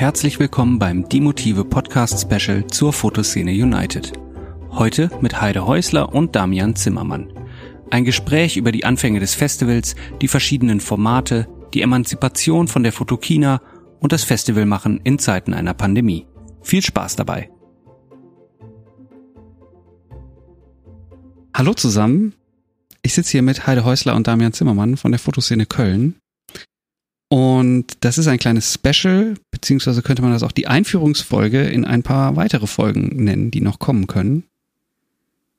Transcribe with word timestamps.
herzlich 0.00 0.38
willkommen 0.40 0.78
beim 0.78 1.06
Die 1.10 1.20
Motive 1.20 1.62
Podcast 1.62 2.22
Special 2.22 2.66
zur 2.68 2.90
Fotoszene 2.90 3.50
United. 3.50 4.14
Heute 4.70 5.10
mit 5.20 5.42
Heide 5.42 5.66
Häusler 5.66 6.14
und 6.14 6.34
Damian 6.34 6.74
Zimmermann. 6.74 7.30
Ein 7.90 8.06
Gespräch 8.06 8.56
über 8.56 8.72
die 8.72 8.86
Anfänge 8.86 9.20
des 9.20 9.34
Festivals, 9.34 9.96
die 10.22 10.28
verschiedenen 10.28 10.80
Formate, 10.80 11.48
die 11.74 11.82
Emanzipation 11.82 12.66
von 12.66 12.82
der 12.82 12.92
Fotokina 12.92 13.60
und 13.98 14.12
das 14.12 14.24
Festivalmachen 14.24 15.02
in 15.04 15.18
Zeiten 15.18 15.52
einer 15.52 15.74
Pandemie. 15.74 16.26
Viel 16.62 16.80
Spaß 16.80 17.16
dabei. 17.16 17.50
Hallo 21.54 21.74
zusammen. 21.74 22.32
Ich 23.02 23.12
sitze 23.12 23.32
hier 23.32 23.42
mit 23.42 23.66
Heide 23.66 23.84
Häusler 23.84 24.16
und 24.16 24.26
Damian 24.26 24.54
Zimmermann 24.54 24.96
von 24.96 25.12
der 25.12 25.18
Fotoszene 25.18 25.66
Köln. 25.66 26.14
Und 27.32 27.86
das 28.00 28.18
ist 28.18 28.26
ein 28.26 28.40
kleines 28.40 28.74
Special, 28.74 29.34
beziehungsweise 29.52 30.02
könnte 30.02 30.20
man 30.20 30.32
das 30.32 30.42
auch 30.42 30.50
die 30.50 30.66
Einführungsfolge 30.66 31.62
in 31.62 31.84
ein 31.84 32.02
paar 32.02 32.34
weitere 32.34 32.66
Folgen 32.66 33.22
nennen, 33.22 33.52
die 33.52 33.60
noch 33.60 33.78
kommen 33.78 34.08
können. 34.08 34.42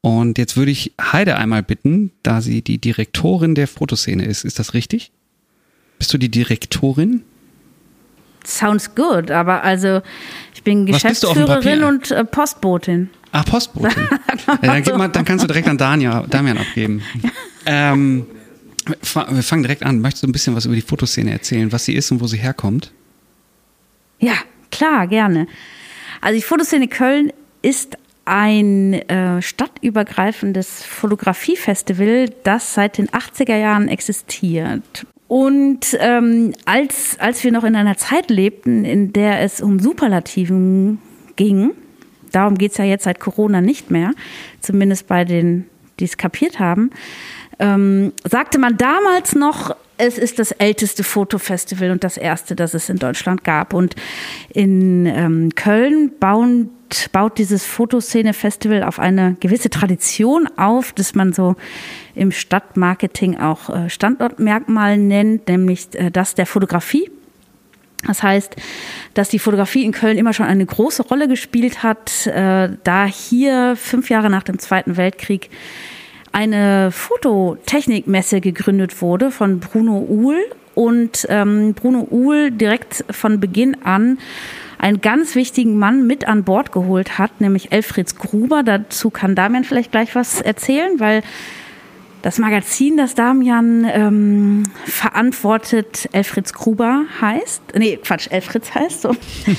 Und 0.01 0.37
jetzt 0.37 0.57
würde 0.57 0.71
ich 0.71 0.93
Heide 1.01 1.37
einmal 1.37 1.63
bitten, 1.63 2.11
da 2.23 2.41
sie 2.41 2.61
die 2.61 2.77
Direktorin 2.77 3.55
der 3.55 3.69
Fotoszene 3.69 4.25
ist. 4.25 4.43
Ist 4.43 4.59
das 4.59 4.73
richtig? 4.73 5.13
Bist 5.97 6.13
du 6.13 6.17
die 6.17 6.29
Direktorin? 6.29 7.23
Sounds 8.43 8.93
good, 8.93 9.31
aber 9.31 9.63
also 9.63 10.01
ich 10.53 10.63
bin 10.63 10.85
Geschäftsführerin 10.85 11.83
und 11.83 12.11
äh, 12.11 12.25
Postbotin. 12.25 13.11
Ah, 13.31 13.43
Postbotin. 13.43 14.09
ja, 14.61 14.81
dann, 14.81 14.97
mal, 14.97 15.07
dann, 15.07 15.23
kannst 15.23 15.43
du 15.43 15.47
direkt 15.47 15.69
an 15.69 15.77
Dania, 15.77 16.25
Damian 16.27 16.57
abgeben. 16.57 17.01
ähm, 17.65 18.25
wir 18.85 19.43
fangen 19.43 19.63
direkt 19.63 19.83
an. 19.83 19.99
Möchtest 19.99 20.23
du 20.23 20.27
ein 20.27 20.31
bisschen 20.31 20.55
was 20.55 20.65
über 20.65 20.75
die 20.75 20.81
Fotoszene 20.81 21.31
erzählen, 21.31 21.71
was 21.71 21.85
sie 21.85 21.93
ist 21.93 22.11
und 22.11 22.21
wo 22.21 22.27
sie 22.27 22.37
herkommt? 22.37 22.91
Ja, 24.19 24.35
klar, 24.71 25.07
gerne. 25.07 25.47
Also 26.21 26.35
die 26.35 26.43
Fotoszene 26.43 26.87
Köln 26.87 27.31
ist 27.61 27.97
ein 28.25 28.93
äh, 28.93 29.41
stadtübergreifendes 29.41 30.83
Fotografiefestival, 30.83 32.29
das 32.43 32.73
seit 32.73 32.97
den 32.97 33.09
80er 33.09 33.57
Jahren 33.57 33.87
existiert. 33.87 35.05
Und 35.27 35.97
ähm, 35.99 36.53
als, 36.65 37.17
als 37.19 37.43
wir 37.43 37.51
noch 37.51 37.63
in 37.63 37.75
einer 37.75 37.97
Zeit 37.97 38.29
lebten, 38.29 38.85
in 38.85 39.13
der 39.13 39.41
es 39.41 39.61
um 39.61 39.79
Superlativen 39.79 40.99
ging, 41.35 41.71
darum 42.31 42.57
geht 42.57 42.71
es 42.71 42.77
ja 42.77 42.85
jetzt 42.85 43.05
seit 43.05 43.19
Corona 43.19 43.61
nicht 43.61 43.91
mehr, 43.91 44.11
zumindest 44.59 45.07
bei 45.07 45.23
den, 45.23 45.65
die 45.99 46.05
es 46.05 46.17
kapiert 46.17 46.59
haben, 46.59 46.91
ähm, 47.61 48.11
sagte 48.27 48.59
man 48.59 48.77
damals 48.77 49.35
noch, 49.35 49.75
es 49.97 50.17
ist 50.17 50.39
das 50.39 50.51
älteste 50.51 51.03
Fotofestival 51.03 51.91
und 51.91 52.03
das 52.03 52.17
erste, 52.17 52.55
das 52.55 52.73
es 52.73 52.89
in 52.89 52.97
Deutschland 52.97 53.43
gab. 53.43 53.73
Und 53.73 53.95
in 54.49 55.05
ähm, 55.05 55.53
Köln 55.53 56.11
bauen, 56.19 56.71
baut 57.11 57.37
dieses 57.37 57.65
Fotoszene-Festival 57.65 58.83
auf 58.83 58.99
eine 58.99 59.37
gewisse 59.39 59.69
Tradition 59.69 60.49
auf, 60.57 60.91
dass 60.93 61.13
man 61.13 61.33
so 61.33 61.55
im 62.15 62.31
Stadtmarketing 62.31 63.37
auch 63.37 63.69
äh, 63.69 63.89
Standortmerkmal 63.91 64.97
nennt, 64.97 65.47
nämlich 65.47 65.89
äh, 65.93 66.09
das 66.09 66.33
der 66.33 66.47
Fotografie. 66.47 67.11
Das 68.07 68.23
heißt, 68.23 68.55
dass 69.13 69.29
die 69.29 69.37
Fotografie 69.37 69.85
in 69.85 69.91
Köln 69.91 70.17
immer 70.17 70.33
schon 70.33 70.47
eine 70.47 70.65
große 70.65 71.03
Rolle 71.03 71.27
gespielt 71.27 71.83
hat, 71.83 72.25
äh, 72.25 72.69
da 72.83 73.05
hier 73.05 73.75
fünf 73.75 74.09
Jahre 74.09 74.31
nach 74.31 74.41
dem 74.41 74.57
Zweiten 74.57 74.97
Weltkrieg 74.97 75.51
eine 76.31 76.91
Fototechnikmesse 76.91 78.41
gegründet 78.41 79.01
wurde 79.01 79.31
von 79.31 79.59
Bruno 79.59 80.05
Uhl 80.07 80.37
und 80.75 81.27
ähm, 81.29 81.73
Bruno 81.73 82.07
Uhl 82.09 82.51
direkt 82.51 83.03
von 83.11 83.39
Beginn 83.39 83.83
an 83.83 84.19
einen 84.77 85.01
ganz 85.01 85.35
wichtigen 85.35 85.77
Mann 85.77 86.07
mit 86.07 86.27
an 86.27 86.43
Bord 86.43 86.71
geholt 86.71 87.19
hat, 87.19 87.39
nämlich 87.39 87.71
Elfrieds 87.71 88.15
Gruber. 88.15 88.63
Dazu 88.63 89.09
kann 89.11 89.35
Damian 89.35 89.63
vielleicht 89.63 89.91
gleich 89.91 90.15
was 90.15 90.41
erzählen, 90.41 90.99
weil 90.99 91.21
das 92.21 92.37
Magazin, 92.37 92.97
das 92.97 93.15
Damian 93.15 93.85
ähm, 93.91 94.63
verantwortet, 94.85 96.07
Elfrieds 96.11 96.53
Gruber 96.53 97.05
heißt. 97.19 97.61
Nee, 97.75 97.97
Quatsch, 97.97 98.27
Elfrieds 98.29 98.73
heißt 98.75 99.01
so. 99.01 99.15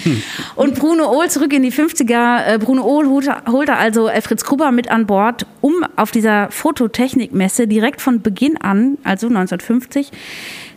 Und 0.54 0.76
Bruno 0.76 1.10
Ohl 1.10 1.28
zurück 1.28 1.52
in 1.52 1.62
die 1.62 1.72
50er. 1.72 2.46
Äh, 2.46 2.58
Bruno 2.58 2.84
Ohl 2.84 3.08
holte, 3.08 3.42
holte 3.50 3.76
also 3.76 4.06
Elfrieds 4.06 4.44
Gruber 4.44 4.70
mit 4.70 4.90
an 4.90 5.06
Bord, 5.06 5.46
um 5.60 5.84
auf 5.96 6.12
dieser 6.12 6.50
Fototechnikmesse 6.50 7.66
direkt 7.66 8.00
von 8.00 8.22
Beginn 8.22 8.56
an, 8.56 8.98
also 9.02 9.26
1950, 9.26 10.12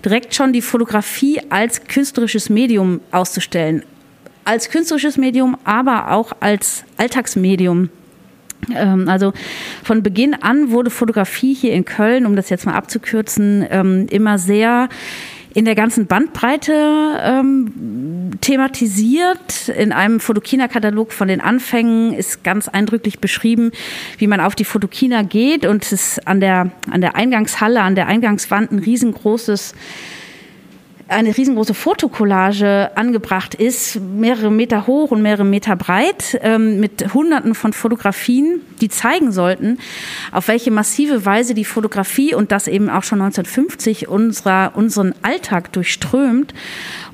direkt 0.03 0.33
schon 0.33 0.53
die 0.53 0.61
Fotografie 0.61 1.41
als 1.49 1.83
künstlerisches 1.83 2.49
Medium 2.49 3.01
auszustellen. 3.11 3.83
Als 4.43 4.69
künstlerisches 4.69 5.17
Medium, 5.17 5.57
aber 5.63 6.11
auch 6.11 6.33
als 6.39 6.83
Alltagsmedium 6.97 7.89
also 8.73 9.33
von 9.83 10.03
Beginn 10.03 10.33
an 10.33 10.71
wurde 10.71 10.89
Fotografie 10.89 11.53
hier 11.53 11.73
in 11.73 11.85
Köln, 11.85 12.25
um 12.25 12.35
das 12.35 12.49
jetzt 12.49 12.65
mal 12.65 12.73
abzukürzen, 12.73 13.65
ähm, 13.69 14.07
immer 14.09 14.37
sehr 14.37 14.89
in 15.55 15.63
der 15.63 15.75
ganzen 15.75 16.05
Bandbreite 16.05 16.73
ähm, 17.23 18.31
thematisiert. 18.41 19.69
In 19.69 19.93
einem 19.93 20.19
Fotokina-Katalog 20.19 21.13
von 21.13 21.29
den 21.29 21.39
Anfängen 21.39 22.13
ist 22.13 22.43
ganz 22.43 22.67
eindrücklich 22.67 23.19
beschrieben, 23.19 23.71
wie 24.17 24.27
man 24.27 24.41
auf 24.41 24.55
die 24.55 24.65
Fotokina 24.65 25.21
geht 25.21 25.65
und 25.65 25.83
es 25.85 25.93
ist 25.93 26.27
an 26.27 26.41
der, 26.41 26.71
an 26.91 26.99
der 26.99 27.15
Eingangshalle, 27.15 27.81
an 27.81 27.95
der 27.95 28.07
Eingangswand 28.07 28.73
ein 28.73 28.79
riesengroßes 28.79 29.73
eine 31.07 31.37
riesengroße 31.37 31.75
Fotokollage 31.75 32.91
angebracht 32.95 33.53
ist, 33.53 33.99
mehrere 33.99 34.51
Meter 34.51 34.87
hoch 34.87 35.11
und 35.11 35.21
mehrere 35.21 35.45
Meter 35.45 35.75
breit, 35.75 36.39
ähm, 36.41 36.79
mit 36.79 37.13
Hunderten 37.13 37.53
von 37.53 37.73
Fotografien, 37.73 38.61
die 38.81 38.89
zeigen 38.89 39.31
sollten, 39.31 39.77
auf 40.31 40.47
welche 40.47 40.71
massive 40.71 41.25
Weise 41.25 41.53
die 41.53 41.65
Fotografie 41.65 42.33
und 42.33 42.51
das 42.51 42.67
eben 42.67 42.89
auch 42.89 43.03
schon 43.03 43.21
1950 43.21 44.07
unserer, 44.07 44.71
unseren 44.75 45.13
Alltag 45.21 45.71
durchströmt. 45.73 46.53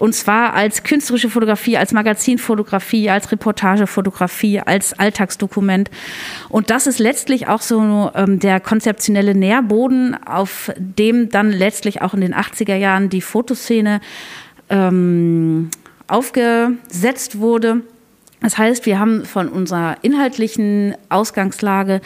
Und 0.01 0.15
zwar 0.15 0.55
als 0.55 0.81
künstlerische 0.81 1.29
Fotografie, 1.29 1.77
als 1.77 1.93
Magazinfotografie, 1.93 3.11
als 3.11 3.31
Reportagefotografie, 3.31 4.59
als 4.59 4.97
Alltagsdokument. 4.97 5.91
Und 6.49 6.71
das 6.71 6.87
ist 6.87 6.97
letztlich 6.97 7.47
auch 7.47 7.61
so 7.61 8.09
ähm, 8.15 8.39
der 8.39 8.59
konzeptionelle 8.59 9.35
Nährboden, 9.35 10.17
auf 10.25 10.71
dem 10.77 11.29
dann 11.29 11.51
letztlich 11.51 12.01
auch 12.01 12.15
in 12.15 12.21
den 12.21 12.33
80er 12.33 12.75
Jahren 12.75 13.09
die 13.09 13.21
Fotoszene 13.21 13.61
Szene 13.71 14.01
ähm, 14.69 15.69
aufgesetzt 16.07 17.39
wurde. 17.39 17.81
Das 18.41 18.57
heißt, 18.57 18.87
wir 18.87 18.97
haben 18.97 19.23
von 19.25 19.49
unserer 19.49 19.97
inhaltlichen 20.01 20.95
Ausgangslage 21.09 22.01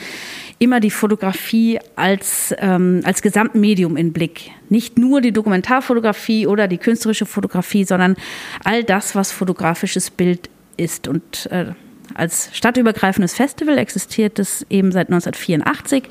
immer 0.60 0.80
die 0.80 0.92
Fotografie 0.92 1.80
als, 1.96 2.54
ähm, 2.60 3.02
als 3.04 3.22
Gesamtmedium 3.22 3.98
in 3.98 4.14
Blick. 4.14 4.52
Nicht 4.70 4.98
nur 4.98 5.22
die 5.22 5.32
Dokumentarfotografie 5.32 6.48
oder 6.48 6.68
die 6.68 6.78
künstlerische 6.78 7.26
Fotografie, 7.26 7.84
sondern 7.84 8.16
all 8.64 8.84
das, 8.84 9.16
was 9.16 9.32
fotografisches 9.32 10.10
Bild 10.10 10.50
ist. 10.78 11.08
Und 11.08 11.48
äh, 11.52 11.74
als 12.14 12.50
stadtübergreifendes 12.54 13.34
Festival 13.34 13.78
existiert 13.78 14.40
es 14.40 14.66
eben 14.70 14.92
seit 14.92 15.10
1984 15.10 16.10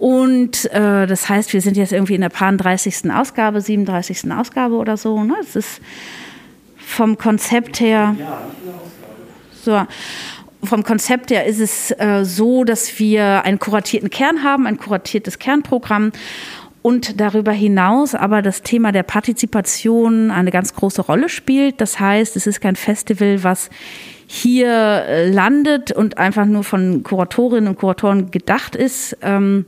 und 0.00 0.64
äh, 0.72 1.06
das 1.06 1.28
heißt, 1.28 1.52
wir 1.52 1.60
sind 1.60 1.76
jetzt 1.76 1.92
irgendwie 1.92 2.14
in 2.14 2.22
der 2.22 2.30
paar 2.30 2.50
30. 2.50 3.12
Ausgabe, 3.12 3.60
37. 3.60 4.32
Ausgabe 4.32 4.76
oder 4.76 4.96
so. 4.96 5.22
Ne? 5.22 5.34
Es 5.42 5.56
ist 5.56 5.82
vom 6.78 7.18
Konzept 7.18 7.80
her. 7.80 8.16
So. 9.62 9.82
Vom 10.62 10.82
Konzept 10.82 11.30
her 11.30 11.46
ist 11.46 11.60
es 11.60 11.90
äh, 11.92 12.24
so, 12.24 12.64
dass 12.64 12.98
wir 12.98 13.44
einen 13.44 13.58
kuratierten 13.58 14.10
Kern 14.10 14.42
haben, 14.42 14.66
ein 14.66 14.76
kuratiertes 14.76 15.38
Kernprogramm 15.38 16.12
und 16.82 17.20
darüber 17.20 17.52
hinaus 17.52 18.14
aber 18.14 18.42
das 18.42 18.62
Thema 18.62 18.92
der 18.92 19.02
Partizipation 19.02 20.30
eine 20.30 20.50
ganz 20.50 20.74
große 20.74 21.02
Rolle 21.02 21.28
spielt. 21.28 21.80
Das 21.80 22.00
heißt, 22.00 22.36
es 22.36 22.46
ist 22.46 22.60
kein 22.60 22.76
Festival, 22.76 23.42
was 23.42 23.70
hier 24.26 24.68
äh, 24.68 25.30
landet 25.30 25.92
und 25.92 26.18
einfach 26.18 26.46
nur 26.46 26.62
von 26.62 27.02
Kuratorinnen 27.02 27.68
und 27.68 27.78
Kuratoren 27.78 28.30
gedacht 28.30 28.76
ist. 28.76 29.16
Ähm, 29.22 29.66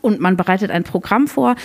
und 0.00 0.20
man 0.20 0.36
bereitet 0.36 0.70
ein 0.70 0.84
Programm 0.84 1.26
vor, 1.26 1.56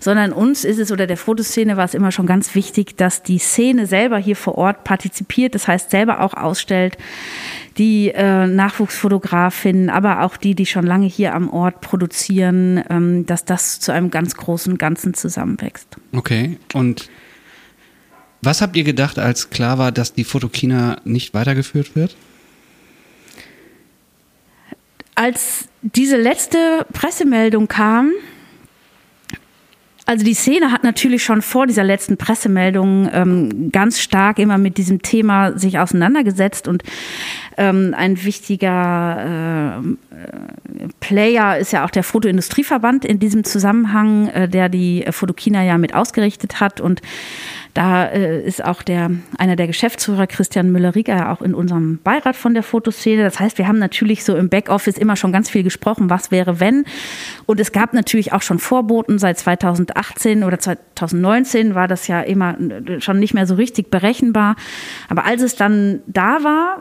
sondern 0.00 0.32
uns 0.32 0.64
ist 0.64 0.78
es 0.78 0.92
oder 0.92 1.06
der 1.06 1.16
Fotoszene 1.16 1.76
war 1.76 1.84
es 1.84 1.94
immer 1.94 2.12
schon 2.12 2.26
ganz 2.26 2.54
wichtig, 2.54 2.96
dass 2.96 3.22
die 3.22 3.38
Szene 3.38 3.86
selber 3.86 4.18
hier 4.18 4.36
vor 4.36 4.56
Ort 4.56 4.84
partizipiert, 4.84 5.54
das 5.54 5.68
heißt 5.68 5.90
selber 5.90 6.20
auch 6.20 6.34
ausstellt, 6.34 6.96
die 7.76 8.10
äh, 8.10 8.46
Nachwuchsfotografinnen, 8.46 9.90
aber 9.90 10.22
auch 10.22 10.36
die, 10.36 10.54
die 10.54 10.66
schon 10.66 10.86
lange 10.86 11.06
hier 11.06 11.34
am 11.34 11.48
Ort 11.50 11.80
produzieren, 11.80 12.82
ähm, 12.90 13.26
dass 13.26 13.44
das 13.44 13.80
zu 13.80 13.92
einem 13.92 14.10
ganz 14.10 14.34
großen 14.36 14.78
Ganzen 14.78 15.14
zusammenwächst. 15.14 15.96
Okay, 16.12 16.58
und 16.74 17.08
was 18.42 18.62
habt 18.62 18.76
ihr 18.76 18.84
gedacht, 18.84 19.18
als 19.18 19.50
klar 19.50 19.78
war, 19.78 19.92
dass 19.92 20.12
die 20.12 20.24
Fotokina 20.24 21.00
nicht 21.04 21.34
weitergeführt 21.34 21.96
wird? 21.96 22.16
Als 25.18 25.68
diese 25.82 26.16
letzte 26.16 26.86
Pressemeldung 26.92 27.66
kam, 27.66 28.12
Also 30.06 30.24
die 30.24 30.32
Szene 30.32 30.72
hat 30.72 30.84
natürlich 30.84 31.22
schon 31.22 31.42
vor 31.42 31.66
dieser 31.66 31.84
letzten 31.84 32.16
Pressemeldung 32.16 33.10
ähm, 33.12 33.70
ganz 33.70 34.00
stark 34.00 34.38
immer 34.38 34.56
mit 34.56 34.78
diesem 34.78 35.02
Thema 35.02 35.58
sich 35.58 35.78
auseinandergesetzt 35.78 36.66
und 36.66 36.82
ähm, 37.58 37.94
ein 37.94 38.24
wichtiger 38.24 39.82
äh, 39.82 40.86
Player 41.00 41.58
ist 41.58 41.72
ja 41.72 41.84
auch 41.84 41.90
der 41.90 42.04
Fotoindustrieverband 42.04 43.04
in 43.04 43.18
diesem 43.18 43.44
Zusammenhang, 43.44 44.28
äh, 44.28 44.48
der 44.48 44.70
die 44.70 45.04
Fotokina 45.10 45.62
ja 45.62 45.76
mit 45.76 45.94
ausgerichtet 45.94 46.58
hat 46.58 46.80
und 46.80 47.02
da 47.74 48.06
äh, 48.06 48.42
ist 48.42 48.64
auch 48.64 48.82
der, 48.82 49.10
einer 49.38 49.56
der 49.56 49.66
Geschäftsführer, 49.66 50.26
Christian 50.26 50.72
Müller-Rieger, 50.72 51.30
auch 51.30 51.42
in 51.42 51.54
unserem 51.54 51.98
Beirat 52.02 52.36
von 52.36 52.54
der 52.54 52.62
Fotoszene. 52.62 53.22
Das 53.22 53.38
heißt, 53.38 53.58
wir 53.58 53.68
haben 53.68 53.78
natürlich 53.78 54.24
so 54.24 54.36
im 54.36 54.48
Backoffice 54.48 54.98
immer 54.98 55.16
schon 55.16 55.32
ganz 55.32 55.50
viel 55.50 55.62
gesprochen, 55.62 56.10
was 56.10 56.30
wäre, 56.30 56.60
wenn. 56.60 56.84
Und 57.46 57.60
es 57.60 57.72
gab 57.72 57.94
natürlich 57.94 58.32
auch 58.32 58.42
schon 58.42 58.58
Vorboten. 58.58 59.18
Seit 59.18 59.38
2018 59.38 60.44
oder 60.44 60.58
2019 60.58 61.74
war 61.74 61.88
das 61.88 62.08
ja 62.08 62.20
immer 62.20 62.56
schon 62.98 63.18
nicht 63.18 63.34
mehr 63.34 63.46
so 63.46 63.54
richtig 63.54 63.90
berechenbar. 63.90 64.56
Aber 65.08 65.24
als 65.24 65.42
es 65.42 65.56
dann 65.56 66.00
da 66.06 66.42
war, 66.42 66.80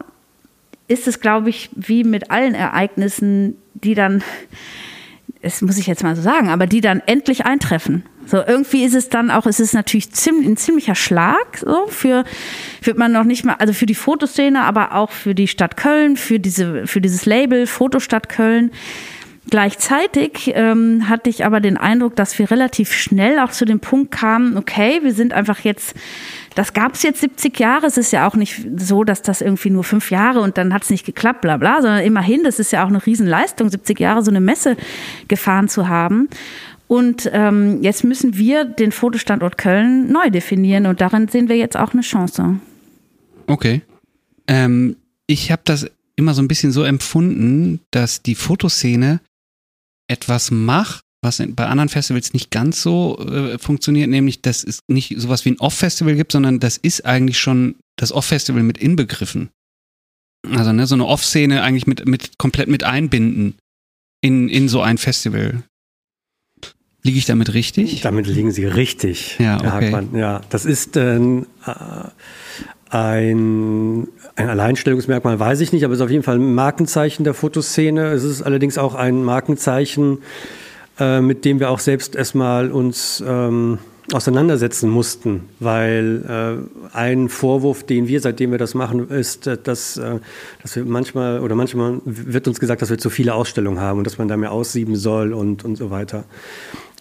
ist 0.88 1.08
es, 1.08 1.20
glaube 1.20 1.50
ich, 1.50 1.70
wie 1.76 2.04
mit 2.04 2.32
allen 2.32 2.56
Ereignissen, 2.56 3.56
die 3.74 3.94
dann 3.94 4.24
das 5.48 5.62
muss 5.62 5.78
ich 5.78 5.88
jetzt 5.88 6.04
mal 6.04 6.16
so 6.16 6.22
sagen, 6.22 6.50
aber 6.50 6.68
die 6.68 6.82
dann 6.82 7.02
endlich 7.06 7.46
eintreffen. 7.46 8.04
So, 8.26 8.44
irgendwie 8.46 8.84
ist 8.84 8.94
es 8.94 9.08
dann 9.08 9.32
auch, 9.32 9.46
es 9.46 9.62
ist 9.62 9.74
natürlich 9.74 10.12
ziemlich, 10.12 10.46
ein 10.46 10.58
ziemlicher 10.58 10.96
Schlag, 10.96 11.58
so, 11.60 11.88
für, 11.88 12.26
wird 12.82 12.98
man 12.98 13.14
noch 13.14 13.24
nicht 13.24 13.46
mal, 13.46 13.54
also 13.54 13.72
für 13.72 13.86
die 13.86 13.96
Fotoszene, 13.96 14.64
aber 14.64 14.94
auch 14.94 15.12
für 15.12 15.34
die 15.34 15.48
Stadt 15.48 15.78
Köln, 15.78 16.18
für 16.18 16.38
diese, 16.38 16.86
für 16.86 17.00
dieses 17.00 17.26
Label 17.26 17.66
Fotostadt 17.66 18.28
Köln. 18.28 18.72
Gleichzeitig 19.50 20.52
ähm, 20.56 21.08
hatte 21.08 21.30
ich 21.30 21.46
aber 21.46 21.60
den 21.60 21.78
Eindruck, 21.78 22.16
dass 22.16 22.38
wir 22.38 22.52
relativ 22.52 22.92
schnell 22.92 23.40
auch 23.40 23.52
zu 23.52 23.66
dem 23.66 23.80
Punkt 23.80 24.12
kamen, 24.12 24.58
okay, 24.58 25.00
wir 25.04 25.14
sind 25.14 25.34
einfach 25.34 25.60
jetzt 25.60 25.96
das 26.58 26.74
gab 26.74 26.96
es 26.96 27.04
jetzt 27.04 27.22
70 27.22 27.60
Jahre. 27.60 27.86
Es 27.86 27.98
ist 27.98 28.12
ja 28.12 28.28
auch 28.28 28.34
nicht 28.34 28.66
so, 28.78 29.04
dass 29.04 29.22
das 29.22 29.42
irgendwie 29.42 29.70
nur 29.70 29.84
fünf 29.84 30.10
Jahre 30.10 30.42
und 30.42 30.58
dann 30.58 30.74
hat 30.74 30.82
es 30.82 30.90
nicht 30.90 31.06
geklappt, 31.06 31.42
bla 31.42 31.58
bla, 31.58 31.84
sondern 31.84 32.04
immerhin, 32.04 32.44
das 32.44 32.58
ist 32.58 32.72
ja 32.72 32.84
auch 32.84 32.88
eine 32.88 33.06
Riesenleistung, 33.06 33.70
70 33.70 34.00
Jahre 34.00 34.24
so 34.24 34.32
eine 34.32 34.42
Messe 34.42 34.76
gefahren 35.28 35.70
zu 35.70 35.88
haben. 35.88 36.30
Und 36.88 37.30
ähm, 37.32 37.84
jetzt 37.84 38.04
müssen 38.04 38.38
wir 38.38 38.66
den 38.66 38.92
Fotostandort 38.92 39.60
Köln 39.60 40.12
neu 40.12 40.32
definieren 40.32 40.88
und 40.88 41.00
darin 41.00 41.28
sehen 41.28 41.48
wir 41.48 41.58
jetzt 41.58 41.78
auch 41.78 41.94
eine 41.94 42.02
Chance. 42.02 42.60
Okay. 43.46 43.84
Ähm, 44.48 44.96
ich 45.28 45.52
habe 45.52 45.62
das 45.64 45.86
immer 46.16 46.34
so 46.34 46.42
ein 46.42 46.48
bisschen 46.48 46.72
so 46.72 46.82
empfunden, 46.82 47.82
dass 47.92 48.24
die 48.24 48.34
Fotoszene 48.34 49.20
etwas 50.08 50.52
macht, 50.52 51.02
was 51.24 51.42
bei 51.50 51.66
anderen 51.66 51.90
Festivals 51.90 52.34
nicht 52.34 52.52
ganz 52.52 52.82
so 52.82 53.18
äh, 53.20 53.58
funktioniert, 53.58 54.10
nämlich 54.10 54.42
dass 54.42 54.64
es 54.64 54.80
nicht 54.88 55.20
sowas 55.20 55.46
wie 55.46 55.52
ein 55.52 55.60
Off-Festival 55.60 56.16
gibt, 56.16 56.32
sondern 56.32 56.60
das 56.60 56.78
ist 56.78 57.06
eigentlich 57.06 57.40
schon 57.40 57.76
das 57.98 58.12
Off-Festival 58.12 58.64
mit 58.64 58.78
inbegriffen. 58.78 59.50
Also 60.50 60.72
ne, 60.72 60.88
so 60.88 60.96
eine 60.96 61.06
Off-Szene 61.06 61.64
eigentlich 61.64 61.88
mit, 61.88 62.08
mit 62.08 62.38
komplett 62.38 62.70
mit 62.70 62.84
einbinden 62.84 63.56
in, 64.22 64.50
in 64.50 64.70
so 64.70 64.82
ein 64.82 64.98
Festival. 64.98 65.64
Liege 67.04 67.20
ich 67.20 67.26
damit 67.26 67.54
richtig? 67.54 68.02
Damit 68.02 68.28
liegen 68.28 68.52
Sie 68.52 68.66
richtig, 68.66 69.38
ja, 69.40 69.58
okay. 69.58 69.70
Hartmann. 69.70 70.16
Ja, 70.16 70.42
das 70.50 70.66
ist 70.66 70.98
äh, 70.98 71.20
ein, 72.90 74.08
ein 74.36 74.50
Alleinstellungsmerkmal, 74.50 75.40
weiß 75.40 75.62
ich 75.62 75.74
nicht, 75.74 75.84
aber 75.84 75.94
es 75.94 76.00
ist 76.00 76.06
auf 76.06 76.12
jeden 76.12 76.24
Fall 76.24 76.36
ein 76.36 76.56
Markenzeichen 76.56 77.24
der 77.24 77.34
Fotoszene. 77.34 78.12
Es 78.12 78.24
ist 78.24 78.42
allerdings 78.42 78.78
auch 78.78 78.96
ein 78.96 79.24
Markenzeichen 79.24 80.20
äh, 81.00 81.22
mit 81.22 81.46
dem 81.46 81.60
wir 81.60 81.70
auch 81.70 81.80
selbst 81.80 82.16
erstmal 82.16 82.72
uns 82.72 83.24
ähm, 83.26 83.78
auseinandersetzen 84.14 84.90
mussten, 84.90 85.50
weil 85.60 86.24
äh, 86.28 86.96
ein 86.96 87.30
Vorwurf, 87.30 87.84
den 87.84 88.08
wir, 88.08 88.22
seitdem 88.22 88.52
wir 88.52 88.58
das 88.58 88.74
machen, 88.74 89.10
ist, 89.10 89.48
äh, 89.48 89.58
dass, 89.62 89.98
äh, 89.98 90.20
dass 90.62 90.76
wir 90.76 90.86
manchmal 90.86 91.42
oder 91.42 91.56
manchmal 91.56 92.00
wird 92.06 92.48
uns 92.48 92.60
gesagt, 92.60 92.82
dass 92.82 92.90
wir 92.90 92.98
zu 92.98 93.10
viele 93.10 93.36
Ausstellungen 93.36 93.80
haben 93.80 94.00
und 94.00 94.08
dass 94.08 94.18
man 94.18 94.28
da 94.28 94.38
mehr 94.38 94.52
aussieben 94.52 94.96
soll 94.96 95.34
und, 95.34 95.64
und 95.66 95.76
so 95.76 95.92
weiter. 95.92 96.24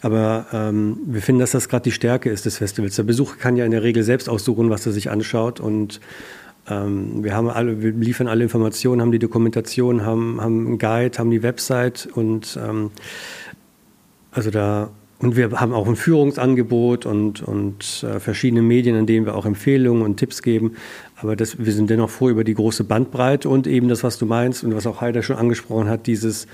Aber 0.03 0.47
ähm, 0.53 0.99
wir 1.07 1.23
finden, 1.23 1.41
dass 1.41 1.53
das 1.53 1.69
gerade 1.69 1.85
die 1.85 1.93
Stärke 1.93 2.31
ist 2.31 2.45
des 2.45 2.59
Festivals. 2.59 2.97
Der 2.97 3.03
Besucher 3.03 3.37
kann 3.37 3.57
ja 3.57 3.65
in 3.65 3.71
der 3.71 3.83
Regel 3.83 4.03
selbst 4.03 4.29
aussuchen, 4.29 4.69
was 4.71 4.87
er 4.87 4.93
sich 4.93 5.11
anschaut 5.11 5.59
und 5.59 6.01
ähm, 6.69 7.23
wir 7.23 7.35
haben 7.35 7.49
alle, 7.49 7.81
wir 7.81 7.93
liefern 7.93 8.29
alle 8.29 8.43
Informationen, 8.43 9.01
haben 9.01 9.13
die 9.13 9.19
Dokumentation, 9.19 10.05
haben, 10.05 10.41
haben 10.41 10.67
einen 10.67 10.79
Guide, 10.79 11.19
haben 11.19 11.31
die 11.31 11.43
Website 11.43 12.09
und 12.13 12.59
ähm, 12.63 12.91
also 14.33 14.51
da 14.51 14.91
und 15.19 15.35
wir 15.35 15.51
haben 15.53 15.73
auch 15.73 15.89
ein 15.89 15.97
Führungsangebot 15.97 17.07
und, 17.07 17.43
und 17.43 18.05
äh, 18.07 18.21
verschiedene 18.21 18.61
Medien, 18.61 18.97
in 18.97 19.07
denen 19.07 19.25
wir 19.25 19.35
auch 19.35 19.47
Empfehlungen 19.47 20.03
und 20.03 20.19
Tipps 20.19 20.43
geben. 20.43 20.77
Aber 21.19 21.35
das, 21.35 21.59
wir 21.59 21.73
sind 21.73 21.89
dennoch 21.89 22.11
froh 22.11 22.29
über 22.29 22.45
die 22.45 22.53
große 22.53 22.85
Bandbreite 22.85 23.49
und 23.49 23.67
eben 23.67 23.89
das, 23.89 24.05
was 24.05 24.19
du 24.19 24.27
meinst 24.27 24.63
und 24.65 24.75
was 24.75 24.87
auch 24.87 25.01
Heider 25.01 25.23
schon 25.23 25.37
angesprochen 25.37 25.89
hat, 25.89 26.07
dieses, 26.07 26.47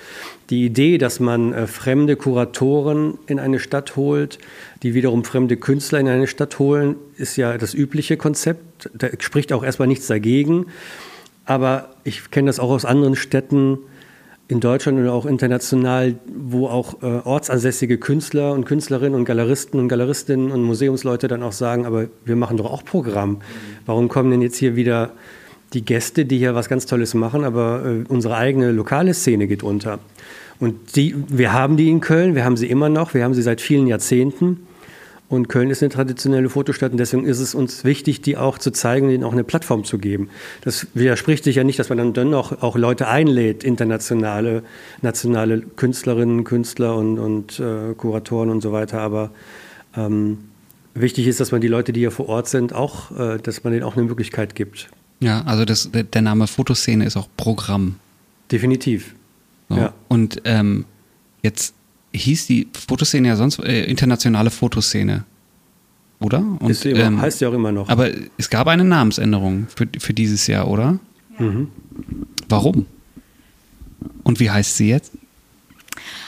die 0.50 0.64
Idee, 0.64 0.98
dass 0.98 1.18
man 1.18 1.52
äh, 1.52 1.66
fremde 1.66 2.14
Kuratoren 2.14 3.18
in 3.26 3.40
eine 3.40 3.58
Stadt 3.58 3.96
holt, 3.96 4.38
die 4.84 4.94
wiederum 4.94 5.24
fremde 5.24 5.56
Künstler 5.56 5.98
in 5.98 6.06
eine 6.06 6.28
Stadt 6.28 6.60
holen, 6.60 6.94
ist 7.16 7.36
ja 7.36 7.58
das 7.58 7.74
übliche 7.74 8.16
Konzept. 8.16 8.88
Da 8.94 9.08
spricht 9.18 9.52
auch 9.52 9.64
erstmal 9.64 9.88
nichts 9.88 10.06
dagegen. 10.06 10.66
Aber 11.44 11.88
ich 12.04 12.30
kenne 12.30 12.46
das 12.46 12.60
auch 12.60 12.70
aus 12.70 12.84
anderen 12.84 13.16
Städten, 13.16 13.78
in 14.52 14.60
Deutschland 14.60 14.98
und 14.98 15.08
auch 15.08 15.24
international, 15.24 16.14
wo 16.26 16.68
auch 16.68 17.02
äh, 17.02 17.06
ortsansässige 17.24 17.96
Künstler 17.96 18.52
und 18.52 18.66
Künstlerinnen 18.66 19.18
und 19.18 19.24
Galeristen 19.24 19.80
und 19.80 19.88
Galeristinnen 19.88 20.52
und 20.52 20.62
Museumsleute 20.62 21.26
dann 21.26 21.42
auch 21.42 21.52
sagen, 21.52 21.86
aber 21.86 22.06
wir 22.24 22.36
machen 22.36 22.58
doch 22.58 22.70
auch 22.70 22.84
Programm. 22.84 23.40
Warum 23.86 24.08
kommen 24.08 24.30
denn 24.30 24.42
jetzt 24.42 24.56
hier 24.56 24.76
wieder 24.76 25.12
die 25.72 25.84
Gäste, 25.84 26.26
die 26.26 26.36
hier 26.36 26.54
was 26.54 26.68
ganz 26.68 26.84
Tolles 26.84 27.14
machen, 27.14 27.44
aber 27.44 27.82
äh, 27.84 28.04
unsere 28.08 28.36
eigene 28.36 28.72
lokale 28.72 29.14
Szene 29.14 29.46
geht 29.46 29.62
unter. 29.62 29.98
Und 30.60 30.96
die, 30.96 31.16
wir 31.28 31.54
haben 31.54 31.78
die 31.78 31.88
in 31.88 32.00
Köln, 32.00 32.34
wir 32.34 32.44
haben 32.44 32.58
sie 32.58 32.68
immer 32.68 32.90
noch, 32.90 33.14
wir 33.14 33.24
haben 33.24 33.34
sie 33.34 33.42
seit 33.42 33.62
vielen 33.62 33.86
Jahrzehnten. 33.86 34.66
Und 35.32 35.48
Köln 35.48 35.70
ist 35.70 35.82
eine 35.82 35.88
traditionelle 35.88 36.50
Fotostadt 36.50 36.92
und 36.92 36.98
deswegen 36.98 37.24
ist 37.24 37.40
es 37.40 37.54
uns 37.54 37.84
wichtig, 37.84 38.20
die 38.20 38.36
auch 38.36 38.58
zu 38.58 38.70
zeigen 38.70 39.06
und 39.06 39.14
ihnen 39.14 39.24
auch 39.24 39.32
eine 39.32 39.44
Plattform 39.44 39.82
zu 39.82 39.96
geben. 39.96 40.28
Das 40.60 40.88
widerspricht 40.92 41.44
sich 41.44 41.56
ja 41.56 41.64
nicht, 41.64 41.78
dass 41.78 41.88
man 41.88 41.96
dann 41.96 42.12
dennoch 42.12 42.60
auch 42.60 42.76
Leute 42.76 43.08
einlädt, 43.08 43.64
internationale, 43.64 44.62
nationale 45.00 45.62
Künstlerinnen, 45.62 46.44
Künstler 46.44 46.96
und, 46.96 47.18
und 47.18 47.58
äh, 47.60 47.94
Kuratoren 47.94 48.50
und 48.50 48.60
so 48.60 48.72
weiter. 48.72 49.00
Aber 49.00 49.30
ähm, 49.96 50.36
wichtig 50.92 51.26
ist, 51.26 51.40
dass 51.40 51.50
man 51.50 51.62
die 51.62 51.68
Leute, 51.68 51.94
die 51.94 52.00
hier 52.00 52.10
vor 52.10 52.28
Ort 52.28 52.50
sind, 52.50 52.74
auch, 52.74 53.18
äh, 53.18 53.38
dass 53.38 53.64
man 53.64 53.72
denen 53.72 53.84
auch 53.84 53.96
eine 53.96 54.04
Möglichkeit 54.04 54.54
gibt. 54.54 54.90
Ja, 55.20 55.40
also 55.46 55.64
das, 55.64 55.88
der 55.92 56.20
Name 56.20 56.46
Fotoszene 56.46 57.06
ist 57.06 57.16
auch 57.16 57.28
Programm. 57.38 57.96
Definitiv. 58.50 59.14
So. 59.70 59.76
Ja. 59.76 59.94
Und 60.08 60.42
ähm, 60.44 60.84
jetzt 61.42 61.72
hieß 62.14 62.46
die 62.46 62.68
Fotoszene 62.72 63.28
ja 63.28 63.36
sonst 63.36 63.58
äh, 63.60 63.84
internationale 63.84 64.50
Fotoszene. 64.50 65.24
Oder? 66.22 66.44
Und, 66.60 66.70
Ist 66.70 66.86
immer, 66.86 67.00
ähm, 67.00 67.20
heißt 67.20 67.40
ja 67.40 67.48
auch 67.48 67.52
immer 67.52 67.72
noch. 67.72 67.88
Aber 67.88 68.08
es 68.38 68.48
gab 68.48 68.68
eine 68.68 68.84
Namensänderung 68.84 69.66
für, 69.74 69.88
für 69.98 70.14
dieses 70.14 70.46
Jahr, 70.46 70.68
oder? 70.68 70.98
Mhm. 71.38 71.68
Warum? 72.48 72.86
Und 74.22 74.40
wie 74.40 74.50
heißt 74.50 74.76
sie 74.76 74.88
jetzt? 74.88 75.12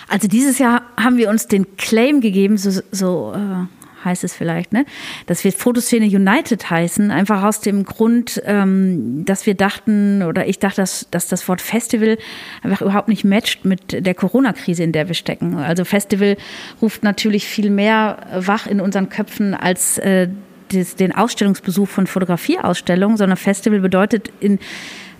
Also 0.08 0.28
dieses 0.28 0.58
Jahr 0.58 0.82
haben 0.96 1.16
wir 1.16 1.30
uns 1.30 1.46
den 1.46 1.76
Claim 1.76 2.20
gegeben, 2.20 2.58
so, 2.58 2.80
so 2.90 3.32
äh, 3.34 3.66
heißt 4.04 4.24
es 4.24 4.34
vielleicht, 4.34 4.72
ne? 4.72 4.84
Dass 5.26 5.44
wir 5.44 5.52
Fotoszene 5.52 6.06
United 6.06 6.68
heißen, 6.68 7.10
einfach 7.10 7.42
aus 7.42 7.60
dem 7.60 7.84
Grund, 7.84 8.42
ähm, 8.44 9.24
dass 9.24 9.46
wir 9.46 9.54
dachten, 9.54 10.22
oder 10.22 10.46
ich 10.46 10.58
dachte, 10.58 10.82
dass, 10.82 11.08
dass 11.10 11.28
das 11.28 11.48
Wort 11.48 11.60
Festival 11.60 12.18
einfach 12.62 12.82
überhaupt 12.82 13.08
nicht 13.08 13.24
matcht 13.24 13.64
mit 13.64 14.06
der 14.06 14.14
Corona-Krise, 14.14 14.82
in 14.82 14.92
der 14.92 15.08
wir 15.08 15.14
stecken. 15.14 15.56
Also 15.56 15.84
Festival 15.84 16.36
ruft 16.82 17.02
natürlich 17.02 17.46
viel 17.46 17.70
mehr 17.70 18.18
wach 18.34 18.66
in 18.66 18.80
unseren 18.80 19.08
Köpfen 19.08 19.54
als 19.54 19.98
äh, 19.98 20.28
den 20.72 21.12
Ausstellungsbesuch 21.12 21.88
von 21.88 22.06
Fotografieausstellungen, 22.06 23.16
sondern 23.16 23.36
Festival 23.36 23.80
bedeutet 23.80 24.32
in 24.40 24.58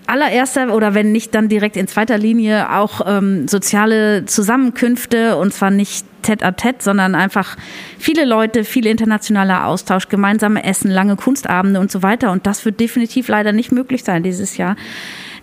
allererster 0.07 0.75
oder 0.75 0.95
wenn 0.95 1.13
nicht 1.13 1.35
dann 1.35 1.49
direkt 1.49 1.77
in 1.77 1.89
zweiter 1.89 2.19
Linie 2.19 2.71
auch 2.73 3.01
ähm, 3.07 3.49
soziale 3.49 4.25
Zusammenkünfte 4.27 5.37
und 5.37 5.53
zwar 5.53 5.71
nicht 5.71 6.05
tête 6.23 6.43
à 6.43 6.53
tête, 6.53 6.83
sondern 6.83 7.15
einfach 7.15 7.57
viele 7.99 8.25
Leute, 8.25 8.65
viel 8.65 8.87
internationaler 8.87 9.67
Austausch, 9.67 10.09
gemeinsame 10.09 10.65
Essen, 10.65 10.91
lange 10.91 11.17
Kunstabende 11.17 11.81
und 11.81 11.91
so 11.91 12.03
weiter. 12.03 12.33
Und 12.33 12.47
das 12.47 12.65
wird 12.65 12.81
definitiv 12.81 13.29
leider 13.29 13.53
nicht 13.53 13.73
möglich 13.73 14.05
sein 14.05 14.23
dieses 14.23 14.57
Jahr. 14.57 14.77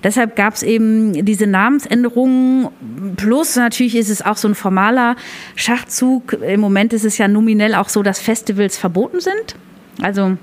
Deshalb 0.03 0.35
gab 0.35 0.55
es 0.55 0.63
eben 0.63 1.25
diese 1.25 1.45
Namensänderungen. 1.45 2.69
Plus 3.17 3.55
natürlich 3.55 3.95
ist 3.95 4.09
es 4.09 4.23
auch 4.23 4.37
so 4.37 4.47
ein 4.47 4.55
formaler 4.55 5.15
Schachzug. 5.55 6.33
Im 6.33 6.59
Moment 6.59 6.93
ist 6.93 7.05
es 7.05 7.19
ja 7.19 7.27
nominell 7.27 7.75
auch 7.75 7.89
so, 7.89 8.01
dass 8.01 8.19
Festivals 8.19 8.77
verboten 8.77 9.19
sind. 9.19 9.55
Also 10.01 10.37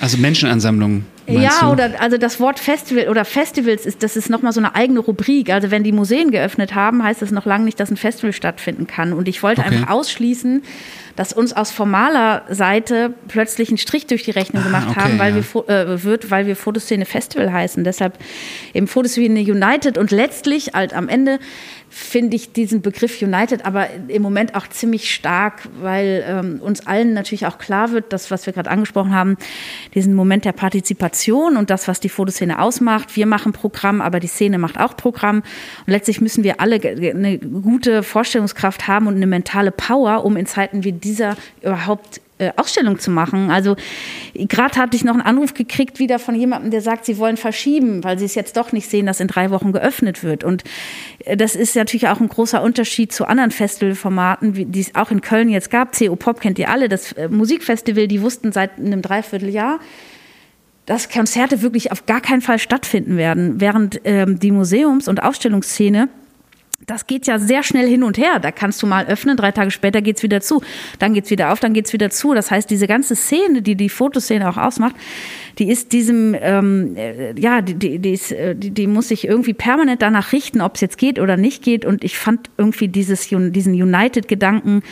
also 0.00 0.16
Menschenansammlungen 0.16 1.04
Ja, 1.26 1.60
du? 1.62 1.66
oder 1.72 1.90
also 2.00 2.16
das 2.18 2.40
Wort 2.40 2.58
Festival 2.58 3.08
oder 3.08 3.24
Festivals 3.24 3.86
ist, 3.86 4.02
das 4.02 4.16
ist 4.16 4.28
nochmal 4.28 4.52
so 4.52 4.60
eine 4.60 4.74
eigene 4.74 5.00
Rubrik. 5.00 5.50
Also 5.50 5.70
wenn 5.70 5.84
die 5.84 5.92
Museen 5.92 6.30
geöffnet 6.30 6.74
haben, 6.74 7.02
heißt 7.02 7.22
das 7.22 7.30
noch 7.30 7.46
lange 7.46 7.64
nicht, 7.64 7.78
dass 7.78 7.90
ein 7.90 7.96
Festival 7.96 8.32
stattfinden 8.32 8.86
kann. 8.86 9.12
Und 9.12 9.28
ich 9.28 9.42
wollte 9.42 9.62
Okay. 9.62 9.76
einfach 9.76 9.90
ausschließen, 9.90 10.62
dass 11.14 11.32
uns 11.32 11.52
aus 11.52 11.70
formaler 11.70 12.42
Seite 12.50 13.12
plötzlich 13.28 13.70
ein 13.70 13.78
Strich 13.78 14.06
durch 14.06 14.24
die 14.24 14.30
Rechnung 14.30 14.62
Ah, 14.62 14.66
gemacht 14.66 14.88
okay, 14.90 15.00
haben, 15.00 15.18
weil 15.18 15.36
ja. 15.36 15.42
wir 15.54 15.68
äh, 15.68 16.02
wird, 16.02 16.30
weil 16.30 16.46
wir 16.46 16.56
Fotoszene 16.56 17.04
Festival 17.04 17.52
heißen. 17.52 17.84
Deshalb 17.84 18.18
eben 18.74 18.86
Fotoszene 18.88 19.40
United 19.40 19.98
und 19.98 20.10
letztlich 20.10 20.72
halt 20.74 20.94
am 20.94 21.08
Ende 21.08 21.38
finde 21.94 22.36
ich 22.36 22.54
diesen 22.54 22.80
Begriff 22.80 23.20
United 23.20 23.66
aber 23.66 23.88
im 24.08 24.22
Moment 24.22 24.54
auch 24.54 24.66
ziemlich 24.66 25.14
stark, 25.14 25.68
weil 25.80 26.24
ähm, 26.26 26.60
uns 26.62 26.86
allen 26.86 27.12
natürlich 27.12 27.44
auch 27.46 27.58
klar 27.58 27.92
wird, 27.92 28.14
das, 28.14 28.30
was 28.30 28.46
wir 28.46 28.54
gerade 28.54 28.70
angesprochen 28.70 29.14
haben, 29.14 29.36
diesen 29.94 30.14
Moment 30.14 30.46
der 30.46 30.52
Partizipation 30.52 31.58
und 31.58 31.68
das, 31.68 31.88
was 31.88 32.00
die 32.00 32.08
Fotoszene 32.08 32.60
ausmacht. 32.60 33.14
Wir 33.14 33.26
machen 33.26 33.52
Programm, 33.52 34.00
aber 34.00 34.20
die 34.20 34.26
Szene 34.26 34.56
macht 34.56 34.80
auch 34.80 34.96
Programm. 34.96 35.42
Und 35.86 35.88
letztlich 35.88 36.22
müssen 36.22 36.44
wir 36.44 36.60
alle 36.60 36.80
eine 36.80 37.38
gute 37.38 38.02
Vorstellungskraft 38.02 38.88
haben 38.88 39.06
und 39.06 39.16
eine 39.16 39.26
mentale 39.26 39.70
Power, 39.70 40.24
um 40.24 40.38
in 40.38 40.46
Zeiten 40.46 40.84
wie 40.84 40.92
dieser 40.92 41.36
überhaupt 41.60 42.22
äh, 42.42 42.52
Ausstellung 42.56 42.98
zu 42.98 43.10
machen. 43.10 43.50
Also 43.50 43.76
gerade 44.34 44.76
hatte 44.76 44.96
ich 44.96 45.04
noch 45.04 45.14
einen 45.14 45.22
Anruf 45.22 45.54
gekriegt 45.54 45.98
wieder 45.98 46.18
von 46.18 46.34
jemandem, 46.34 46.70
der 46.70 46.80
sagt, 46.80 47.04
sie 47.04 47.18
wollen 47.18 47.36
verschieben, 47.36 48.02
weil 48.02 48.18
sie 48.18 48.24
es 48.24 48.34
jetzt 48.34 48.56
doch 48.56 48.72
nicht 48.72 48.90
sehen, 48.90 49.06
dass 49.06 49.20
in 49.20 49.28
drei 49.28 49.50
Wochen 49.50 49.72
geöffnet 49.72 50.24
wird. 50.24 50.44
Und 50.44 50.64
äh, 51.24 51.36
das 51.36 51.54
ist 51.54 51.76
natürlich 51.76 52.08
auch 52.08 52.20
ein 52.20 52.28
großer 52.28 52.62
Unterschied 52.62 53.12
zu 53.12 53.26
anderen 53.26 53.50
Festivalformaten, 53.50 54.72
die 54.72 54.80
es 54.80 54.94
auch 54.94 55.10
in 55.10 55.20
Köln 55.20 55.48
jetzt 55.48 55.70
gab. 55.70 55.96
CO 55.96 56.16
Pop 56.16 56.40
kennt 56.40 56.58
ihr 56.58 56.68
alle, 56.68 56.88
das 56.88 57.12
äh, 57.12 57.28
Musikfestival, 57.28 58.08
die 58.08 58.22
wussten 58.22 58.52
seit 58.52 58.78
einem 58.78 59.02
Dreivierteljahr, 59.02 59.78
dass 60.86 61.08
Konzerte 61.08 61.62
wirklich 61.62 61.92
auf 61.92 62.06
gar 62.06 62.20
keinen 62.20 62.40
Fall 62.40 62.58
stattfinden 62.58 63.16
werden, 63.16 63.60
während 63.60 64.00
ähm, 64.04 64.40
die 64.40 64.50
Museums- 64.50 65.06
und 65.06 65.22
Ausstellungsszene 65.22 66.08
das 66.86 67.06
geht 67.06 67.26
ja 67.26 67.38
sehr 67.38 67.62
schnell 67.62 67.88
hin 67.88 68.02
und 68.02 68.18
her. 68.18 68.38
Da 68.40 68.50
kannst 68.50 68.82
du 68.82 68.86
mal 68.86 69.06
öffnen, 69.06 69.36
drei 69.36 69.52
Tage 69.52 69.70
später 69.70 70.02
geht's 70.02 70.22
wieder 70.22 70.40
zu. 70.40 70.62
Dann 70.98 71.14
geht's 71.14 71.30
wieder 71.30 71.52
auf, 71.52 71.60
dann 71.60 71.74
geht's 71.74 71.92
wieder 71.92 72.10
zu. 72.10 72.34
Das 72.34 72.50
heißt, 72.50 72.68
diese 72.70 72.86
ganze 72.86 73.14
Szene, 73.14 73.62
die 73.62 73.76
die 73.76 73.88
Fotoszene 73.88 74.48
auch 74.48 74.56
ausmacht, 74.56 74.96
die 75.58 75.70
ist 75.70 75.92
diesem, 75.92 76.34
ähm, 76.40 76.96
äh, 76.96 77.38
ja, 77.38 77.60
die, 77.60 77.74
die, 77.74 77.98
die, 77.98 78.12
ist, 78.12 78.32
äh, 78.32 78.54
die, 78.56 78.70
die 78.70 78.86
muss 78.86 79.08
sich 79.08 79.26
irgendwie 79.26 79.54
permanent 79.54 80.02
danach 80.02 80.32
richten, 80.32 80.60
ob 80.60 80.74
es 80.76 80.80
jetzt 80.80 80.98
geht 80.98 81.18
oder 81.18 81.36
nicht 81.36 81.62
geht. 81.62 81.84
Und 81.84 82.04
ich 82.04 82.18
fand 82.18 82.50
irgendwie 82.56 82.88
dieses, 82.88 83.28
diesen 83.28 83.74
United-Gedanken, 83.74 84.82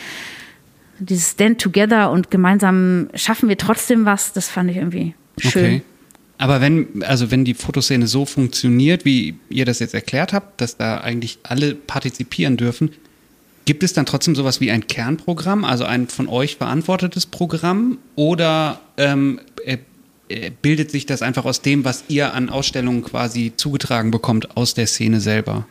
dieses 0.99 1.31
Stand 1.31 1.61
Together 1.61 2.11
und 2.11 2.31
gemeinsam 2.31 3.09
schaffen 3.15 3.49
wir 3.49 3.57
trotzdem 3.57 4.05
was, 4.05 4.33
das 4.33 4.49
fand 4.49 4.71
ich 4.71 4.77
irgendwie 4.77 5.15
schön. 5.39 5.65
Okay. 5.65 5.83
Aber 6.41 6.63
wenn, 6.63 7.03
also 7.03 7.31
wenn 7.31 7.45
die 7.45 7.53
Fotoszene 7.53 8.07
so 8.07 8.25
funktioniert, 8.25 9.05
wie 9.05 9.35
ihr 9.51 9.67
das 9.67 9.79
jetzt 9.79 9.93
erklärt 9.93 10.33
habt, 10.33 10.59
dass 10.63 10.79
da 10.79 10.97
eigentlich 10.97 11.39
alle 11.43 11.75
partizipieren 11.75 12.57
dürfen, 12.57 12.93
gibt 13.67 13.83
es 13.83 13.93
dann 13.93 14.07
trotzdem 14.07 14.35
sowas 14.35 14.59
wie 14.59 14.71
ein 14.71 14.87
Kernprogramm, 14.87 15.67
also 15.67 15.85
ein 15.85 16.09
von 16.09 16.29
euch 16.29 16.57
verantwortetes 16.57 17.27
Programm? 17.27 17.99
Oder 18.17 18.81
ähm, 18.97 19.39
äh, 19.67 19.77
äh, 20.31 20.51
bildet 20.63 20.91
sich 20.91 21.05
das 21.05 21.21
einfach 21.21 21.45
aus 21.45 21.61
dem, 21.61 21.85
was 21.85 22.05
ihr 22.09 22.33
an 22.33 22.49
Ausstellungen 22.49 23.05
quasi 23.05 23.53
zugetragen 23.55 24.11
bekommt 24.11 24.57
aus 24.57 24.73
der 24.73 24.87
Szene 24.87 25.21
selber? 25.21 25.67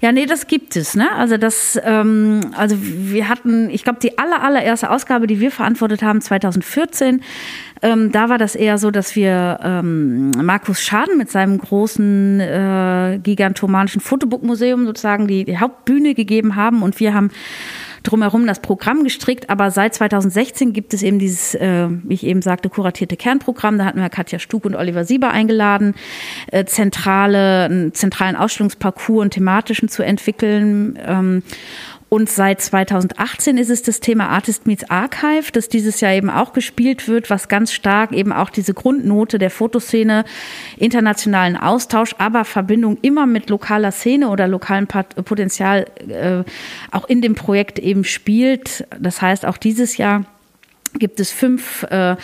Ja, 0.00 0.12
nee, 0.12 0.26
das 0.26 0.46
gibt 0.46 0.76
es. 0.76 0.94
Ne? 0.94 1.10
Also 1.12 1.36
das, 1.36 1.78
ähm, 1.84 2.40
also 2.56 2.76
wir 2.80 3.28
hatten, 3.28 3.68
ich 3.70 3.84
glaube, 3.84 3.98
die 4.00 4.18
aller, 4.18 4.42
allererste 4.42 4.90
Ausgabe, 4.90 5.26
die 5.26 5.40
wir 5.40 5.50
verantwortet 5.50 6.02
haben, 6.02 6.20
2014, 6.20 7.22
ähm, 7.82 8.12
da 8.12 8.28
war 8.28 8.38
das 8.38 8.54
eher 8.54 8.78
so, 8.78 8.90
dass 8.90 9.16
wir 9.16 9.58
ähm, 9.62 10.30
Markus 10.30 10.82
Schaden 10.82 11.16
mit 11.16 11.30
seinem 11.30 11.58
großen 11.58 12.40
äh, 12.40 13.20
gigantomanischen 13.22 14.00
Fotobook-Museum 14.00 14.86
sozusagen 14.86 15.26
die, 15.26 15.44
die 15.44 15.58
Hauptbühne 15.58 16.14
gegeben 16.14 16.56
haben 16.56 16.82
und 16.82 17.00
wir 17.00 17.14
haben 17.14 17.30
drumherum 18.02 18.46
das 18.46 18.60
Programm 18.60 19.04
gestrickt, 19.04 19.50
aber 19.50 19.70
seit 19.70 19.94
2016 19.94 20.72
gibt 20.72 20.94
es 20.94 21.02
eben 21.02 21.18
dieses, 21.18 21.54
äh, 21.54 21.88
wie 21.88 22.14
ich 22.14 22.24
eben 22.24 22.42
sagte, 22.42 22.68
kuratierte 22.68 23.16
Kernprogramm. 23.16 23.78
Da 23.78 23.84
hatten 23.84 24.00
wir 24.00 24.08
Katja 24.08 24.38
Stug 24.38 24.64
und 24.64 24.74
Oliver 24.74 25.04
Sieber 25.04 25.30
eingeladen, 25.30 25.94
äh, 26.50 26.64
zentrale, 26.64 27.64
einen 27.64 27.94
zentralen 27.94 28.36
Ausstellungsparcours 28.36 29.22
und 29.22 29.30
thematischen 29.30 29.88
zu 29.88 30.02
entwickeln. 30.02 30.98
Ähm, 31.04 31.42
und 32.10 32.28
seit 32.28 32.60
2018 32.60 33.56
ist 33.56 33.70
es 33.70 33.82
das 33.84 34.00
Thema 34.00 34.28
Artist 34.30 34.66
Meets 34.66 34.90
Archive, 34.90 35.52
das 35.52 35.68
dieses 35.68 36.00
Jahr 36.00 36.12
eben 36.12 36.28
auch 36.28 36.52
gespielt 36.52 37.06
wird, 37.06 37.30
was 37.30 37.46
ganz 37.46 37.72
stark 37.72 38.10
eben 38.10 38.32
auch 38.32 38.50
diese 38.50 38.74
Grundnote 38.74 39.38
der 39.38 39.50
Fotoszene, 39.50 40.24
internationalen 40.76 41.56
Austausch, 41.56 42.16
aber 42.18 42.44
Verbindung 42.44 42.98
immer 43.00 43.26
mit 43.26 43.48
lokaler 43.48 43.92
Szene 43.92 44.28
oder 44.28 44.48
lokalem 44.48 44.88
Potenzial 44.88 45.86
äh, 46.08 46.42
auch 46.90 47.08
in 47.08 47.22
dem 47.22 47.36
Projekt 47.36 47.78
eben 47.78 48.02
spielt. 48.02 48.88
Das 48.98 49.22
heißt, 49.22 49.46
auch 49.46 49.56
dieses 49.56 49.96
Jahr 49.96 50.24
gibt 50.98 51.20
es 51.20 51.30
fünf 51.30 51.84
äh, 51.84 52.16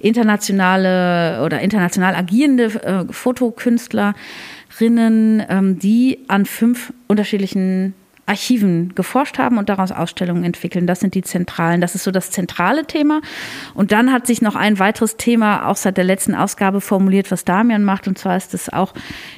internationale 0.00 1.42
oder 1.44 1.60
international 1.60 2.14
agierende 2.14 2.64
äh, 2.82 3.04
Fotokünstlerinnen, 3.12 4.14
ähm, 5.50 5.78
die 5.78 6.20
an 6.28 6.46
fünf 6.46 6.94
unterschiedlichen 7.08 7.92
Archiven 8.26 8.94
geforscht 8.94 9.38
haben 9.38 9.58
und 9.58 9.68
daraus 9.68 9.92
Ausstellungen 9.92 10.44
entwickeln. 10.44 10.86
Das 10.86 11.00
sind 11.00 11.14
die 11.14 11.22
zentralen. 11.22 11.80
Das 11.80 11.94
ist 11.94 12.04
so 12.04 12.10
das 12.10 12.30
zentrale 12.30 12.86
Thema. 12.86 13.20
Und 13.74 13.92
dann 13.92 14.12
hat 14.12 14.26
sich 14.26 14.40
noch 14.40 14.56
ein 14.56 14.78
weiteres 14.78 15.16
Thema 15.16 15.68
auch 15.68 15.76
seit 15.76 15.96
der 15.96 16.04
letzten 16.04 16.34
Ausgabe 16.34 16.80
formuliert, 16.80 17.30
was 17.30 17.44
Damian 17.44 17.84
macht. 17.84 18.08
Und 18.08 18.18
zwar 18.18 18.36
ist 18.36 18.54
es 18.54 18.72
auch 18.72 18.94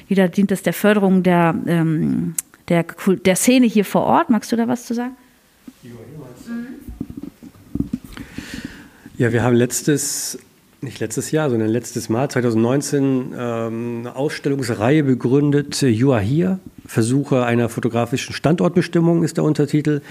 wieder 0.07 0.27
dient 0.27 0.51
es 0.51 0.63
der 0.63 0.73
Förderung 0.73 1.23
der, 1.23 1.55
ähm, 1.67 2.35
der, 2.69 2.85
der 3.25 3.35
Szene 3.35 3.65
hier 3.65 3.85
vor 3.85 4.03
Ort. 4.03 4.29
Magst 4.29 4.51
du 4.51 4.55
da 4.55 4.67
was 4.67 4.85
zu 4.85 4.93
sagen? 4.93 5.15
Ja, 9.17 9.31
wir 9.33 9.43
haben 9.43 9.55
letztes, 9.55 10.37
nicht 10.87 10.99
letztes 10.99 11.31
Jahr, 11.31 11.49
sondern 11.49 11.69
letztes 11.69 12.09
Mal, 12.09 12.29
2019, 12.29 13.33
ähm, 13.37 13.97
eine 13.99 14.15
Ausstellungsreihe 14.15 15.03
begründet, 15.03 15.83
äh, 15.83 15.87
You 15.87 16.13
Are 16.13 16.21
Here, 16.21 16.59
Versuche 16.85 17.43
einer 17.43 17.69
fotografischen 17.69 18.33
Standortbestimmung 18.33 19.23
ist 19.23 19.37
der 19.37 19.43
Untertitel. 19.43 20.01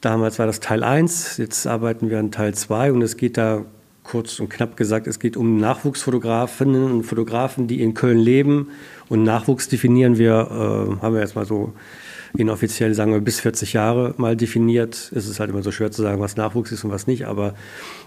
Damals 0.00 0.38
war 0.38 0.46
das 0.46 0.60
Teil 0.60 0.82
1, 0.82 1.38
jetzt 1.38 1.66
arbeiten 1.66 2.10
wir 2.10 2.18
an 2.18 2.30
Teil 2.30 2.54
2 2.54 2.92
und 2.92 3.02
es 3.02 3.16
geht 3.16 3.38
da 3.38 3.64
kurz 4.02 4.38
und 4.38 4.50
knapp 4.50 4.76
gesagt, 4.76 5.06
es 5.06 5.18
geht 5.18 5.36
um 5.36 5.56
Nachwuchsfotografinnen 5.58 6.90
und 6.90 7.04
Fotografen, 7.04 7.68
die 7.68 7.80
in 7.80 7.94
Köln 7.94 8.18
leben. 8.18 8.68
Und 9.08 9.22
Nachwuchs 9.22 9.68
definieren 9.68 10.18
wir, 10.18 10.32
äh, 10.32 11.02
haben 11.02 11.14
wir 11.14 11.20
jetzt 11.20 11.36
mal 11.36 11.46
so 11.46 11.72
inoffiziell, 12.36 12.94
sagen 12.94 13.12
wir, 13.12 13.20
bis 13.20 13.40
40 13.40 13.74
Jahre 13.74 14.14
mal 14.16 14.36
definiert. 14.36 15.12
Es 15.14 15.28
ist 15.28 15.38
halt 15.38 15.50
immer 15.50 15.62
so 15.62 15.70
schwer 15.70 15.92
zu 15.92 16.02
sagen, 16.02 16.20
was 16.20 16.36
Nachwuchs 16.36 16.72
ist 16.72 16.84
und 16.84 16.90
was 16.90 17.06
nicht. 17.06 17.26
Aber 17.26 17.54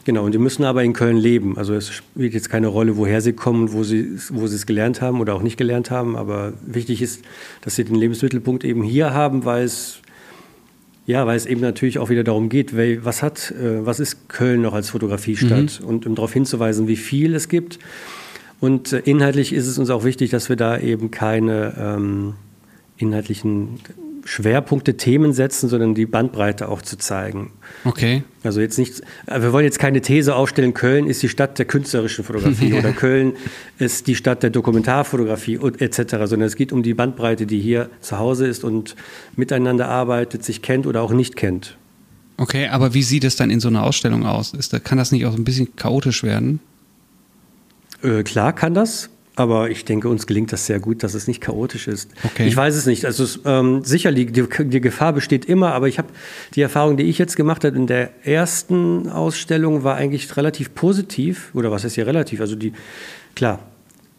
genau, 0.03 0.25
und 0.25 0.33
die 0.33 0.37
müssen 0.37 0.65
aber 0.65 0.83
in 0.83 0.93
Köln 0.93 1.15
leben. 1.15 1.57
Also 1.57 1.73
es 1.73 1.89
spielt 1.89 2.33
jetzt 2.33 2.49
keine 2.49 2.67
Rolle, 2.67 2.97
woher 2.97 3.21
sie 3.21 3.33
kommen, 3.33 3.71
wo 3.71 3.83
sie, 3.83 4.17
wo 4.29 4.47
sie 4.47 4.55
es 4.55 4.65
gelernt 4.65 5.01
haben 5.01 5.21
oder 5.21 5.33
auch 5.33 5.41
nicht 5.41 5.57
gelernt 5.57 5.91
haben. 5.91 6.17
Aber 6.17 6.53
wichtig 6.65 7.01
ist, 7.01 7.23
dass 7.61 7.75
sie 7.75 7.85
den 7.85 7.95
Lebensmittelpunkt 7.95 8.65
eben 8.65 8.83
hier 8.83 9.13
haben, 9.13 9.45
weil 9.45 9.63
es 9.63 9.99
ja, 11.05 11.25
weil 11.25 11.37
es 11.37 11.45
eben 11.45 11.61
natürlich 11.61 11.99
auch 11.99 12.09
wieder 12.09 12.25
darum 12.25 12.49
geht, 12.49 12.75
was 12.75 13.23
hat, 13.23 13.51
äh, 13.51 13.85
was 13.85 14.01
ist 14.01 14.27
Köln 14.27 14.61
noch 14.61 14.73
als 14.73 14.89
Fotografiestadt 14.89 15.79
und 15.79 16.05
um 16.05 16.15
darauf 16.15 16.33
hinzuweisen, 16.33 16.89
wie 16.89 16.97
viel 16.97 17.33
es 17.33 17.47
gibt. 17.47 17.79
Und 18.59 18.91
äh, 18.91 18.99
inhaltlich 19.05 19.53
ist 19.53 19.67
es 19.67 19.77
uns 19.77 19.89
auch 19.89 20.03
wichtig, 20.03 20.31
dass 20.31 20.49
wir 20.49 20.57
da 20.57 20.77
eben 20.77 21.09
keine 21.09 21.73
ähm, 21.79 22.33
inhaltlichen 22.97 23.79
Schwerpunkte, 24.27 24.97
Themen 24.97 25.31
setzen, 25.31 25.69
sondern 25.69 25.95
die 25.95 26.05
Bandbreite 26.05 26.67
auch 26.67 26.81
zu 26.81 26.97
zeigen. 26.97 27.53
Okay. 27.85 28.23
Also 28.43 28.59
jetzt 28.59 28.77
nicht, 28.77 29.01
äh, 29.25 29.41
wir 29.41 29.53
wollen 29.53 29.63
jetzt 29.63 29.79
keine 29.79 30.01
These 30.01 30.35
aufstellen, 30.35 30.73
Köln 30.73 31.07
ist 31.07 31.23
die 31.23 31.29
Stadt 31.29 31.57
der 31.57 31.65
künstlerischen 31.65 32.25
Fotografie 32.25 32.73
oder 32.77 32.91
Köln 32.91 33.33
ist 33.79 34.05
die 34.07 34.15
Stadt 34.15 34.43
der 34.43 34.49
Dokumentarfotografie 34.49 35.57
und 35.57 35.81
etc., 35.81 36.17
sondern 36.25 36.41
es 36.41 36.57
geht 36.57 36.73
um 36.73 36.83
die 36.83 36.93
Bandbreite, 36.93 37.45
die 37.45 37.61
hier 37.61 37.89
zu 38.01 38.19
Hause 38.19 38.47
ist 38.47 38.65
und 38.65 38.97
miteinander 39.37 39.87
arbeitet, 39.87 40.43
sich 40.43 40.61
kennt 40.61 40.87
oder 40.87 41.03
auch 41.03 41.13
nicht 41.13 41.37
kennt. 41.37 41.77
Okay, 42.35 42.67
aber 42.67 42.93
wie 42.93 43.03
sieht 43.03 43.23
es 43.23 43.37
dann 43.37 43.49
in 43.49 43.61
so 43.61 43.69
einer 43.69 43.83
Ausstellung 43.83 44.25
aus? 44.25 44.53
Ist, 44.53 44.83
kann 44.83 44.97
das 44.97 45.13
nicht 45.13 45.25
auch 45.25 45.31
so 45.31 45.37
ein 45.37 45.45
bisschen 45.45 45.73
chaotisch 45.77 46.21
werden? 46.23 46.59
Äh, 48.03 48.23
klar 48.23 48.51
kann 48.51 48.73
das, 48.73 49.09
aber 49.37 49.69
ich 49.69 49.85
denke, 49.85 50.09
uns 50.09 50.25
gelingt 50.25 50.51
das 50.51 50.65
sehr 50.65 50.79
gut, 50.79 51.03
dass 51.03 51.13
es 51.13 51.27
nicht 51.27 51.41
chaotisch 51.41 51.87
ist. 51.87 52.09
Okay. 52.23 52.47
Ich 52.47 52.57
weiß 52.57 52.75
es 52.75 52.87
nicht. 52.87 53.05
Also 53.05 53.23
es, 53.23 53.39
ähm, 53.45 53.83
sicherlich, 53.83 54.31
die, 54.31 54.43
die 54.65 54.81
Gefahr 54.81 55.13
besteht 55.13 55.45
immer, 55.45 55.73
aber 55.73 55.87
ich 55.87 55.99
habe 55.99 56.07
die 56.55 56.61
Erfahrung, 56.61 56.97
die 56.97 57.03
ich 57.03 57.19
jetzt 57.19 57.35
gemacht 57.35 57.63
habe 57.63 57.75
in 57.75 57.85
der 57.85 58.09
ersten 58.25 59.09
Ausstellung, 59.09 59.83
war 59.83 59.95
eigentlich 59.95 60.35
relativ 60.37 60.73
positiv. 60.73 61.51
Oder 61.53 61.69
was 61.69 61.83
heißt 61.83 61.93
hier 61.93 62.07
relativ? 62.07 62.41
Also 62.41 62.55
die, 62.55 62.73
klar, 63.35 63.59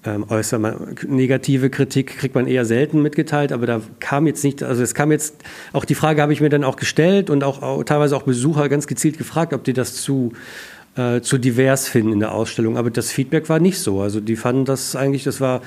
ähm, 0.04 0.25
äußere 0.28 0.94
negative 1.08 1.68
Kritik 1.68 2.18
kriegt 2.18 2.37
man 2.37 2.46
eher 2.46 2.64
selten 2.64 3.02
mitgeteilt, 3.02 3.50
aber 3.50 3.66
da 3.66 3.80
kam 3.98 4.28
jetzt 4.28 4.44
nicht, 4.44 4.62
also 4.62 4.84
es 4.84 4.94
kam 4.94 5.10
jetzt, 5.10 5.34
auch 5.72 5.84
die 5.84 5.96
Frage 5.96 6.22
habe 6.22 6.32
ich 6.32 6.40
mir 6.40 6.48
dann 6.48 6.62
auch 6.62 6.76
gestellt 6.76 7.28
und 7.28 7.42
auch, 7.42 7.62
auch 7.62 7.82
teilweise 7.82 8.16
auch 8.16 8.22
Besucher 8.22 8.68
ganz 8.68 8.87
gezielt 8.87 9.18
gefragt, 9.18 9.52
ob 9.52 9.64
die 9.64 9.72
das 9.72 9.96
zu 9.96 10.32
äh, 10.97 11.21
zu 11.21 11.38
divers 11.38 11.88
finden 11.88 12.12
in 12.12 12.21
der 12.21 12.33
Ausstellung. 12.33 12.76
Aber 12.76 12.90
das 12.90 13.11
Feedback 13.11 13.49
war 13.49 13.61
nicht 13.61 13.78
so. 13.78 14.00
Also 14.00 14.21
die 14.21 14.37
fanden 14.37 14.64
das 14.64 14.97
eigentlich, 14.97 15.25
das 15.25 15.40
war 15.40 15.62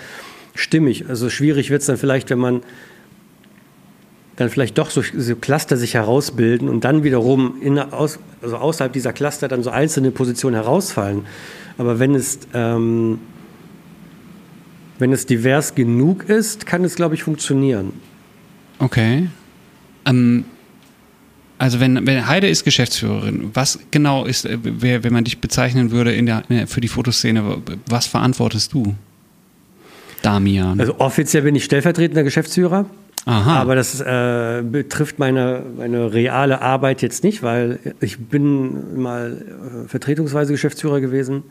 stimmig. 0.55 1.09
Also 1.09 1.29
schwierig 1.29 1.69
wird 1.69 1.81
es 1.81 1.87
dann 1.87 1.97
vielleicht, 1.97 2.29
wenn 2.29 2.39
man 2.39 2.61
dann 4.35 4.49
vielleicht 4.49 4.77
doch 4.77 4.89
so, 4.89 5.01
so, 5.01 5.35
Cluster 5.35 5.77
sich 5.77 5.93
herausbilden 5.93 6.67
und 6.67 6.83
dann 6.83 7.03
wiederum 7.03 7.61
in, 7.61 7.77
aus, 7.77 8.19
also 8.41 8.57
außerhalb 8.57 8.91
dieser 8.91 9.13
Cluster 9.13 9.47
dann 9.47 9.61
so 9.63 9.69
einzelne 9.69 10.11
Positionen 10.11 10.55
herausfallen. 10.55 11.25
Aber 11.77 11.99
wenn 11.99 12.15
es, 12.15 12.39
ähm, 12.53 13.19
wenn 14.99 15.13
es 15.13 15.25
divers 15.25 15.75
genug 15.75 16.27
ist, 16.29 16.65
kann 16.65 16.83
es, 16.83 16.95
glaube 16.95 17.15
ich, 17.15 17.23
funktionieren. 17.23 17.93
Okay. 18.79 19.27
Ähm, 20.05 20.45
also 21.61 21.79
wenn, 21.79 22.07
wenn 22.07 22.25
Heide 22.25 22.47
ist 22.47 22.63
Geschäftsführerin, 22.63 23.51
was 23.53 23.77
genau 23.91 24.25
ist, 24.25 24.45
äh, 24.45 24.57
wenn 24.63 25.13
man 25.13 25.23
dich 25.23 25.39
bezeichnen 25.41 25.91
würde 25.91 26.11
in 26.11 26.25
der, 26.25 26.43
für 26.65 26.81
die 26.81 26.87
Fotoszene, 26.87 27.61
was 27.87 28.07
verantwortest 28.07 28.73
du? 28.73 28.95
Damian. 30.23 30.79
Also 30.79 30.95
offiziell 30.97 31.43
bin 31.43 31.53
ich 31.53 31.63
stellvertretender 31.63 32.23
Geschäftsführer. 32.23 32.87
Aha. 33.25 33.59
Aber 33.59 33.75
das 33.75 34.01
äh, 34.01 34.63
betrifft 34.63 35.19
meine, 35.19 35.61
meine 35.77 36.11
reale 36.11 36.63
Arbeit 36.63 37.03
jetzt 37.03 37.23
nicht, 37.23 37.43
weil 37.43 37.77
ich 37.99 38.17
bin 38.17 38.99
mal 38.99 39.37
äh, 39.37 39.87
vertretungsweise 39.87 40.53
Geschäftsführer 40.53 40.99
gewesen 40.99 41.43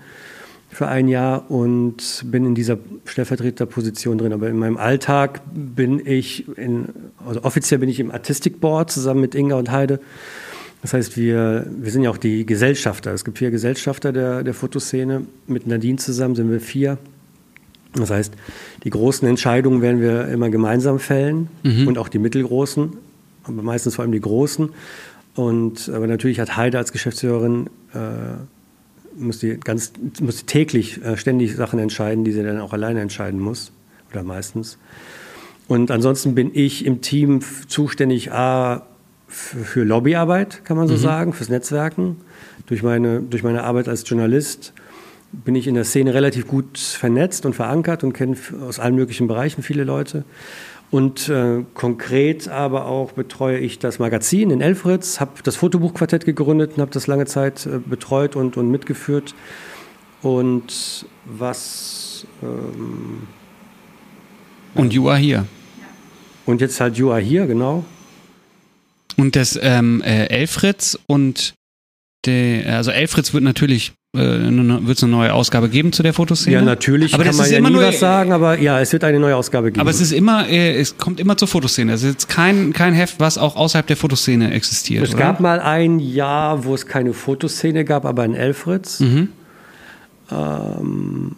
für 0.70 0.86
ein 0.86 1.08
Jahr 1.08 1.50
und 1.50 2.24
bin 2.26 2.46
in 2.46 2.54
dieser 2.54 2.78
Stellvertreterposition 3.04 4.18
drin. 4.18 4.32
Aber 4.32 4.48
in 4.48 4.56
meinem 4.56 4.76
Alltag 4.76 5.42
bin 5.52 6.00
ich, 6.04 6.46
in, 6.56 6.88
also 7.26 7.42
offiziell 7.42 7.80
bin 7.80 7.88
ich 7.88 7.98
im 7.98 8.10
Artistic 8.10 8.60
Board 8.60 8.90
zusammen 8.90 9.20
mit 9.20 9.34
Inga 9.34 9.56
und 9.56 9.70
Heide. 9.70 10.00
Das 10.82 10.94
heißt, 10.94 11.16
wir, 11.16 11.66
wir 11.68 11.90
sind 11.90 12.02
ja 12.02 12.10
auch 12.10 12.16
die 12.16 12.46
Gesellschafter. 12.46 13.12
Es 13.12 13.24
gibt 13.24 13.38
vier 13.38 13.50
Gesellschafter 13.50 14.12
der, 14.12 14.42
der 14.44 14.54
Fotoszene. 14.54 15.26
Mit 15.46 15.66
Nadine 15.66 15.98
zusammen 15.98 16.36
sind 16.36 16.50
wir 16.50 16.60
vier. 16.60 16.98
Das 17.92 18.10
heißt, 18.10 18.32
die 18.84 18.90
großen 18.90 19.26
Entscheidungen 19.26 19.82
werden 19.82 20.00
wir 20.00 20.28
immer 20.28 20.48
gemeinsam 20.48 21.00
fällen 21.00 21.48
mhm. 21.64 21.88
und 21.88 21.98
auch 21.98 22.08
die 22.08 22.20
mittelgroßen, 22.20 22.92
aber 23.42 23.62
meistens 23.62 23.96
vor 23.96 24.04
allem 24.04 24.12
die 24.12 24.20
großen. 24.20 24.70
Und 25.34 25.88
aber 25.88 26.06
natürlich 26.06 26.38
hat 26.38 26.56
Heide 26.56 26.78
als 26.78 26.92
Geschäftsführerin 26.92 27.68
äh, 27.92 27.98
muss 29.20 29.38
die 29.38 29.58
ganz 29.58 29.92
muss 30.20 30.38
die 30.38 30.46
täglich 30.46 31.02
äh, 31.02 31.16
ständig 31.16 31.56
Sachen 31.56 31.78
entscheiden, 31.78 32.24
die 32.24 32.32
sie 32.32 32.42
dann 32.42 32.60
auch 32.60 32.72
alleine 32.72 33.00
entscheiden 33.00 33.40
muss 33.40 33.72
oder 34.10 34.22
meistens. 34.22 34.78
Und 35.68 35.90
ansonsten 35.90 36.34
bin 36.34 36.50
ich 36.52 36.84
im 36.84 37.00
Team 37.00 37.40
zuständig 37.68 38.32
A, 38.32 38.86
für 39.30 39.84
Lobbyarbeit, 39.84 40.64
kann 40.64 40.76
man 40.76 40.88
so 40.88 40.94
mhm. 40.94 40.98
sagen, 40.98 41.32
fürs 41.32 41.48
Netzwerken. 41.48 42.16
Durch 42.66 42.82
meine, 42.82 43.20
durch 43.20 43.42
meine 43.42 43.64
Arbeit 43.64 43.88
als 43.88 44.08
Journalist 44.08 44.72
bin 45.32 45.54
ich 45.54 45.68
in 45.68 45.74
der 45.74 45.84
Szene 45.84 46.14
relativ 46.14 46.48
gut 46.48 46.78
vernetzt 46.78 47.46
und 47.46 47.54
verankert 47.54 48.02
und 48.02 48.12
kenne 48.12 48.36
aus 48.66 48.80
allen 48.80 48.96
möglichen 48.96 49.28
Bereichen 49.28 49.62
viele 49.62 49.84
Leute. 49.84 50.24
Und 50.90 51.28
äh, 51.28 51.64
konkret 51.74 52.48
aber 52.48 52.86
auch 52.86 53.12
betreue 53.12 53.58
ich 53.58 53.78
das 53.78 54.00
Magazin 54.00 54.50
in 54.50 54.60
Elfritz, 54.60 55.20
habe 55.20 55.42
das 55.44 55.54
Fotobuchquartett 55.54 56.24
gegründet 56.24 56.72
und 56.74 56.80
habe 56.80 56.90
das 56.90 57.06
lange 57.06 57.26
Zeit 57.26 57.64
äh, 57.66 57.78
betreut 57.78 58.34
und, 58.34 58.56
und 58.56 58.70
mitgeführt. 58.70 59.34
Und 60.22 61.06
was. 61.24 62.26
Ähm, 62.42 63.28
und 64.74 64.92
You 64.92 65.08
Are 65.08 65.18
Here. 65.18 65.46
Und 66.44 66.60
jetzt 66.60 66.80
halt 66.80 66.96
You 66.96 67.12
Are 67.12 67.20
Here, 67.20 67.46
genau. 67.46 67.84
Und 69.16 69.36
das 69.36 69.58
ähm, 69.62 70.02
äh, 70.02 70.26
Elfritz 70.26 70.98
und 71.06 71.54
der, 72.26 72.76
also 72.76 72.90
Elfritz 72.90 73.32
wird 73.32 73.44
natürlich 73.44 73.92
wird 74.12 74.96
es 74.96 75.04
eine 75.04 75.12
neue 75.12 75.32
Ausgabe 75.32 75.68
geben 75.68 75.92
zu 75.92 76.02
der 76.02 76.12
Fotoszene? 76.12 76.56
Ja, 76.56 76.62
natürlich 76.62 77.14
aber 77.14 77.24
kann 77.24 77.36
man 77.36 77.50
ja 77.50 77.60
nie 77.60 77.70
nur, 77.70 77.82
was 77.82 78.00
sagen, 78.00 78.32
aber 78.32 78.58
ja, 78.58 78.80
es 78.80 78.92
wird 78.92 79.04
eine 79.04 79.20
neue 79.20 79.36
Ausgabe 79.36 79.70
geben. 79.70 79.80
Aber 79.80 79.90
es 79.90 80.00
ist 80.00 80.12
immer, 80.12 80.48
äh, 80.48 80.80
es 80.80 80.98
kommt 80.98 81.20
immer 81.20 81.36
zur 81.36 81.46
Fotoszene. 81.46 81.92
Es 81.92 82.02
ist 82.02 82.12
jetzt 82.12 82.28
kein, 82.28 82.72
kein 82.72 82.92
Heft, 82.92 83.20
was 83.20 83.38
auch 83.38 83.54
außerhalb 83.54 83.86
der 83.86 83.96
Fotoszene 83.96 84.52
existiert. 84.52 85.04
Es 85.04 85.14
oder? 85.14 85.18
gab 85.24 85.40
mal 85.40 85.60
ein 85.60 86.00
Jahr, 86.00 86.64
wo 86.64 86.74
es 86.74 86.86
keine 86.86 87.12
Fotoszene 87.12 87.84
gab, 87.84 88.04
aber 88.04 88.24
in 88.24 88.34
Elfritz. 88.34 88.98
Mhm. 88.98 89.28
Ähm, 90.32 91.36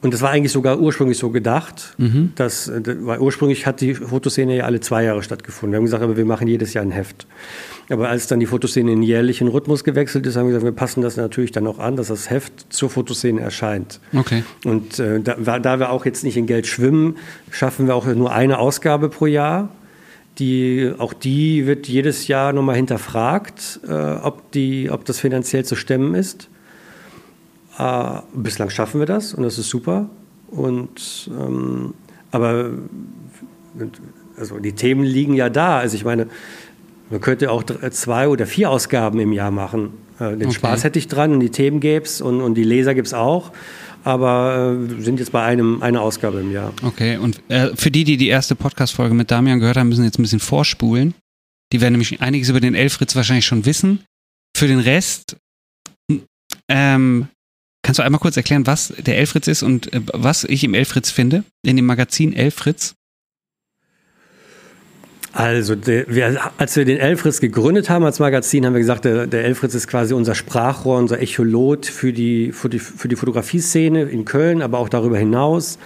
und 0.00 0.14
das 0.14 0.22
war 0.22 0.30
eigentlich 0.30 0.52
sogar 0.52 0.78
ursprünglich 0.78 1.18
so 1.18 1.30
gedacht, 1.30 1.94
mhm. 1.98 2.32
dass, 2.36 2.68
äh, 2.68 2.80
weil 3.00 3.18
ursprünglich 3.18 3.66
hat 3.66 3.80
die 3.80 3.94
Fotoszene 3.94 4.56
ja 4.56 4.64
alle 4.64 4.80
zwei 4.80 5.02
Jahre 5.02 5.22
stattgefunden. 5.22 5.72
Wir 5.72 5.78
haben 5.78 5.84
gesagt, 5.84 6.04
aber 6.04 6.16
wir 6.16 6.24
machen 6.24 6.46
jedes 6.46 6.72
Jahr 6.72 6.84
ein 6.84 6.92
Heft. 6.92 7.26
Aber 7.90 8.08
als 8.08 8.28
dann 8.28 8.38
die 8.38 8.46
Fotoszene 8.46 8.92
in 8.92 9.02
jährlichen 9.02 9.48
Rhythmus 9.48 9.82
gewechselt 9.82 10.26
ist, 10.26 10.36
haben 10.36 10.44
wir 10.44 10.50
gesagt, 10.50 10.64
wir 10.64 10.72
passen 10.72 11.02
das 11.02 11.16
natürlich 11.16 11.50
dann 11.50 11.66
auch 11.66 11.78
an, 11.80 11.96
dass 11.96 12.08
das 12.08 12.30
Heft 12.30 12.72
zur 12.72 12.90
Fotoszene 12.90 13.40
erscheint. 13.40 13.98
Okay. 14.14 14.44
Und 14.64 15.00
äh, 15.00 15.20
da, 15.20 15.58
da 15.58 15.80
wir 15.80 15.90
auch 15.90 16.04
jetzt 16.04 16.22
nicht 16.22 16.36
in 16.36 16.46
Geld 16.46 16.66
schwimmen, 16.66 17.16
schaffen 17.50 17.86
wir 17.86 17.96
auch 17.96 18.06
nur 18.06 18.32
eine 18.32 18.58
Ausgabe 18.58 19.08
pro 19.08 19.26
Jahr. 19.26 19.70
Die, 20.38 20.92
auch 20.98 21.12
die 21.12 21.66
wird 21.66 21.88
jedes 21.88 22.28
Jahr 22.28 22.52
nochmal 22.52 22.76
hinterfragt, 22.76 23.80
äh, 23.88 23.92
ob, 23.92 24.52
die, 24.52 24.90
ob 24.90 25.04
das 25.04 25.18
finanziell 25.18 25.64
zu 25.64 25.74
stemmen 25.74 26.14
ist. 26.14 26.48
Äh, 27.78 28.20
bislang 28.34 28.70
schaffen 28.70 29.00
wir 29.00 29.06
das 29.06 29.34
und 29.34 29.44
das 29.44 29.58
ist 29.58 29.68
super. 29.68 30.10
Und, 30.50 31.30
ähm, 31.30 31.94
aber 32.30 32.70
also 34.36 34.58
die 34.58 34.72
Themen 34.72 35.04
liegen 35.04 35.34
ja 35.34 35.48
da. 35.48 35.78
Also 35.78 35.96
ich 35.96 36.04
meine, 36.04 36.26
man 37.10 37.20
könnte 37.20 37.50
auch 37.50 37.62
zwei 37.90 38.28
oder 38.28 38.46
vier 38.46 38.70
Ausgaben 38.70 39.20
im 39.20 39.32
Jahr 39.32 39.50
machen. 39.50 39.90
Äh, 40.18 40.36
den 40.36 40.46
okay. 40.46 40.52
Spaß 40.52 40.84
hätte 40.84 40.98
ich 40.98 41.08
dran 41.08 41.32
und 41.32 41.40
die 41.40 41.50
Themen 41.50 41.80
gäbe 41.80 42.04
es 42.04 42.20
und, 42.20 42.40
und 42.40 42.54
die 42.54 42.64
Leser 42.64 42.94
gibt 42.94 43.06
es 43.06 43.14
auch. 43.14 43.52
Aber 44.04 44.76
äh, 44.78 45.02
sind 45.02 45.20
jetzt 45.20 45.32
bei 45.32 45.42
einem, 45.42 45.82
einer 45.82 46.00
Ausgabe 46.00 46.40
im 46.40 46.52
Jahr. 46.52 46.72
Okay, 46.82 47.16
und 47.16 47.40
äh, 47.48 47.70
für 47.76 47.90
die, 47.90 48.04
die 48.04 48.16
die 48.16 48.28
erste 48.28 48.54
Podcast-Folge 48.54 49.14
mit 49.14 49.30
Damian 49.30 49.60
gehört 49.60 49.76
haben, 49.76 49.88
müssen 49.88 50.04
jetzt 50.04 50.18
ein 50.18 50.22
bisschen 50.22 50.40
vorspulen. 50.40 51.14
Die 51.72 51.80
werden 51.80 51.92
nämlich 51.92 52.20
einiges 52.20 52.48
über 52.48 52.60
den 52.60 52.74
Elfritz 52.74 53.14
wahrscheinlich 53.14 53.46
schon 53.46 53.66
wissen. 53.66 54.04
Für 54.56 54.66
den 54.66 54.78
Rest, 54.78 55.36
ähm, 56.68 57.28
kannst 57.88 58.00
du 58.00 58.02
einmal 58.02 58.20
kurz 58.20 58.36
erklären, 58.36 58.66
was 58.66 58.92
der 58.98 59.16
Elfritz 59.16 59.48
ist 59.48 59.62
und 59.62 59.90
äh, 59.94 60.02
was 60.12 60.44
ich 60.44 60.62
im 60.62 60.74
Elfritz 60.74 61.10
finde? 61.10 61.44
In 61.62 61.74
dem 61.76 61.86
Magazin 61.86 62.34
Elfritz? 62.34 62.92
Also, 65.32 65.74
der, 65.74 66.04
wir, 66.06 66.38
als 66.58 66.76
wir 66.76 66.84
den 66.84 66.98
Elfritz 66.98 67.40
gegründet 67.40 67.88
haben 67.88 68.04
als 68.04 68.18
Magazin, 68.18 68.66
haben 68.66 68.74
wir 68.74 68.80
gesagt, 68.80 69.06
der, 69.06 69.26
der 69.26 69.46
Elfritz 69.46 69.74
ist 69.74 69.88
quasi 69.88 70.12
unser 70.12 70.34
Sprachrohr, 70.34 70.98
unser 70.98 71.18
Echolot 71.22 71.86
für 71.86 72.12
die, 72.12 72.52
für 72.52 72.68
die, 72.68 72.78
für 72.78 73.08
die 73.08 73.16
Fotografieszene 73.16 74.02
in 74.02 74.26
Köln, 74.26 74.60
aber 74.60 74.80
auch 74.80 74.90
darüber 74.90 75.16
hinaus. 75.16 75.78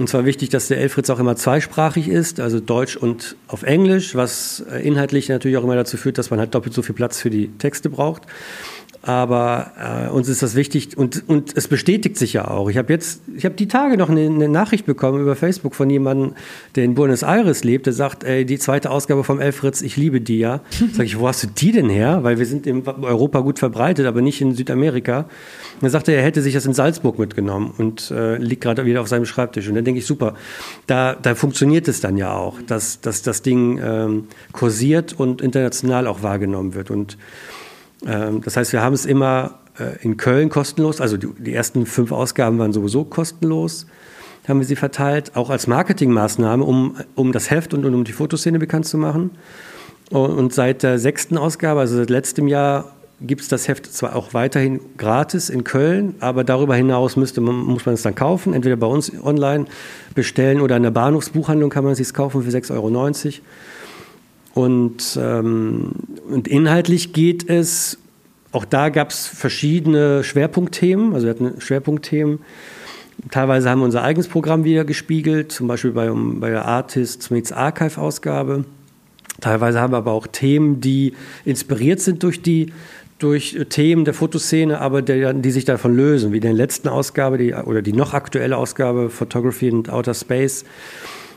Und 0.00 0.08
zwar 0.08 0.24
wichtig, 0.24 0.48
dass 0.48 0.66
der 0.66 0.78
Elfritz 0.78 1.10
auch 1.10 1.20
immer 1.20 1.36
zweisprachig 1.36 2.08
ist, 2.08 2.40
also 2.40 2.58
Deutsch 2.58 2.96
und 2.96 3.36
auf 3.46 3.62
Englisch, 3.62 4.16
was 4.16 4.64
äh, 4.68 4.84
inhaltlich 4.84 5.28
natürlich 5.28 5.58
auch 5.58 5.64
immer 5.64 5.76
dazu 5.76 5.96
führt, 5.96 6.18
dass 6.18 6.30
man 6.30 6.40
halt 6.40 6.56
doppelt 6.56 6.74
so 6.74 6.82
viel 6.82 6.94
Platz 6.94 7.20
für 7.20 7.30
die 7.30 7.48
Texte 7.58 7.88
braucht. 7.88 8.22
Aber 9.02 10.08
äh, 10.08 10.10
uns 10.10 10.28
ist 10.28 10.42
das 10.42 10.54
wichtig 10.56 10.98
und, 10.98 11.26
und 11.26 11.56
es 11.56 11.68
bestätigt 11.68 12.18
sich 12.18 12.34
ja 12.34 12.48
auch. 12.48 12.68
Ich 12.68 12.76
habe 12.76 12.92
jetzt, 12.92 13.22
ich 13.34 13.46
habe 13.46 13.54
die 13.54 13.66
Tage 13.66 13.96
noch 13.96 14.10
eine, 14.10 14.26
eine, 14.26 14.48
Nachricht 14.48 14.84
bekommen 14.84 15.22
über 15.22 15.36
Facebook 15.36 15.74
von 15.74 15.88
jemandem, 15.88 16.34
der 16.74 16.84
in 16.84 16.94
Buenos 16.94 17.22
Aires 17.22 17.64
lebt, 17.64 17.86
der 17.86 17.94
sagt, 17.94 18.24
ey, 18.24 18.44
die 18.44 18.58
zweite 18.58 18.90
Ausgabe 18.90 19.24
vom 19.24 19.40
Elfritz, 19.40 19.80
ich 19.80 19.96
liebe 19.96 20.20
die 20.20 20.38
ja. 20.38 20.60
Sag 20.92 21.06
ich, 21.06 21.18
wo 21.18 21.26
hast 21.26 21.42
du 21.42 21.46
die 21.46 21.72
denn 21.72 21.88
her? 21.88 22.24
Weil 22.24 22.38
wir 22.38 22.44
sind 22.44 22.66
in 22.66 22.86
Europa 22.86 23.40
gut 23.40 23.58
verbreitet, 23.58 24.06
aber 24.06 24.20
nicht 24.20 24.42
in 24.42 24.54
Südamerika. 24.54 25.20
Und 25.20 25.82
dann 25.82 25.90
sagte 25.90 26.12
er, 26.12 26.18
er 26.18 26.24
hätte 26.24 26.42
sich 26.42 26.52
das 26.52 26.66
in 26.66 26.74
Salzburg 26.74 27.18
mitgenommen 27.18 27.72
und 27.78 28.10
äh, 28.10 28.36
liegt 28.36 28.62
gerade 28.62 28.84
wieder 28.84 29.00
auf 29.00 29.08
seinem 29.08 29.24
Schreibtisch. 29.24 29.66
Und 29.66 29.76
dann 29.76 29.84
denke 29.86 30.00
ich, 30.00 30.06
super, 30.06 30.34
da, 30.86 31.14
da 31.14 31.34
funktioniert 31.34 31.88
es 31.88 32.02
dann 32.02 32.18
ja 32.18 32.34
auch, 32.34 32.60
dass, 32.66 33.00
dass 33.00 33.22
das 33.22 33.40
Ding 33.40 33.80
ähm, 33.82 34.24
kursiert 34.52 35.14
und 35.18 35.40
international 35.40 36.06
auch 36.06 36.22
wahrgenommen 36.22 36.74
wird. 36.74 36.90
Und 36.90 37.16
das 38.02 38.56
heißt, 38.56 38.72
wir 38.72 38.82
haben 38.82 38.94
es 38.94 39.04
immer 39.04 39.58
äh, 39.78 40.02
in 40.02 40.16
Köln 40.16 40.48
kostenlos, 40.48 41.00
also 41.00 41.16
die 41.16 41.54
ersten 41.54 41.86
fünf 41.86 42.12
Ausgaben 42.12 42.58
waren 42.58 42.72
sowieso 42.72 43.04
kostenlos, 43.04 43.86
haben 44.48 44.60
wir 44.60 44.66
sie 44.66 44.76
verteilt, 44.76 45.32
auch 45.36 45.50
als 45.50 45.66
Marketingmaßnahme, 45.66 46.64
um, 46.64 46.96
um 47.14 47.32
das 47.32 47.50
Heft 47.50 47.74
und 47.74 47.84
um 47.84 48.04
die 48.04 48.12
Fotoszene 48.12 48.58
bekannt 48.58 48.86
zu 48.86 48.98
machen. 48.98 49.30
Und 50.10 50.52
seit 50.52 50.82
der 50.82 50.98
sechsten 50.98 51.38
Ausgabe, 51.38 51.80
also 51.80 51.96
seit 51.96 52.10
letztem 52.10 52.48
Jahr, 52.48 52.92
gibt 53.20 53.42
es 53.42 53.48
das 53.48 53.68
Heft 53.68 53.86
zwar 53.86 54.16
auch 54.16 54.32
weiterhin 54.32 54.80
gratis 54.96 55.50
in 55.50 55.62
Köln, 55.62 56.14
aber 56.20 56.42
darüber 56.42 56.74
hinaus 56.74 57.16
müsste 57.16 57.40
man, 57.40 57.54
muss 57.54 57.84
man 57.84 57.94
es 57.94 58.02
dann 58.02 58.14
kaufen, 58.14 58.54
entweder 58.54 58.76
bei 58.76 58.86
uns 58.86 59.12
online 59.22 59.66
bestellen 60.14 60.60
oder 60.60 60.76
in 60.76 60.82
der 60.82 60.90
Bahnhofsbuchhandlung 60.90 61.70
kann 61.70 61.84
man 61.84 61.92
es 61.92 61.98
sich 61.98 62.14
kaufen 62.14 62.42
für 62.42 62.50
6,90 62.50 62.72
Euro. 62.74 62.88
Und, 64.54 65.18
ähm, 65.20 65.92
und 66.28 66.48
inhaltlich 66.48 67.12
geht 67.12 67.48
es, 67.48 67.98
auch 68.52 68.64
da 68.64 68.88
gab 68.88 69.10
es 69.10 69.26
verschiedene 69.26 70.24
Schwerpunktthemen, 70.24 71.14
also 71.14 71.26
wir 71.26 71.30
hatten 71.34 71.60
Schwerpunktthemen. 71.60 72.40
Teilweise 73.30 73.68
haben 73.68 73.80
wir 73.80 73.84
unser 73.84 74.02
eigenes 74.02 74.28
Programm 74.28 74.64
wieder 74.64 74.84
gespiegelt, 74.84 75.52
zum 75.52 75.68
Beispiel 75.68 75.92
bei, 75.92 76.10
bei 76.10 76.50
der 76.50 76.64
Artists 76.64 77.30
Meets 77.30 77.52
Archive 77.52 78.00
Ausgabe. 78.00 78.64
Teilweise 79.40 79.80
haben 79.80 79.92
wir 79.92 79.98
aber 79.98 80.12
auch 80.12 80.26
Themen, 80.26 80.80
die 80.80 81.14
inspiriert 81.44 82.00
sind 82.00 82.22
durch 82.22 82.42
die 82.42 82.72
durch 83.20 83.58
Themen 83.68 84.06
der 84.06 84.14
Fotoszene, 84.14 84.80
aber 84.80 85.02
der, 85.02 85.34
die 85.34 85.50
sich 85.50 85.66
davon 85.66 85.94
lösen, 85.94 86.32
wie 86.32 86.36
in 86.36 86.42
der 86.42 86.54
letzten 86.54 86.88
Ausgabe 86.88 87.36
die, 87.36 87.52
oder 87.52 87.82
die 87.82 87.92
noch 87.92 88.14
aktuelle 88.14 88.56
Ausgabe 88.56 89.10
Photography 89.10 89.68
and 89.68 89.90
Outer 89.90 90.14
Space. 90.14 90.64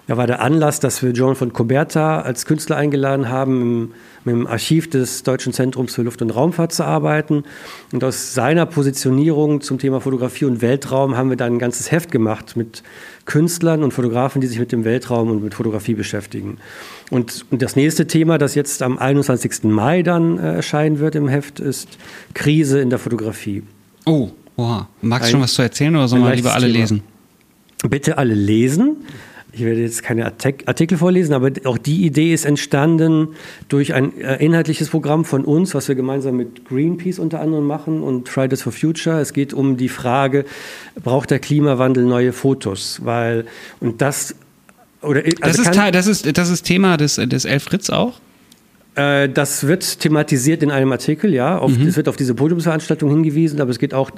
Da 0.06 0.18
war 0.18 0.28
der 0.28 0.42
Anlass, 0.42 0.82
dass 0.82 1.02
wir 1.02 1.12
John 1.12 1.36
von 1.36 1.54
Coberta 1.54 2.20
als 2.22 2.46
Künstler 2.46 2.76
eingeladen 2.76 3.30
haben, 3.30 3.62
im, 3.62 3.92
mit 4.26 4.36
dem 4.36 4.48
Archiv 4.48 4.90
des 4.90 5.24
Deutschen 5.24 5.54
Zentrums 5.54 5.96
für 5.96 6.02
Luft- 6.02 6.22
und 6.22 6.30
Raumfahrt 6.30 6.74
zu 6.74 6.84
arbeiten. 6.84 7.46
Und 7.94 8.04
aus 8.04 8.34
seiner 8.34 8.66
Positionierung 8.66 9.62
zum 9.62 9.80
Thema 9.80 10.02
Fotografie 10.02 10.44
und 10.44 10.62
Weltraum 10.62 11.16
haben 11.16 11.30
wir 11.30 11.38
dann 11.38 11.54
ein 11.54 11.60
ganzes 11.60 11.90
Heft 11.92 12.12
gemacht 12.12 12.58
mit 12.58 12.84
Künstlern 13.26 13.82
und 13.82 13.94
Fotografen, 13.94 14.42
die 14.42 14.48
sich 14.48 14.60
mit 14.60 14.74
dem 14.74 14.84
Weltraum 14.84 15.32
und 15.32 15.42
mit 15.42 15.54
Fotografie 15.54 15.94
beschäftigen. 15.94 16.58
Und, 17.10 17.46
und 17.50 17.62
das 17.62 17.78
nächste 17.78 18.06
Thema, 18.06 18.38
das 18.38 18.56
jetzt 18.56 18.82
am 18.82 18.98
21. 18.98 19.64
Mai 19.64 20.04
dann 20.04 20.38
äh, 20.38 20.56
erscheinen 20.56 21.00
wird 21.00 21.16
im 21.16 21.30
Heft, 21.30 21.62
ist 21.62 21.88
Krise 22.34 22.82
in 22.82 22.90
der 22.90 23.00
Fotografie. 23.00 23.64
Oh, 24.06 24.32
wow. 24.58 24.86
Magst 25.02 25.30
du 25.30 25.32
schon 25.32 25.42
was 25.42 25.54
zu 25.54 25.62
erzählen 25.62 25.96
oder 25.96 26.10
sollen 26.10 26.24
wir 26.24 26.36
lieber 26.36 26.54
alle 26.54 26.68
Thema. 26.68 26.80
lesen? 26.80 27.04
Bitte 27.88 28.18
alle 28.18 28.34
lesen. 28.34 28.98
Ich 29.56 29.64
werde 29.64 29.82
jetzt 29.82 30.02
keine 30.02 30.26
Artikel 30.26 30.98
vorlesen, 30.98 31.34
aber 31.34 31.52
auch 31.66 31.78
die 31.78 32.06
Idee 32.06 32.34
ist 32.34 32.44
entstanden 32.44 33.30
durch 33.70 33.94
ein 33.94 34.20
äh, 34.20 34.44
inhaltliches 34.44 34.90
Programm 34.90 35.26
von 35.26 35.46
uns, 35.46 35.76
was 35.76 35.88
wir 35.88 35.94
gemeinsam 35.94 36.38
mit 36.38 36.66
Greenpeace 36.66 37.20
unter 37.20 37.40
anderem 37.40 37.68
machen 37.68 38.02
und 38.02 38.30
Fridays 38.30 38.64
for 38.64 38.72
Future. 38.72 39.20
Es 39.20 39.32
geht 39.32 39.54
um 39.54 39.78
die 39.78 39.90
Frage, 39.90 40.46
braucht 41.04 41.30
der 41.30 41.38
Klimawandel 41.38 42.04
neue 42.04 42.34
Fotos? 42.34 43.02
Weil, 43.04 43.46
und 43.80 44.02
das, 44.02 44.34
oder, 45.04 45.22
also 45.24 45.38
das, 45.42 45.60
ist, 45.60 45.72
kann, 45.72 45.94
das, 45.94 46.08
ist, 46.08 46.36
das 46.36 46.50
ist 46.50 46.64
Thema 46.64 46.98
des, 46.98 47.16
des 47.16 47.46
Elf 47.46 47.64
Fritz 47.64 47.92
auch? 47.92 48.20
Äh, 48.96 49.30
das 49.30 49.68
wird 49.68 50.00
thematisiert 50.00 50.64
in 50.64 50.72
einem 50.72 50.92
Artikel, 50.92 51.32
ja. 51.32 51.60
Auf, 51.60 51.78
mhm. 51.78 51.88
Es 51.88 51.96
wird 51.96 52.10
auf 52.10 52.16
diese 52.16 52.34
Podiumsveranstaltung 52.34 53.10
hingewiesen, 53.10 53.62
aber 53.62 53.70
es 53.70 53.78
geht 53.78 53.94
auch 53.94 54.10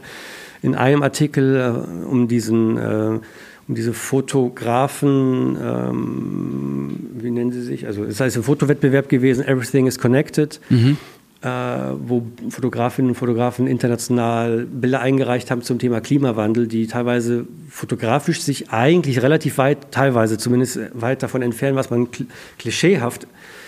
in 0.61 0.75
einem 0.75 1.03
Artikel 1.03 1.57
äh, 1.57 2.05
um 2.05 2.29
diesen 2.29 2.77
äh, 2.77 3.19
um 3.67 3.75
diese 3.75 3.93
Fotografen, 3.93 5.57
ähm, 5.61 6.99
wie 7.15 7.31
nennen 7.31 7.51
sie 7.51 7.61
sich? 7.61 7.87
Also 7.87 8.03
es 8.03 8.19
heißt 8.19 8.37
ein 8.37 8.43
Fotowettbewerb 8.43 9.09
gewesen, 9.09 9.43
Everything 9.45 9.87
is 9.87 9.97
Connected, 9.97 10.59
mhm. 10.69 10.97
äh, 11.41 11.47
wo 12.07 12.27
Fotografinnen 12.49 13.09
und 13.09 13.15
Fotografen 13.15 13.65
international 13.65 14.65
Bilder 14.65 15.01
eingereicht 15.01 15.49
haben 15.49 15.63
zum 15.63 15.79
Thema 15.79 15.99
Klimawandel, 15.99 16.67
die 16.67 16.85
teilweise 16.85 17.47
fotografisch 17.69 18.41
sich 18.41 18.69
eigentlich 18.69 19.23
relativ 19.23 19.57
weit, 19.57 19.91
teilweise 19.91 20.37
zumindest 20.37 20.79
weit 20.93 21.23
davon 21.23 21.41
entfernen, 21.41 21.75
was 21.75 21.89
man 21.89 22.09
klischeehaft 22.59 23.27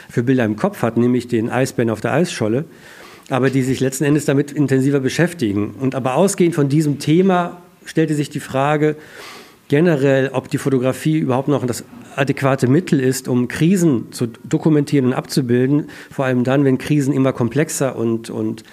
für 0.10 0.22
Bilder 0.22 0.46
im 0.46 0.58
Kopf 0.58 0.84
hat, 0.84 0.98
nämlich 0.98 1.28
den 1.28 1.50
Eisbären 1.50 1.90
auf 1.90 2.02
der 2.02 2.14
Eisscholle 2.14 2.66
aber 3.30 3.50
die 3.50 3.62
sich 3.62 3.80
letzten 3.80 4.06
Endes 4.06 4.26
damit 4.26 4.52
intensiver 4.52 5.00
beschäftigen. 5.00 5.72
Und 5.80 5.96
aber 5.96 6.16
ausgehend 6.16 6.56
von 6.56 6.70
diesem 6.70 7.00
Thema 7.00 7.62
stellte 7.86 8.16
sich 8.16 8.30
die 8.30 8.40
Frage, 8.40 8.96
generell, 9.68 10.30
ob 10.34 10.50
die 10.50 10.58
Fotografie 10.58 11.18
überhaupt 11.18 11.48
noch 11.48 11.66
das 11.66 11.84
adäquate 12.16 12.68
Mittel 12.68 13.00
ist, 13.00 13.28
um 13.28 13.48
Krisen 13.48 14.12
zu 14.12 14.28
dokumentieren 14.44 15.08
und 15.08 15.14
abzubilden, 15.14 15.90
vor 16.10 16.26
allem 16.26 16.44
dann, 16.44 16.66
wenn 16.66 16.78
Krisen 16.78 17.14
immer 17.14 17.34
komplexer 17.34 17.96
und, 17.96 18.30
und 18.30 18.64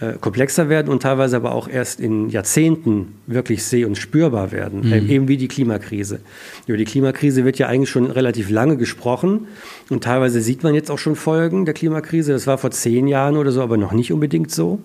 äh, 0.00 0.14
komplexer 0.20 0.68
werden 0.68 0.88
und 0.88 1.02
teilweise 1.02 1.36
aber 1.36 1.54
auch 1.54 1.68
erst 1.68 2.00
in 2.00 2.28
Jahrzehnten 2.28 3.14
wirklich 3.26 3.64
seh- 3.64 3.84
und 3.84 3.96
spürbar 3.96 4.52
werden, 4.52 4.86
mhm. 4.86 4.92
äh, 4.92 4.98
eben 4.98 5.28
wie 5.28 5.36
die 5.36 5.48
Klimakrise. 5.48 6.20
Über 6.66 6.76
die 6.76 6.84
Klimakrise 6.84 7.44
wird 7.44 7.58
ja 7.58 7.68
eigentlich 7.68 7.90
schon 7.90 8.10
relativ 8.10 8.50
lange 8.50 8.76
gesprochen 8.76 9.46
und 9.90 10.04
teilweise 10.04 10.40
sieht 10.40 10.62
man 10.62 10.74
jetzt 10.74 10.90
auch 10.90 10.98
schon 10.98 11.16
Folgen 11.16 11.64
der 11.64 11.74
Klimakrise. 11.74 12.32
Das 12.32 12.46
war 12.46 12.58
vor 12.58 12.70
zehn 12.70 13.06
Jahren 13.08 13.36
oder 13.36 13.52
so, 13.52 13.62
aber 13.62 13.76
noch 13.76 13.92
nicht 13.92 14.12
unbedingt 14.12 14.50
so. 14.50 14.80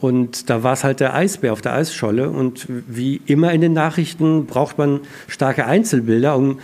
Und 0.00 0.48
da 0.48 0.62
war 0.62 0.72
es 0.72 0.82
halt 0.82 1.00
der 1.00 1.14
Eisbär 1.14 1.52
auf 1.52 1.60
der 1.60 1.74
Eisscholle. 1.74 2.30
Und 2.30 2.66
wie 2.68 3.20
immer 3.26 3.52
in 3.52 3.60
den 3.60 3.74
Nachrichten 3.74 4.46
braucht 4.46 4.78
man 4.78 5.00
starke 5.28 5.66
Einzelbilder, 5.66 6.36
um, 6.36 6.58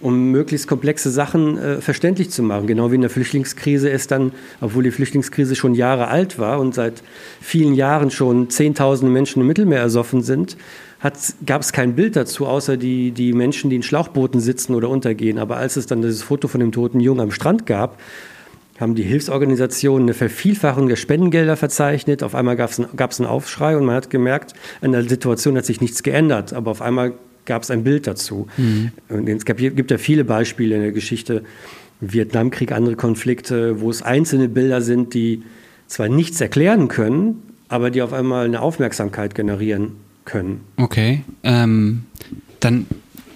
um 0.00 0.32
möglichst 0.32 0.66
komplexe 0.66 1.10
Sachen 1.10 1.58
äh, 1.58 1.80
verständlich 1.80 2.30
zu 2.30 2.42
machen. 2.42 2.66
Genau 2.66 2.90
wie 2.90 2.96
in 2.96 3.02
der 3.02 3.10
Flüchtlingskrise 3.10 3.88
ist 3.88 4.10
dann, 4.10 4.32
obwohl 4.60 4.82
die 4.82 4.90
Flüchtlingskrise 4.90 5.54
schon 5.54 5.74
Jahre 5.74 6.08
alt 6.08 6.40
war 6.40 6.58
und 6.58 6.74
seit 6.74 7.04
vielen 7.40 7.74
Jahren 7.74 8.10
schon 8.10 8.50
Zehntausende 8.50 9.12
Menschen 9.12 9.42
im 9.42 9.46
Mittelmeer 9.46 9.80
ersoffen 9.80 10.22
sind, 10.22 10.56
gab 11.46 11.62
es 11.62 11.72
kein 11.72 11.94
Bild 11.94 12.16
dazu, 12.16 12.46
außer 12.46 12.76
die, 12.76 13.12
die 13.12 13.32
Menschen, 13.32 13.70
die 13.70 13.76
in 13.76 13.82
Schlauchbooten 13.82 14.40
sitzen 14.40 14.74
oder 14.74 14.88
untergehen. 14.88 15.38
Aber 15.38 15.56
als 15.56 15.76
es 15.76 15.86
dann 15.86 16.02
dieses 16.02 16.22
Foto 16.22 16.48
von 16.48 16.60
dem 16.60 16.72
toten 16.72 17.00
Jungen 17.00 17.20
am 17.20 17.30
Strand 17.30 17.66
gab, 17.66 17.98
haben 18.82 18.94
die 18.94 19.02
Hilfsorganisationen 19.02 20.08
eine 20.08 20.14
Vervielfachung 20.14 20.88
der 20.88 20.96
Spendengelder 20.96 21.56
verzeichnet. 21.56 22.22
Auf 22.22 22.34
einmal 22.34 22.56
gab 22.56 22.70
es 22.70 23.20
einen 23.20 23.28
Aufschrei 23.28 23.76
und 23.76 23.86
man 23.86 23.94
hat 23.94 24.10
gemerkt, 24.10 24.54
an 24.80 24.92
der 24.92 25.08
Situation 25.08 25.56
hat 25.56 25.64
sich 25.64 25.80
nichts 25.80 26.02
geändert. 26.02 26.52
Aber 26.52 26.70
auf 26.70 26.82
einmal 26.82 27.14
gab 27.44 27.62
es 27.62 27.70
ein 27.70 27.84
Bild 27.84 28.06
dazu. 28.06 28.48
Mhm. 28.56 28.92
Und 29.08 29.28
es 29.28 29.44
gab, 29.44 29.56
gibt 29.56 29.90
ja 29.90 29.98
viele 29.98 30.24
Beispiele 30.24 30.74
in 30.74 30.82
der 30.82 30.92
Geschichte, 30.92 31.44
Vietnamkrieg, 32.00 32.72
andere 32.72 32.96
Konflikte, 32.96 33.80
wo 33.80 33.88
es 33.88 34.02
einzelne 34.02 34.48
Bilder 34.48 34.82
sind, 34.82 35.14
die 35.14 35.42
zwar 35.86 36.08
nichts 36.08 36.40
erklären 36.40 36.88
können, 36.88 37.42
aber 37.68 37.90
die 37.90 38.02
auf 38.02 38.12
einmal 38.12 38.44
eine 38.44 38.60
Aufmerksamkeit 38.60 39.34
generieren 39.34 39.92
können. 40.24 40.60
Okay, 40.76 41.22
ähm, 41.42 42.04
dann 42.60 42.86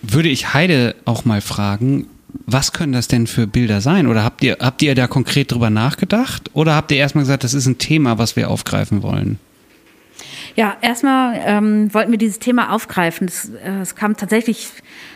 würde 0.02 0.28
ich 0.28 0.54
Heide 0.54 0.94
auch 1.04 1.24
mal 1.24 1.40
fragen, 1.40 2.06
was 2.46 2.72
können 2.72 2.92
das 2.92 3.08
denn 3.08 3.26
für 3.26 3.46
Bilder 3.46 3.80
sein? 3.80 4.06
Oder 4.06 4.24
habt 4.24 4.42
ihr, 4.42 4.56
habt 4.60 4.82
ihr 4.82 4.94
da 4.94 5.06
konkret 5.06 5.52
drüber 5.52 5.70
nachgedacht? 5.70 6.50
Oder 6.52 6.74
habt 6.74 6.90
ihr 6.90 6.98
erstmal 6.98 7.24
gesagt, 7.24 7.44
das 7.44 7.54
ist 7.54 7.66
ein 7.66 7.78
Thema, 7.78 8.18
was 8.18 8.36
wir 8.36 8.50
aufgreifen 8.50 9.02
wollen? 9.02 9.38
Ja, 10.54 10.76
erstmal 10.80 11.38
ähm, 11.44 11.92
wollten 11.92 12.10
wir 12.10 12.18
dieses 12.18 12.38
Thema 12.38 12.72
aufgreifen. 12.72 13.28
Es 13.28 13.50
äh, 13.50 13.94
kam 13.94 14.16
tatsächlich 14.16 14.70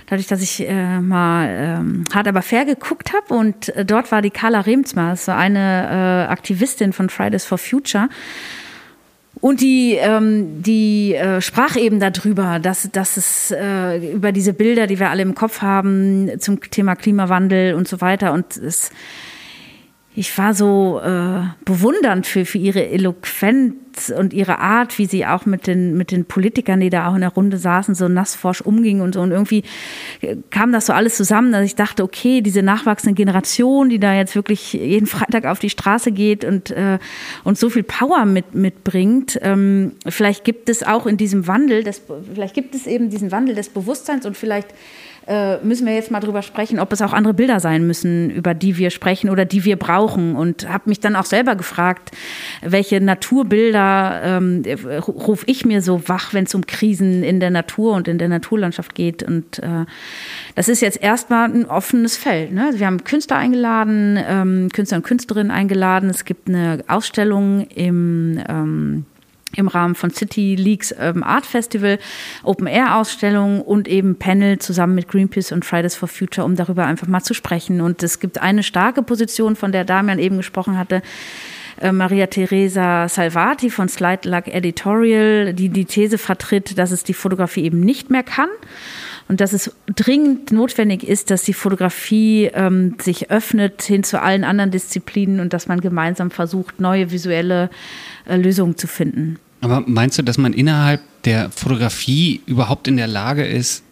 dadurch, 0.06 0.26
dass 0.26 0.42
ich 0.42 0.68
äh, 0.68 1.00
mal 1.00 1.48
ähm, 1.48 2.04
hart 2.12 2.28
aber 2.28 2.42
fair 2.42 2.66
geguckt 2.66 3.12
habe 3.14 3.32
und 3.32 3.70
äh, 3.70 3.86
dort 3.86 4.12
war 4.12 4.20
die 4.20 4.30
Carla 4.30 4.60
Remsma, 4.60 5.16
so 5.16 5.32
eine 5.32 6.26
äh, 6.28 6.30
Aktivistin 6.30 6.92
von 6.92 7.08
Fridays 7.08 7.46
for 7.46 7.56
Future. 7.56 8.08
Und 9.40 9.62
die, 9.62 9.94
ähm, 9.94 10.62
die 10.62 11.14
äh, 11.14 11.40
sprach 11.40 11.76
eben 11.76 11.98
darüber, 11.98 12.58
dass, 12.58 12.90
dass 12.92 13.16
es 13.16 13.50
äh, 13.50 14.12
über 14.12 14.32
diese 14.32 14.52
Bilder, 14.52 14.86
die 14.86 14.98
wir 14.98 15.08
alle 15.08 15.22
im 15.22 15.34
Kopf 15.34 15.62
haben, 15.62 16.38
zum 16.38 16.60
Thema 16.60 16.94
Klimawandel 16.94 17.74
und 17.74 17.88
so 17.88 18.02
weiter. 18.02 18.34
Und 18.34 18.56
es 18.58 18.90
ich 20.16 20.36
war 20.36 20.54
so 20.54 21.00
äh, 21.04 21.42
bewundernd 21.64 22.26
für, 22.26 22.44
für 22.44 22.58
ihre 22.58 22.88
Eloquenz 22.88 24.12
und 24.16 24.32
ihre 24.32 24.58
Art, 24.58 24.98
wie 24.98 25.06
sie 25.06 25.24
auch 25.24 25.46
mit 25.46 25.68
den, 25.68 25.96
mit 25.96 26.10
den 26.10 26.24
Politikern, 26.24 26.80
die 26.80 26.90
da 26.90 27.08
auch 27.08 27.14
in 27.14 27.20
der 27.20 27.30
Runde 27.30 27.58
saßen, 27.58 27.94
so 27.94 28.08
nassforsch 28.08 28.60
umging 28.60 29.02
und 29.02 29.14
so. 29.14 29.20
Und 29.20 29.30
irgendwie 29.30 29.62
äh, 30.20 30.36
kam 30.50 30.72
das 30.72 30.86
so 30.86 30.92
alles 30.92 31.16
zusammen, 31.16 31.52
dass 31.52 31.64
ich 31.64 31.76
dachte, 31.76 32.02
okay, 32.02 32.40
diese 32.40 32.62
nachwachsende 32.62 33.14
Generation, 33.14 33.88
die 33.88 34.00
da 34.00 34.12
jetzt 34.12 34.34
wirklich 34.34 34.72
jeden 34.72 35.06
Freitag 35.06 35.44
auf 35.44 35.60
die 35.60 35.70
Straße 35.70 36.10
geht 36.10 36.44
und, 36.44 36.72
äh, 36.72 36.98
und 37.44 37.56
so 37.56 37.70
viel 37.70 37.84
Power 37.84 38.24
mit, 38.24 38.52
mitbringt, 38.52 39.38
ähm, 39.42 39.92
vielleicht 40.08 40.42
gibt 40.42 40.68
es 40.68 40.82
auch 40.82 41.06
in 41.06 41.18
diesem 41.18 41.46
Wandel, 41.46 41.84
des, 41.84 42.02
vielleicht 42.34 42.54
gibt 42.54 42.74
es 42.74 42.88
eben 42.88 43.10
diesen 43.10 43.30
Wandel 43.30 43.54
des 43.54 43.68
Bewusstseins 43.68 44.26
und 44.26 44.36
vielleicht 44.36 44.74
äh, 45.30 45.58
müssen 45.62 45.86
wir 45.86 45.94
jetzt 45.94 46.10
mal 46.10 46.18
drüber 46.18 46.42
sprechen, 46.42 46.80
ob 46.80 46.92
es 46.92 47.00
auch 47.02 47.12
andere 47.12 47.34
Bilder 47.34 47.60
sein 47.60 47.86
müssen, 47.86 48.30
über 48.30 48.52
die 48.52 48.76
wir 48.76 48.90
sprechen 48.90 49.30
oder 49.30 49.44
die 49.44 49.64
wir 49.64 49.76
brauchen. 49.76 50.34
Und 50.34 50.68
habe 50.68 50.88
mich 50.88 50.98
dann 50.98 51.14
auch 51.14 51.24
selber 51.24 51.54
gefragt, 51.54 52.10
welche 52.62 53.00
Naturbilder 53.00 54.20
ähm, 54.24 54.64
rufe 55.06 55.44
ich 55.46 55.64
mir 55.64 55.82
so 55.82 56.08
wach, 56.08 56.34
wenn 56.34 56.44
es 56.44 56.54
um 56.56 56.66
Krisen 56.66 57.22
in 57.22 57.38
der 57.38 57.50
Natur 57.50 57.94
und 57.94 58.08
in 58.08 58.18
der 58.18 58.28
Naturlandschaft 58.28 58.96
geht. 58.96 59.22
Und 59.22 59.60
äh, 59.60 59.86
das 60.56 60.68
ist 60.68 60.80
jetzt 60.80 61.00
erstmal 61.00 61.48
ein 61.48 61.66
offenes 61.66 62.16
Feld. 62.16 62.50
Ne? 62.52 62.72
Wir 62.74 62.86
haben 62.86 63.04
Künstler 63.04 63.36
eingeladen, 63.36 64.18
ähm, 64.26 64.68
Künstler 64.72 64.96
und 64.96 65.04
Künstlerinnen 65.04 65.52
eingeladen. 65.52 66.10
Es 66.10 66.24
gibt 66.24 66.48
eine 66.48 66.82
Ausstellung 66.88 67.68
im 67.68 68.42
ähm, 68.48 69.04
im 69.56 69.68
Rahmen 69.68 69.94
von 69.94 70.10
City 70.10 70.54
Leaks 70.54 70.94
ähm, 70.98 71.22
Art 71.22 71.46
Festival, 71.46 71.98
Open 72.42 72.66
Air 72.66 72.96
Ausstellung 72.96 73.62
und 73.62 73.88
eben 73.88 74.16
Panel 74.16 74.58
zusammen 74.58 74.94
mit 74.94 75.08
Greenpeace 75.08 75.52
und 75.52 75.64
Fridays 75.64 75.96
for 75.96 76.08
Future, 76.08 76.44
um 76.44 76.56
darüber 76.56 76.86
einfach 76.86 77.06
mal 77.06 77.22
zu 77.22 77.34
sprechen. 77.34 77.80
Und 77.80 78.02
es 78.02 78.20
gibt 78.20 78.38
eine 78.38 78.62
starke 78.62 79.02
Position, 79.02 79.56
von 79.56 79.72
der 79.72 79.84
Damian 79.84 80.18
eben 80.18 80.36
gesprochen 80.36 80.78
hatte, 80.78 81.02
äh, 81.80 81.92
Maria 81.92 82.26
Teresa 82.26 83.08
Salvati 83.08 83.70
von 83.70 83.88
Slide 83.88 84.28
Luck 84.28 84.46
Editorial, 84.48 85.54
die 85.54 85.68
die 85.68 85.84
These 85.84 86.18
vertritt, 86.18 86.78
dass 86.78 86.90
es 86.90 87.04
die 87.04 87.14
Fotografie 87.14 87.64
eben 87.64 87.80
nicht 87.80 88.10
mehr 88.10 88.22
kann 88.22 88.48
und 89.30 89.40
dass 89.40 89.52
es 89.52 89.70
dringend 89.86 90.50
notwendig 90.50 91.04
ist, 91.04 91.30
dass 91.30 91.44
die 91.44 91.52
Fotografie 91.52 92.50
ähm, 92.52 92.96
sich 93.00 93.30
öffnet 93.30 93.80
hin 93.80 94.02
zu 94.02 94.20
allen 94.20 94.42
anderen 94.42 94.72
Disziplinen 94.72 95.38
und 95.38 95.52
dass 95.52 95.68
man 95.68 95.80
gemeinsam 95.80 96.32
versucht, 96.32 96.80
neue 96.80 97.12
visuelle 97.12 97.70
äh, 98.26 98.36
Lösungen 98.36 98.76
zu 98.76 98.88
finden. 98.88 99.38
Aber 99.60 99.84
meinst 99.86 100.18
du, 100.18 100.22
dass 100.22 100.36
man 100.36 100.52
innerhalb 100.52 101.00
der 101.22 101.48
Fotografie 101.50 102.40
überhaupt 102.46 102.88
in 102.88 102.96
der 102.96 103.06
Lage 103.06 103.46
ist, 103.46 103.84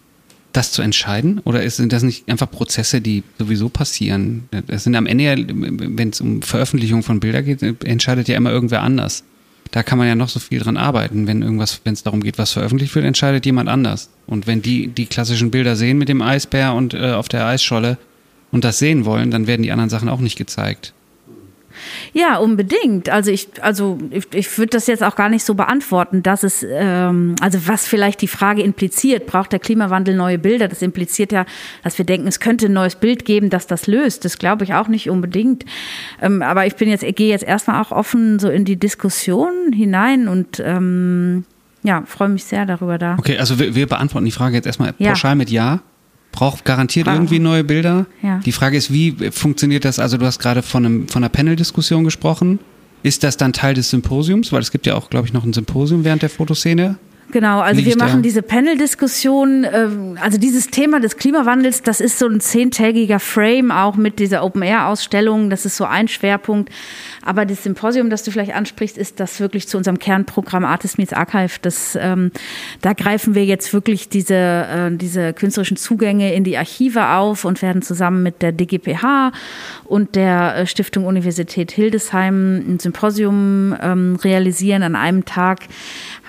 das 0.53 0.73
zu 0.73 0.83
entscheiden? 0.83 1.41
Oder 1.45 1.71
sind 1.71 1.93
das 1.93 2.03
nicht 2.03 2.29
einfach 2.29 2.51
Prozesse, 2.51 3.01
die 3.01 3.23
sowieso 3.39 3.69
passieren? 3.69 4.49
Das 4.67 4.83
sind 4.83 4.97
am 4.97 5.07
Ende 5.07 5.23
ja, 5.23 5.37
wenn 5.37 6.09
es 6.09 6.21
um 6.21 6.43
Veröffentlichung 6.43 7.05
von 7.05 7.21
Bildern 7.21 7.45
geht, 7.45 7.63
entscheidet 7.85 8.27
ja 8.27 8.37
immer 8.37 8.51
irgendwer 8.51 8.83
anders. 8.83 9.23
Da 9.71 9.83
kann 9.83 9.99
man 9.99 10.07
ja 10.07 10.15
noch 10.15 10.29
so 10.29 10.41
viel 10.41 10.61
dran 10.61 10.77
arbeiten. 10.77 11.27
Wenn 11.27 11.43
irgendwas, 11.43 11.81
wenn 11.85 11.95
es 11.95 12.03
darum 12.03 12.23
geht, 12.23 12.39
was 12.39 12.53
veröffentlicht 12.53 12.95
wird, 12.95 13.05
entscheidet 13.05 13.47
jemand 13.47 13.69
anders. 13.69 14.11
Und 14.27 14.47
wenn 14.47 14.63
die 14.63 14.89
die 14.89 15.07
klassischen 15.07 15.51
Bilder 15.51 15.77
sehen 15.77 15.99
mit 15.99 16.09
dem 16.09 16.23
Eisbär 16.23 16.75
und 16.75 16.95
äh, 16.95 17.13
auf 17.13 17.29
der 17.29 17.47
Eisscholle 17.47 17.99
und 18.51 18.65
das 18.65 18.79
sehen 18.79 19.05
wollen, 19.05 19.31
dann 19.31 19.47
werden 19.47 19.63
die 19.63 19.73
anderen 19.73 19.91
Sachen 19.91 20.09
auch 20.09 20.21
nicht 20.21 20.37
gezeigt. 20.37 20.95
Ja, 22.13 22.39
unbedingt. 22.39 23.09
Also 23.09 23.31
ich, 23.31 23.49
also 23.61 23.99
ich, 24.11 24.27
ich 24.35 24.59
würde 24.59 24.71
das 24.71 24.87
jetzt 24.87 25.03
auch 25.03 25.17
gar 25.17 25.29
nicht 25.29 25.45
so 25.45 25.55
beantworten, 25.55 26.23
dass 26.23 26.43
es, 26.43 26.65
ähm, 26.69 27.35
also 27.41 27.67
was 27.67 27.87
vielleicht 27.87 28.21
die 28.23 28.29
Frage 28.29 28.63
impliziert, 28.63 29.27
braucht 29.27 29.53
der 29.53 29.59
Klimawandel 29.59 30.15
neue 30.15 30.39
Bilder? 30.39 30.69
Das 30.69 30.83
impliziert 30.83 31.33
ja, 31.33 31.47
dass 31.83 31.99
wir 31.99 32.05
denken, 32.05 32.27
es 32.27 32.41
könnte 32.41 32.67
ein 32.67 32.73
neues 32.73 32.97
Bild 32.97 33.25
geben, 33.25 33.51
das 33.51 33.67
das 33.67 33.87
löst. 33.87 34.25
Das 34.25 34.39
glaube 34.39 34.65
ich 34.65 34.75
auch 34.75 34.89
nicht 34.89 35.11
unbedingt. 35.11 35.65
Ähm, 36.21 36.43
aber 36.43 36.67
ich 36.67 36.77
bin 36.77 36.89
jetzt, 36.89 37.05
gehe 37.17 37.29
jetzt 37.29 37.45
erstmal 37.45 37.83
auch 37.83 37.93
offen 37.93 38.39
so 38.39 38.49
in 38.49 38.65
die 38.65 38.77
Diskussion 38.77 39.73
hinein 39.73 40.29
und 40.29 40.61
ähm, 40.65 41.45
ja, 41.83 42.03
freue 42.07 42.29
mich 42.29 42.45
sehr 42.45 42.67
darüber 42.67 42.99
da. 42.99 43.17
Okay, 43.19 43.39
also 43.39 43.59
wir, 43.59 43.75
wir 43.75 43.87
beantworten 43.87 44.25
die 44.25 44.33
Frage 44.33 44.57
jetzt 44.57 44.67
erstmal 44.67 44.95
ja. 44.99 45.11
pauschal 45.11 45.37
mit 45.37 45.51
Ja 45.51 45.81
braucht 46.33 46.65
garantiert 46.65 47.07
Brauch. 47.07 47.15
irgendwie 47.15 47.39
neue 47.39 47.65
Bilder. 47.65 48.07
Ja. 48.23 48.41
Die 48.45 48.53
Frage 48.53 48.77
ist, 48.77 48.93
wie 48.93 49.13
funktioniert 49.31 49.85
das? 49.85 49.99
Also 49.99 50.19
du 50.19 50.27
hast 50.27 50.39
gerade 50.39 50.63
von, 50.63 50.85
einem, 50.85 51.09
von 51.09 51.23
einer 51.23 51.31
Panel-Diskussion 51.31 52.05
gesprochen. 52.05 52.59
Ist 53.03 53.23
das 53.23 53.37
dann 53.37 53.53
Teil 53.53 53.75
des 53.75 53.91
Symposiums? 53.91 54.53
Weil 54.53 54.61
es 54.61 54.71
gibt 54.71 54.87
ja 54.87 54.95
auch, 54.95 55.11
glaube 55.11 55.27
ich, 55.27 55.33
noch 55.33 55.45
ein 55.45 55.53
Symposium 55.53 56.05
während 56.05 56.23
der 56.23 56.31
Fotoszene. 56.31 56.97
Genau, 57.31 57.61
also 57.61 57.85
wir 57.85 57.97
machen 57.99 58.23
diese 58.23 58.41
Panel-Diskussion, 58.41 59.67
ähm, 59.71 60.19
also 60.21 60.39
dieses 60.39 60.69
Thema 60.69 60.99
des 60.99 61.17
Klimawandels, 61.19 61.83
das 61.83 62.01
ist 62.01 62.19
so 62.19 62.27
ein 62.27 62.41
zehntägiger 62.41 63.21
Frame 63.21 63.71
auch 63.71 63.97
mit 63.97 64.19
dieser 64.19 64.43
Open-Air-Ausstellung, 64.45 65.51
das 65.51 65.67
ist 65.67 65.77
so 65.77 65.85
ein 65.85 66.09
Schwerpunkt. 66.09 66.71
Aber 67.23 67.45
das 67.45 67.65
Symposium, 67.65 68.09
das 68.09 68.23
du 68.23 68.31
vielleicht 68.31 68.55
ansprichst, 68.55 68.97
ist 68.97 69.21
das 69.21 69.41
wirklich 69.41 69.69
zu 69.69 69.77
unserem 69.77 69.99
Kernprogramm 69.99 70.65
Artist 70.65 70.97
Meets 70.97 71.13
Archive. 71.13 71.59
Das, 71.61 71.99
ähm, 72.01 72.33
da 72.81 72.95
greifen 72.95 73.35
wir 73.35 73.45
jetzt 73.45 73.75
wirklich 73.75 74.09
diese, 74.09 74.35
äh, 74.35 74.91
diese 74.91 75.35
künstlerischen 75.35 75.77
Zugänge 75.77 76.33
in 76.33 76.45
die 76.45 76.57
Archive 76.57 77.09
auf 77.09 77.45
und 77.45 77.61
werden 77.61 77.83
zusammen 77.83 78.23
mit 78.23 78.41
der 78.41 78.53
DGPH 78.53 79.33
und 79.85 80.15
der 80.15 80.57
äh, 80.57 80.67
Stiftung 80.67 81.05
Universität 81.05 81.73
Hildesheim 81.73 82.57
ein 82.57 82.79
Symposium 82.79 83.77
ähm, 83.83 84.17
realisieren 84.17 84.83
an 84.83 84.97
einem 84.97 85.27
Tag 85.27 85.61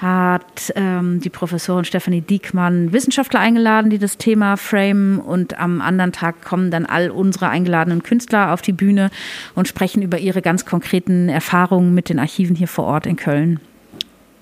hat 0.02 0.72
ähm, 0.76 1.20
die 1.20 1.30
Professorin 1.30 1.86
Stefanie 1.86 2.22
Diekmann 2.22 2.94
Wissenschaftler 2.94 3.40
eingeladen, 3.40 3.90
die 3.90 4.00
das 4.00 4.18
Thema 4.18 4.56
framen 4.56 5.20
und 5.20 5.60
am 5.60 5.82
anderen 5.82 6.12
Tag 6.12 6.44
kommen 6.44 6.72
dann 6.72 6.86
all 6.86 7.10
unsere 7.12 7.50
eingeladenen 7.50 8.04
Künstler 8.04 8.54
auf 8.54 8.62
die 8.62 8.72
Bühne 8.72 9.10
und 9.56 9.68
sprechen 9.68 10.02
über 10.02 10.18
ihre 10.18 10.42
ganz 10.42 10.66
konkreten 10.66 11.30
Erfahrungen 11.30 11.94
mit 11.94 12.10
den 12.10 12.20
Archiven 12.20 12.56
hier 12.56 12.68
vor 12.68 12.86
Ort 12.86 13.06
in 13.06 13.16
Köln. 13.16 13.60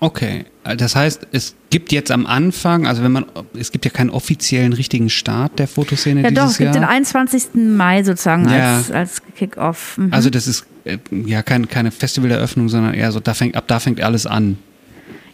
Okay, 0.00 0.44
das 0.76 0.94
heißt, 0.94 1.26
es 1.32 1.56
gibt 1.70 1.90
jetzt 1.90 2.12
am 2.12 2.24
Anfang, 2.24 2.86
also 2.86 3.02
wenn 3.02 3.10
man, 3.10 3.26
es 3.58 3.72
gibt 3.72 3.84
ja 3.84 3.90
keinen 3.90 4.10
offiziellen 4.10 4.72
richtigen 4.72 5.10
Start 5.10 5.58
der 5.58 5.66
Fotoszene 5.66 6.22
ja, 6.22 6.30
dieses 6.30 6.44
doch, 6.44 6.50
es 6.52 6.58
gibt 6.58 6.74
Jahr. 6.74 6.84
den 6.84 6.88
21. 6.88 7.54
Mai 7.54 8.04
sozusagen 8.04 8.48
ja. 8.48 8.76
als, 8.76 8.92
als 8.92 9.22
Kick-Off. 9.36 9.98
Mhm. 9.98 10.12
Also 10.12 10.30
das 10.30 10.46
ist 10.46 10.66
äh, 10.84 10.98
ja 11.10 11.42
kein, 11.42 11.68
keine 11.68 11.90
Festivaleröffnung, 11.90 12.68
sondern 12.68 12.94
eher 12.94 13.10
so, 13.10 13.18
da 13.18 13.34
fängt, 13.34 13.56
ab 13.56 13.64
da 13.66 13.80
fängt 13.80 14.00
alles 14.00 14.26
an. 14.26 14.58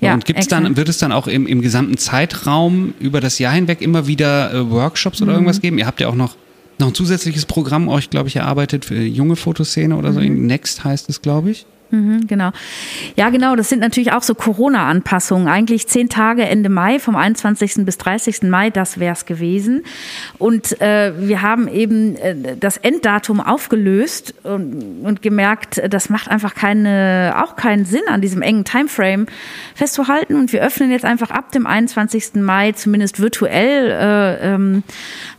Ja, 0.04 0.14
und 0.14 0.24
gibt's 0.24 0.48
dann, 0.48 0.76
wird 0.76 0.88
es 0.88 0.98
dann 0.98 1.12
auch 1.12 1.26
im, 1.26 1.46
im 1.46 1.60
gesamten 1.60 1.96
Zeitraum 1.96 2.94
über 3.00 3.20
das 3.20 3.38
Jahr 3.38 3.52
hinweg 3.52 3.80
immer 3.80 4.06
wieder 4.06 4.52
äh, 4.52 4.70
Workshops 4.70 5.20
oder 5.22 5.32
mhm. 5.32 5.38
irgendwas 5.38 5.60
geben? 5.60 5.78
Ihr 5.78 5.86
habt 5.86 6.00
ja 6.00 6.08
auch 6.08 6.14
noch, 6.14 6.36
noch 6.78 6.88
ein 6.88 6.94
zusätzliches 6.94 7.46
Programm 7.46 7.88
euch, 7.88 8.10
glaube 8.10 8.28
ich, 8.28 8.36
erarbeitet 8.36 8.84
für 8.84 9.00
junge 9.00 9.36
Fotoszene 9.36 9.96
oder 9.96 10.12
so. 10.12 10.20
Mhm. 10.20 10.46
Next 10.46 10.84
heißt 10.84 11.08
es, 11.08 11.22
glaube 11.22 11.50
ich. 11.50 11.66
Mhm, 11.90 12.26
genau. 12.26 12.50
Ja, 13.16 13.30
genau. 13.30 13.56
Das 13.56 13.68
sind 13.68 13.80
natürlich 13.80 14.12
auch 14.12 14.22
so 14.22 14.34
Corona-Anpassungen. 14.34 15.48
Eigentlich 15.48 15.86
zehn 15.86 16.08
Tage 16.08 16.42
Ende 16.42 16.68
Mai, 16.68 16.98
vom 16.98 17.16
21. 17.16 17.84
bis 17.84 17.98
30. 17.98 18.42
Mai, 18.42 18.70
das 18.70 18.98
wäre 18.98 19.12
es 19.12 19.26
gewesen. 19.26 19.84
Und 20.38 20.80
äh, 20.80 21.12
wir 21.16 21.42
haben 21.42 21.68
eben 21.68 22.16
äh, 22.16 22.56
das 22.58 22.76
Enddatum 22.78 23.40
aufgelöst 23.40 24.34
und, 24.42 25.02
und, 25.02 25.22
gemerkt, 25.22 25.80
das 25.88 26.10
macht 26.10 26.28
einfach 26.28 26.54
keine, 26.54 27.34
auch 27.42 27.56
keinen 27.56 27.84
Sinn, 27.84 28.02
an 28.08 28.20
diesem 28.20 28.42
engen 28.42 28.64
Timeframe 28.64 29.26
festzuhalten. 29.74 30.36
Und 30.36 30.52
wir 30.52 30.62
öffnen 30.62 30.90
jetzt 30.90 31.04
einfach 31.04 31.30
ab 31.30 31.52
dem 31.52 31.66
21. 31.66 32.34
Mai, 32.34 32.72
zumindest 32.72 33.20
virtuell, 33.20 33.90
äh, 33.90 34.54
ähm, 34.54 34.82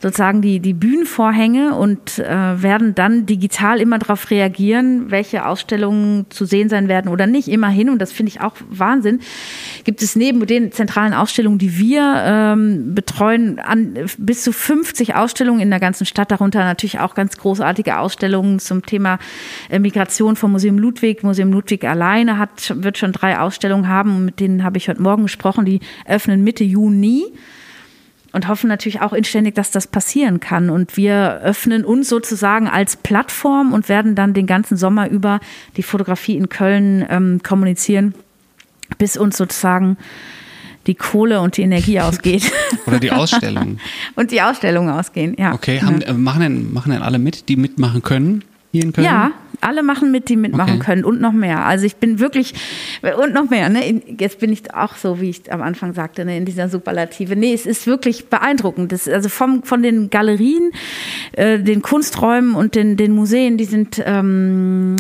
sozusagen 0.02 0.42
die, 0.42 0.60
die 0.60 0.74
Bühnenvorhänge 0.74 1.76
und 1.76 2.20
äh, 2.20 2.62
werden 2.62 2.96
dann 2.96 3.26
digital 3.26 3.82
immer 3.82 4.00
darauf 4.00 4.30
reagieren, 4.30 5.12
welche 5.12 5.46
Ausstellungen 5.46 6.28
zu 6.36 6.46
sehen 6.46 6.70
sein 6.70 6.88
werden 6.88 7.10
oder 7.10 7.26
nicht. 7.28 7.48
Immerhin, 7.48 7.90
und 7.90 8.00
das 8.00 8.12
finde 8.12 8.32
ich 8.32 8.42
auch 8.42 8.54
Wahnsinn, 8.70 9.22
gibt 9.84 10.02
es 10.02 10.16
neben 10.16 10.46
den 10.46 10.72
zentralen 10.72 11.14
Ausstellungen, 11.14 11.58
die 11.58 11.78
wir 11.78 12.24
ähm, 12.26 12.94
betreuen, 12.94 13.60
an 13.60 13.98
bis 14.18 14.44
zu 14.44 14.52
50 14.52 15.16
Ausstellungen 15.16 15.62
in 15.62 15.70
der 15.70 15.80
ganzen 15.80 16.06
Stadt, 16.06 16.32
darunter 16.32 16.60
natürlich 16.60 17.00
auch 17.00 17.16
ganz 17.16 17.38
großartige 17.38 17.98
Ausstellungen 17.98 18.60
zum 18.60 18.86
Thema 18.86 19.20
äh, 19.70 19.80
Migration 19.80 20.36
vom 20.36 20.52
Museum 20.52 20.78
Ludwig. 20.78 21.24
Museum 21.24 21.52
Ludwig 21.52 21.84
alleine 21.86 22.38
hat, 22.38 22.74
wird 22.84 22.98
schon 22.98 23.12
drei 23.12 23.40
Ausstellungen 23.40 23.88
haben, 23.88 24.26
mit 24.26 24.40
denen 24.40 24.64
habe 24.64 24.78
ich 24.78 24.90
heute 24.90 25.02
Morgen 25.02 25.24
gesprochen, 25.24 25.66
die 25.66 25.80
öffnen 26.06 26.44
Mitte 26.44 26.64
Juni 26.64 27.32
und 28.36 28.50
hoffen 28.50 28.68
natürlich 28.68 29.02
auch 29.02 29.14
inständig, 29.14 29.56
dass 29.56 29.72
das 29.72 29.88
passieren 29.88 30.42
kann. 30.42 30.70
Und 30.70 30.98
wir 30.98 31.40
öffnen 31.42 31.86
uns 31.86 32.10
sozusagen 32.10 32.68
als 32.68 32.98
Plattform 32.98 33.72
und 33.72 33.88
werden 33.88 34.14
dann 34.14 34.34
den 34.34 34.46
ganzen 34.46 34.76
Sommer 34.76 35.10
über 35.10 35.40
die 35.78 35.84
Fotografie 35.84 36.36
in 36.36 36.50
Köln 36.50 37.06
ähm, 37.10 37.42
kommunizieren, 37.42 38.14
bis 38.98 39.16
uns 39.16 39.38
sozusagen 39.38 39.98
die 40.86 40.96
Kohle 40.96 41.40
und 41.40 41.56
die 41.56 41.62
Energie 41.62 42.00
ausgeht. 42.02 42.52
Oder 42.86 43.00
die 43.00 43.12
Ausstellung. 43.12 43.80
und 44.16 44.32
die 44.32 44.42
Ausstellung 44.42 44.90
ausgehen, 44.90 45.36
ja. 45.40 45.54
Okay, 45.54 45.82
haben. 45.82 46.02
Äh, 46.02 46.14
machen, 46.14 46.42
denn, 46.42 46.74
machen 46.74 46.92
denn 46.92 47.02
alle 47.02 47.20
mit, 47.20 47.48
die 47.48 47.56
mitmachen 47.56 48.04
können? 48.04 48.44
hier 48.76 48.84
in 48.84 48.94
Köln? 48.94 49.06
Ja, 49.06 49.32
alle 49.66 49.84
machen 49.84 50.12
mit, 50.12 50.30
die 50.30 50.36
mitmachen 50.36 50.76
okay. 50.76 50.86
können 50.86 51.06
und 51.06 51.20
noch 51.20 51.34
mehr. 51.34 51.66
Also 51.66 51.86
ich 51.86 51.96
bin 51.96 52.20
wirklich 52.20 52.54
und 53.02 53.34
noch 53.34 53.50
mehr. 53.50 53.70
Ne? 53.70 54.02
Jetzt 54.20 54.40
bin 54.40 54.54
ich 54.54 54.74
auch 54.74 54.96
so, 54.96 55.20
wie 55.20 55.30
ich 55.30 55.52
am 55.52 55.62
Anfang 55.62 55.94
sagte, 55.94 56.24
ne? 56.24 56.38
in 56.38 56.46
dieser 56.46 56.70
Superlative. 56.70 57.36
Nee, 57.36 57.54
es 57.54 57.66
ist 57.66 57.88
wirklich 57.88 58.28
beeindruckend. 58.28 58.92
Das, 58.92 59.08
also 59.08 59.30
vom, 59.30 59.64
von 59.64 59.82
den 59.82 60.10
Galerien, 60.10 60.72
äh, 61.34 61.60
den 61.60 61.82
Kunsträumen 61.82 62.56
und 62.56 62.76
den, 62.76 62.96
den 62.98 63.12
Museen, 63.12 63.58
die 63.58 63.66
sind 63.66 64.02
ähm, 64.06 64.96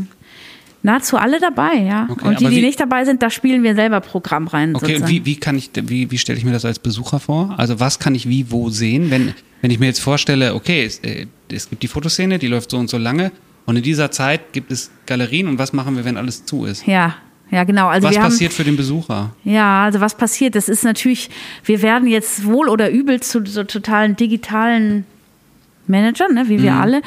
nahezu 0.82 1.18
alle 1.18 1.40
dabei, 1.40 1.78
ja. 1.78 2.08
Okay, 2.10 2.28
und 2.28 2.40
die, 2.40 2.48
die 2.48 2.62
nicht 2.62 2.80
dabei 2.80 3.06
sind, 3.06 3.22
da 3.22 3.30
spielen 3.30 3.64
wir 3.64 3.76
selber 3.76 4.00
Programm 4.02 4.48
rein. 4.48 4.76
Okay, 4.76 4.86
sozusagen. 4.86 5.04
und 5.04 5.10
wie, 5.10 5.26
wie 5.26 5.36
kann 5.36 5.58
ich, 5.58 5.72
wie, 5.76 6.10
wie 6.12 6.18
stelle 6.18 6.38
ich 6.38 6.46
mir 6.46 6.52
das 6.52 6.66
als 6.66 6.80
Besucher 6.80 7.20
vor? 7.20 7.56
Also 7.58 7.80
was 7.80 8.00
kann 8.00 8.16
ich 8.16 8.30
wie 8.30 8.52
wo 8.52 8.70
sehen, 8.70 9.12
wenn, 9.12 9.34
wenn 9.62 9.72
ich 9.72 9.80
mir 9.80 9.88
jetzt 9.88 10.00
vorstelle, 10.00 10.56
okay, 10.56 10.86
es, 10.86 11.00
äh, 11.00 11.28
es 11.52 11.70
gibt 11.70 11.84
die 11.84 11.88
Fotoszene, 11.88 12.40
die 12.40 12.48
läuft 12.48 12.72
so 12.72 12.78
und 12.78 12.90
so 12.90 12.98
lange 12.98 13.32
und 13.66 13.76
in 13.78 13.84
dieser 13.84 14.12
Zeit 14.12 14.54
gibt 14.54 14.72
es 14.72 14.92
Galerien 15.06 15.48
und 15.48 15.58
was 15.58 15.74
machen 15.74 15.96
wir, 15.96 16.06
wenn 16.06 16.18
alles 16.18 16.46
zu 16.46 16.66
ist? 16.66 16.86
Ja, 16.86 17.16
ja, 17.52 17.64
genau. 17.64 17.88
Also 17.88 18.08
was 18.08 18.16
passiert 18.16 18.52
haben, 18.52 18.58
für 18.58 18.64
den 18.64 18.76
Besucher? 18.76 19.32
Ja, 19.44 19.84
also 19.86 20.02
was 20.02 20.16
passiert? 20.16 20.56
Das 20.56 20.68
ist 20.68 20.84
natürlich, 20.84 21.30
wir 21.64 21.82
werden 21.82 22.08
jetzt 22.08 22.46
wohl 22.46 22.70
oder 22.70 22.90
übel 22.90 23.22
zu 23.22 23.46
so 23.46 23.64
totalen 23.64 24.16
digitalen 24.16 25.06
Manager, 25.88 26.28
ne, 26.30 26.46
wie 26.48 26.62
wir 26.62 26.72
mhm. 26.72 26.82
alle. 26.82 27.02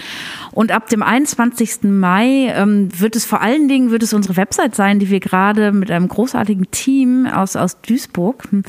Und 0.53 0.73
ab 0.73 0.89
dem 0.89 1.03
21. 1.03 1.83
Mai 1.85 2.53
ähm, 2.55 2.89
wird 2.99 3.17
es 3.17 3.25
vor 3.25 3.41
allen 3.41 3.69
Dingen 3.69 3.91
wird 3.91 4.03
es 4.03 4.13
unsere 4.13 4.37
Website 4.37 4.75
sein, 4.75 4.99
die 4.99 5.11
wir 5.11 5.21
gerade 5.21 5.73
mit 5.73 5.91
einem 5.91 6.09
großartigen 6.09 6.71
Team 6.71 7.27
aus, 7.27 7.57
aus 7.57 7.81
Duisburg 7.81 8.45
hm, 8.51 8.63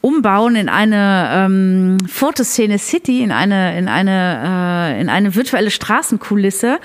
umbauen 0.00 0.56
in 0.56 0.68
eine 0.68 1.30
ähm, 1.32 1.98
Fotoszene 2.06 2.78
City, 2.78 3.22
in 3.22 3.32
eine, 3.32 3.76
in 3.78 3.88
eine, 3.88 4.94
äh, 4.96 5.00
in 5.00 5.08
eine 5.08 5.34
virtuelle 5.34 5.70
Straßenkulisse 5.70 6.78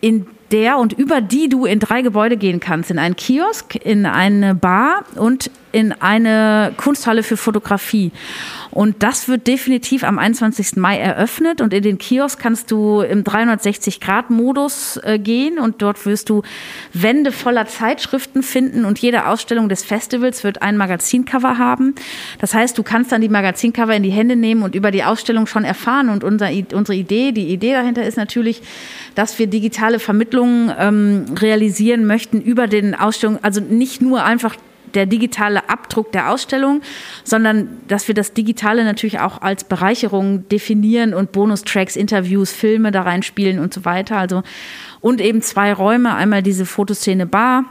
in 0.00 0.26
der 0.50 0.78
und 0.78 0.92
über 0.92 1.20
die 1.20 1.48
du 1.48 1.64
in 1.64 1.78
drei 1.78 2.02
Gebäude 2.02 2.36
gehen 2.36 2.60
kannst. 2.60 2.90
In 2.90 2.98
einen 2.98 3.16
Kiosk, 3.16 3.76
in 3.76 4.06
eine 4.06 4.54
Bar 4.54 5.04
und 5.14 5.50
in 5.72 5.92
eine 5.92 6.72
Kunsthalle 6.76 7.22
für 7.22 7.36
Fotografie. 7.36 8.12
Und 8.70 9.02
das 9.02 9.28
wird 9.28 9.48
definitiv 9.48 10.04
am 10.04 10.18
21. 10.18 10.76
Mai 10.76 10.98
eröffnet 10.98 11.60
und 11.60 11.74
in 11.74 11.82
den 11.82 11.98
Kiosk 11.98 12.38
kannst 12.38 12.70
du 12.70 13.00
im 13.00 13.24
360-Grad-Modus 13.24 15.00
äh, 15.02 15.18
gehen 15.18 15.58
und 15.58 15.82
dort 15.82 16.06
wirst 16.06 16.30
du 16.30 16.42
Wände 16.92 17.32
voller 17.32 17.66
Zeitschriften 17.66 18.44
finden 18.44 18.84
und 18.84 19.00
jede 19.00 19.26
Ausstellung 19.26 19.68
des 19.68 19.82
Festivals 19.82 20.44
wird 20.44 20.62
ein 20.62 20.76
Magazincover 20.76 21.58
haben. 21.58 21.96
Das 22.38 22.54
heißt, 22.54 22.78
du 22.78 22.84
kannst 22.84 23.10
dann 23.10 23.20
die 23.20 23.28
Magazincover 23.28 23.94
in 23.94 24.04
die 24.04 24.10
Hände 24.10 24.36
nehmen 24.36 24.62
und 24.62 24.76
über 24.76 24.92
die 24.92 25.02
Ausstellung 25.02 25.46
schon 25.46 25.64
erfahren 25.64 26.08
und 26.08 26.22
unser, 26.22 26.50
unsere 26.72 26.96
Idee, 26.96 27.32
die 27.32 27.48
Idee 27.48 27.72
dahinter 27.72 28.04
ist 28.04 28.16
natürlich, 28.16 28.62
dass 29.16 29.36
wir 29.40 29.48
digitale 29.48 29.98
Vermittlungen 29.98 30.72
ähm, 30.78 31.24
realisieren 31.40 32.06
möchten 32.06 32.40
über 32.40 32.68
den 32.68 32.94
Ausstellungen, 32.94 33.42
also 33.42 33.60
nicht 33.60 34.00
nur 34.00 34.22
einfach 34.22 34.54
der 34.94 35.06
digitale 35.06 35.68
Abdruck 35.68 36.12
der 36.12 36.30
Ausstellung, 36.30 36.82
sondern 37.24 37.68
dass 37.88 38.08
wir 38.08 38.14
das 38.14 38.32
Digitale 38.32 38.84
natürlich 38.84 39.20
auch 39.20 39.42
als 39.42 39.64
Bereicherung 39.64 40.48
definieren 40.48 41.14
und 41.14 41.32
Bonustracks, 41.32 41.96
Interviews, 41.96 42.52
Filme 42.52 42.90
da 42.90 43.02
reinspielen 43.02 43.58
und 43.58 43.74
so 43.74 43.84
weiter. 43.84 44.16
Also 44.16 44.42
und 45.00 45.20
eben 45.20 45.42
zwei 45.42 45.72
Räume, 45.72 46.14
einmal 46.14 46.42
diese 46.42 46.66
Fotoszene 46.66 47.26
Bar 47.26 47.64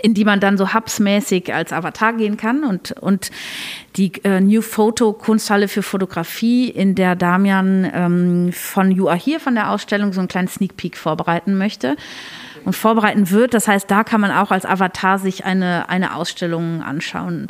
in 0.00 0.14
die 0.14 0.24
man 0.24 0.40
dann 0.40 0.56
so 0.56 0.72
hubsmäßig 0.72 1.52
als 1.52 1.72
Avatar 1.72 2.14
gehen 2.14 2.36
kann 2.36 2.64
und, 2.64 2.92
und 2.92 3.30
die 3.96 4.12
äh, 4.24 4.40
New 4.40 4.62
Photo 4.62 5.12
Kunsthalle 5.12 5.68
für 5.68 5.82
Fotografie, 5.82 6.68
in 6.68 6.94
der 6.94 7.14
Damian 7.14 7.90
ähm, 7.92 8.52
von 8.52 8.90
You 8.90 9.08
Are 9.08 9.18
Here 9.18 9.38
von 9.38 9.54
der 9.54 9.70
Ausstellung 9.70 10.12
so 10.12 10.20
einen 10.20 10.28
kleinen 10.28 10.48
Sneak 10.48 10.76
Peek 10.76 10.96
vorbereiten 10.96 11.58
möchte 11.58 11.96
und 12.64 12.74
vorbereiten 12.74 13.30
wird. 13.30 13.54
Das 13.54 13.68
heißt, 13.68 13.90
da 13.90 14.04
kann 14.04 14.20
man 14.20 14.30
auch 14.30 14.50
als 14.50 14.66
Avatar 14.66 15.18
sich 15.18 15.44
eine, 15.44 15.88
eine 15.88 16.14
Ausstellung 16.14 16.82
anschauen. 16.82 17.48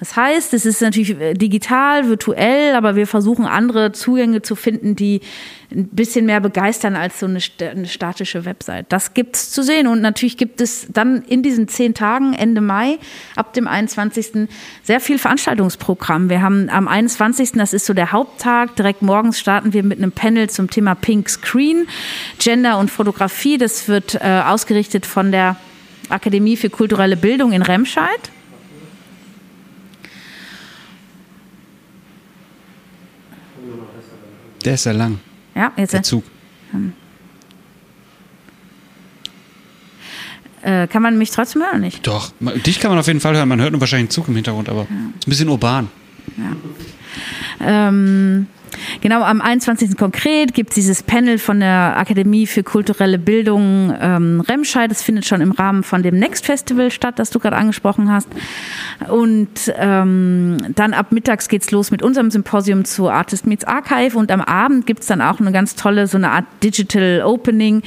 Das 0.00 0.16
heißt, 0.16 0.54
es 0.54 0.64
ist 0.64 0.80
natürlich 0.80 1.20
äh, 1.20 1.34
digital, 1.34 2.08
virtuell, 2.08 2.74
aber 2.74 2.96
wir 2.96 3.06
versuchen 3.06 3.44
andere 3.44 3.92
Zugänge 3.92 4.40
zu 4.40 4.56
finden, 4.56 4.96
die 4.96 5.20
ein 5.70 5.88
bisschen 5.88 6.26
mehr 6.26 6.40
begeistern 6.40 6.96
als 6.96 7.20
so 7.20 7.26
eine, 7.26 7.40
statische 7.40 8.44
Website. 8.44 8.86
Das 8.88 9.14
gibt 9.14 9.36
es 9.36 9.50
zu 9.50 9.62
sehen 9.62 9.86
und 9.86 10.00
natürlich 10.00 10.36
gibt 10.36 10.60
es 10.60 10.86
dann 10.90 11.22
in 11.22 11.42
diesen 11.42 11.68
zehn 11.68 11.94
Tagen 11.94 12.32
Ende 12.32 12.60
Mai 12.60 12.98
ab 13.36 13.52
dem 13.52 13.68
21. 13.68 14.48
sehr 14.82 15.00
viel 15.00 15.18
Veranstaltungsprogramm. 15.18 16.30
Wir 16.30 16.42
haben 16.42 16.70
am 16.70 16.88
21. 16.88 17.52
das 17.52 17.72
ist 17.72 17.86
so 17.86 17.94
der 17.94 18.10
Haupttag. 18.10 18.74
Direkt 18.76 19.02
morgens 19.02 19.38
starten 19.38 19.72
wir 19.74 19.82
mit 19.82 19.98
einem 19.98 20.12
Panel 20.12 20.48
zum 20.48 20.70
Thema 20.70 20.94
Pink 20.94 21.28
Screen, 21.28 21.86
Gender 22.38 22.78
und 22.78 22.90
Fotografie. 22.90 23.58
Das 23.58 23.86
wird 23.86 24.14
äh, 24.14 24.42
ausgerichtet 24.46 25.04
von 25.04 25.30
der 25.30 25.56
Akademie 26.08 26.56
für 26.56 26.70
kulturelle 26.70 27.16
Bildung 27.16 27.52
in 27.52 27.62
Remscheid. 27.62 28.30
Der 34.64 34.74
ist 34.74 34.84
ja 34.84 34.92
lang. 34.92 35.18
Ja, 35.54 35.72
jetzt. 35.76 35.92
Der 35.92 36.02
Zug. 36.02 36.24
Äh, 40.62 40.86
kann 40.88 41.02
man 41.02 41.16
mich 41.16 41.30
trotzdem 41.30 41.62
hören, 41.62 41.80
nicht? 41.80 42.06
Doch, 42.06 42.32
dich 42.66 42.80
kann 42.80 42.90
man 42.90 42.98
auf 42.98 43.06
jeden 43.06 43.20
Fall 43.20 43.34
hören. 43.34 43.48
Man 43.48 43.60
hört 43.60 43.72
nur 43.72 43.80
wahrscheinlich 43.80 44.08
einen 44.08 44.10
Zug 44.10 44.28
im 44.28 44.34
Hintergrund, 44.34 44.68
aber 44.68 44.80
ja. 44.80 44.86
ist 45.18 45.26
ein 45.26 45.30
bisschen 45.30 45.48
urban. 45.48 45.88
Ja. 46.36 47.88
Ähm, 47.88 48.46
Genau, 49.00 49.22
am 49.22 49.40
21. 49.40 49.96
konkret 49.96 50.54
gibt 50.54 50.70
es 50.70 50.74
dieses 50.74 51.02
Panel 51.02 51.38
von 51.38 51.60
der 51.60 51.96
Akademie 51.96 52.46
für 52.46 52.62
kulturelle 52.62 53.18
Bildung 53.18 53.94
ähm, 54.00 54.40
Remscheid. 54.40 54.90
Das 54.90 55.02
findet 55.02 55.26
schon 55.26 55.40
im 55.40 55.52
Rahmen 55.52 55.82
von 55.82 56.02
dem 56.02 56.18
Next 56.18 56.46
Festival 56.46 56.90
statt, 56.90 57.18
das 57.18 57.30
du 57.30 57.38
gerade 57.38 57.56
angesprochen 57.56 58.10
hast. 58.10 58.28
Und 59.08 59.72
ähm, 59.76 60.58
dann 60.74 60.94
ab 60.94 61.12
mittags 61.12 61.48
geht's 61.48 61.70
los 61.70 61.90
mit 61.90 62.02
unserem 62.02 62.30
Symposium 62.30 62.84
zu 62.84 63.08
Artist 63.08 63.46
Meets 63.46 63.64
Archive. 63.64 64.16
Und 64.16 64.30
am 64.30 64.40
Abend 64.40 64.86
gibt's 64.86 65.06
dann 65.06 65.20
auch 65.20 65.40
eine 65.40 65.52
ganz 65.52 65.74
tolle, 65.76 66.06
so 66.06 66.16
eine 66.18 66.30
Art 66.30 66.46
Digital 66.62 67.22
Opening 67.24 67.82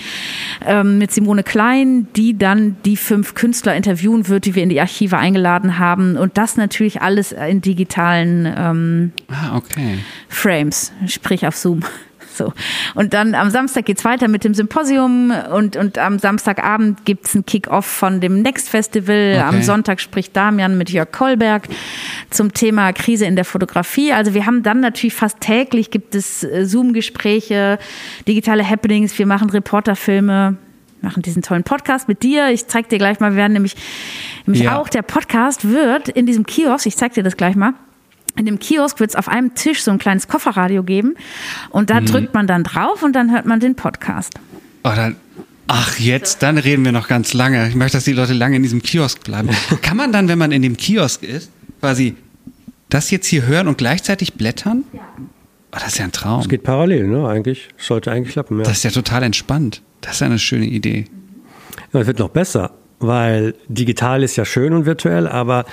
ähm, 0.65 0.97
mit 0.97 1.11
Simone 1.11 1.43
Klein, 1.43 2.07
die 2.15 2.37
dann 2.37 2.77
die 2.85 2.97
fünf 2.97 3.35
Künstler 3.35 3.75
interviewen 3.75 4.27
wird, 4.27 4.45
die 4.45 4.55
wir 4.55 4.63
in 4.63 4.69
die 4.69 4.79
Archive 4.79 5.17
eingeladen 5.17 5.79
haben. 5.79 6.17
Und 6.17 6.37
das 6.37 6.57
natürlich 6.57 7.01
alles 7.01 7.31
in 7.31 7.61
digitalen 7.61 8.51
ähm, 8.57 9.11
ah, 9.29 9.55
okay. 9.57 9.99
Frames 10.27 10.82
sprich 11.07 11.47
auf 11.47 11.55
Zoom. 11.55 11.81
So. 12.35 12.51
Und 12.95 13.13
dann 13.13 13.35
am 13.35 13.51
Samstag 13.51 13.85
geht's 13.85 14.03
weiter 14.05 14.27
mit 14.27 14.43
dem 14.43 14.55
Symposium 14.55 15.31
und, 15.51 15.75
und 15.75 15.99
am 15.99 16.17
Samstagabend 16.17 17.05
gibt's 17.05 17.35
ein 17.35 17.45
Kick-Off 17.45 17.85
von 17.85 18.21
dem 18.21 18.41
Next 18.41 18.69
Festival. 18.69 19.35
Okay. 19.35 19.39
Am 19.39 19.61
Sonntag 19.61 20.01
spricht 20.01 20.35
Damian 20.35 20.75
mit 20.75 20.89
Jörg 20.89 21.11
Kolberg 21.11 21.67
zum 22.31 22.51
Thema 22.51 22.91
Krise 22.91 23.25
in 23.25 23.35
der 23.35 23.45
Fotografie. 23.45 24.13
Also 24.13 24.33
wir 24.33 24.47
haben 24.47 24.63
dann 24.63 24.79
natürlich 24.79 25.13
fast 25.13 25.41
täglich 25.41 25.91
gibt 25.91 26.15
es 26.15 26.43
äh, 26.43 26.65
Zoom-Gespräche, 26.65 27.77
digitale 28.27 28.67
Happenings, 28.67 29.17
wir 29.19 29.27
machen 29.27 29.51
Reporterfilme 29.51 30.57
machen 31.03 31.21
diesen 31.21 31.41
tollen 31.41 31.63
Podcast 31.63 32.07
mit 32.07 32.23
dir. 32.23 32.49
Ich 32.49 32.67
zeig 32.67 32.89
dir 32.89 32.97
gleich 32.97 33.19
mal, 33.19 33.31
wir 33.31 33.37
werden 33.37 33.53
nämlich, 33.53 33.75
nämlich 34.45 34.63
ja. 34.63 34.79
auch, 34.79 34.89
der 34.89 35.01
Podcast 35.01 35.69
wird 35.69 36.09
in 36.09 36.25
diesem 36.25 36.45
Kiosk, 36.45 36.85
ich 36.85 36.95
zeig 36.95 37.13
dir 37.13 37.23
das 37.23 37.37
gleich 37.37 37.55
mal, 37.55 37.73
in 38.35 38.45
dem 38.45 38.59
Kiosk 38.59 38.99
wird 38.99 39.11
es 39.11 39.15
auf 39.15 39.27
einem 39.27 39.53
Tisch 39.55 39.83
so 39.83 39.91
ein 39.91 39.99
kleines 39.99 40.27
Kofferradio 40.27 40.83
geben 40.83 41.15
und 41.69 41.89
da 41.89 42.01
mhm. 42.01 42.05
drückt 42.05 42.33
man 42.33 42.47
dann 42.47 42.63
drauf 42.63 43.03
und 43.03 43.13
dann 43.13 43.31
hört 43.31 43.45
man 43.45 43.59
den 43.59 43.75
Podcast. 43.75 44.33
Oh, 44.83 44.91
dann, 44.95 45.15
ach, 45.67 45.99
jetzt, 45.99 46.41
dann 46.43 46.57
reden 46.57 46.83
wir 46.83 46.91
noch 46.91 47.07
ganz 47.07 47.33
lange. 47.33 47.67
Ich 47.67 47.75
möchte, 47.75 47.97
dass 47.97 48.05
die 48.05 48.13
Leute 48.13 48.33
lange 48.33 48.55
in 48.55 48.63
diesem 48.63 48.81
Kiosk 48.81 49.23
bleiben. 49.23 49.49
Kann 49.81 49.97
man 49.97 50.11
dann, 50.11 50.27
wenn 50.27 50.39
man 50.39 50.51
in 50.51 50.61
dem 50.61 50.77
Kiosk 50.77 51.23
ist, 51.23 51.51
quasi 51.79 52.15
das 52.89 53.11
jetzt 53.11 53.27
hier 53.27 53.45
hören 53.45 53.67
und 53.67 53.77
gleichzeitig 53.77 54.33
blättern? 54.33 54.83
Ja. 54.93 55.01
Oh, 55.71 55.77
das 55.79 55.87
ist 55.87 55.97
ja 55.97 56.05
ein 56.05 56.11
Traum. 56.11 56.41
Es 56.41 56.49
geht 56.49 56.63
parallel, 56.63 57.07
ne? 57.07 57.27
Eigentlich. 57.27 57.69
Sollte 57.77 58.11
eigentlich 58.11 58.33
klappen, 58.33 58.59
ja. 58.59 58.63
Das 58.63 58.77
ist 58.77 58.83
ja 58.83 58.91
total 58.91 59.23
entspannt. 59.23 59.81
Das 60.01 60.13
ist 60.13 60.19
ja 60.19 60.27
eine 60.27 60.37
schöne 60.37 60.65
Idee. 60.65 61.05
Ja, 61.91 62.01
es 62.01 62.07
wird 62.07 62.19
noch 62.19 62.29
besser, 62.29 62.71
weil 62.99 63.55
digital 63.67 64.21
ist 64.21 64.35
ja 64.35 64.45
schön 64.45 64.73
und 64.73 64.85
virtuell, 64.85 65.27
aber 65.27 65.65